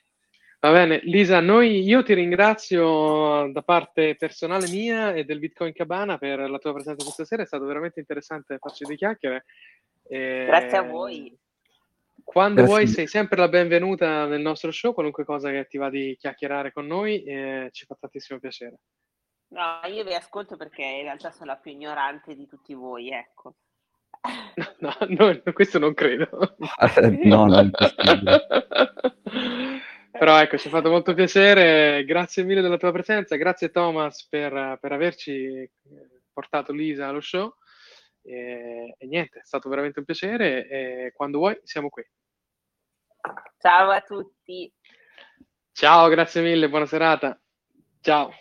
Va 0.60 0.72
bene, 0.72 1.00
Lisa, 1.04 1.40
noi, 1.40 1.82
io 1.82 2.02
ti 2.02 2.12
ringrazio 2.14 3.50
da 3.52 3.62
parte 3.62 4.16
personale 4.16 4.68
mia 4.68 5.12
e 5.12 5.24
del 5.24 5.38
Bitcoin 5.38 5.72
Cabana 5.72 6.18
per 6.18 6.50
la 6.50 6.58
tua 6.58 6.72
presenza 6.72 7.04
questa 7.04 7.24
sera, 7.24 7.42
è 7.42 7.46
stato 7.46 7.64
veramente 7.66 8.00
interessante 8.00 8.58
farci 8.58 8.84
due 8.84 8.96
chiacchiere. 8.96 9.44
E 10.08 10.44
Grazie 10.46 10.78
a 10.78 10.82
voi. 10.82 11.36
Quando 12.26 12.62
Grazie 12.62 12.74
vuoi 12.74 12.86
sei 12.88 13.06
sempre 13.06 13.38
la 13.38 13.48
benvenuta 13.48 14.26
nel 14.26 14.40
nostro 14.40 14.72
show, 14.72 14.92
qualunque 14.92 15.24
cosa 15.24 15.48
che 15.50 15.68
ti 15.68 15.78
va 15.78 15.88
di 15.88 16.16
chiacchierare 16.18 16.72
con 16.72 16.84
noi, 16.84 17.22
eh, 17.22 17.68
ci 17.70 17.86
fa 17.86 17.96
tantissimo 17.98 18.40
piacere. 18.40 18.80
No, 19.50 19.80
io 19.88 20.02
vi 20.02 20.12
ascolto 20.12 20.56
perché 20.56 20.82
in 20.82 21.02
realtà 21.02 21.30
sono 21.30 21.52
la 21.52 21.56
più 21.56 21.70
ignorante 21.70 22.34
di 22.34 22.48
tutti 22.48 22.74
voi, 22.74 23.10
ecco. 23.10 23.54
No, 24.78 24.92
no, 25.08 25.40
questo 25.52 25.78
non 25.78 25.94
credo. 25.94 26.28
no, 27.22 27.46
no, 27.46 27.58
è 27.58 27.62
impossibile. 27.62 28.46
Però 30.10 30.40
ecco, 30.40 30.58
ci 30.58 30.66
ha 30.66 30.70
fatto 30.70 30.90
molto 30.90 31.14
piacere, 31.14 32.04
grazie 32.04 32.42
mille 32.42 32.60
della 32.60 32.76
tua 32.76 32.90
presenza, 32.90 33.36
grazie 33.36 33.70
Thomas 33.70 34.26
per, 34.26 34.78
per 34.80 34.92
averci 34.92 35.32
eh, 35.32 35.70
portato 36.32 36.72
Lisa 36.72 37.06
allo 37.06 37.20
show 37.20 37.54
e, 38.26 38.94
e 38.98 39.06
niente, 39.06 39.38
è 39.38 39.44
stato 39.44 39.68
veramente 39.68 39.98
un 39.98 40.04
piacere 40.04 40.68
e 40.68 41.12
quando 41.14 41.38
vuoi 41.38 41.58
siamo 41.62 41.88
qui. 41.88 42.04
Ciao 43.58 43.90
a 43.90 44.00
tutti. 44.00 44.72
Ciao, 45.72 46.08
grazie 46.08 46.42
mille, 46.42 46.68
buona 46.68 46.86
serata. 46.86 47.38
Ciao. 48.00 48.32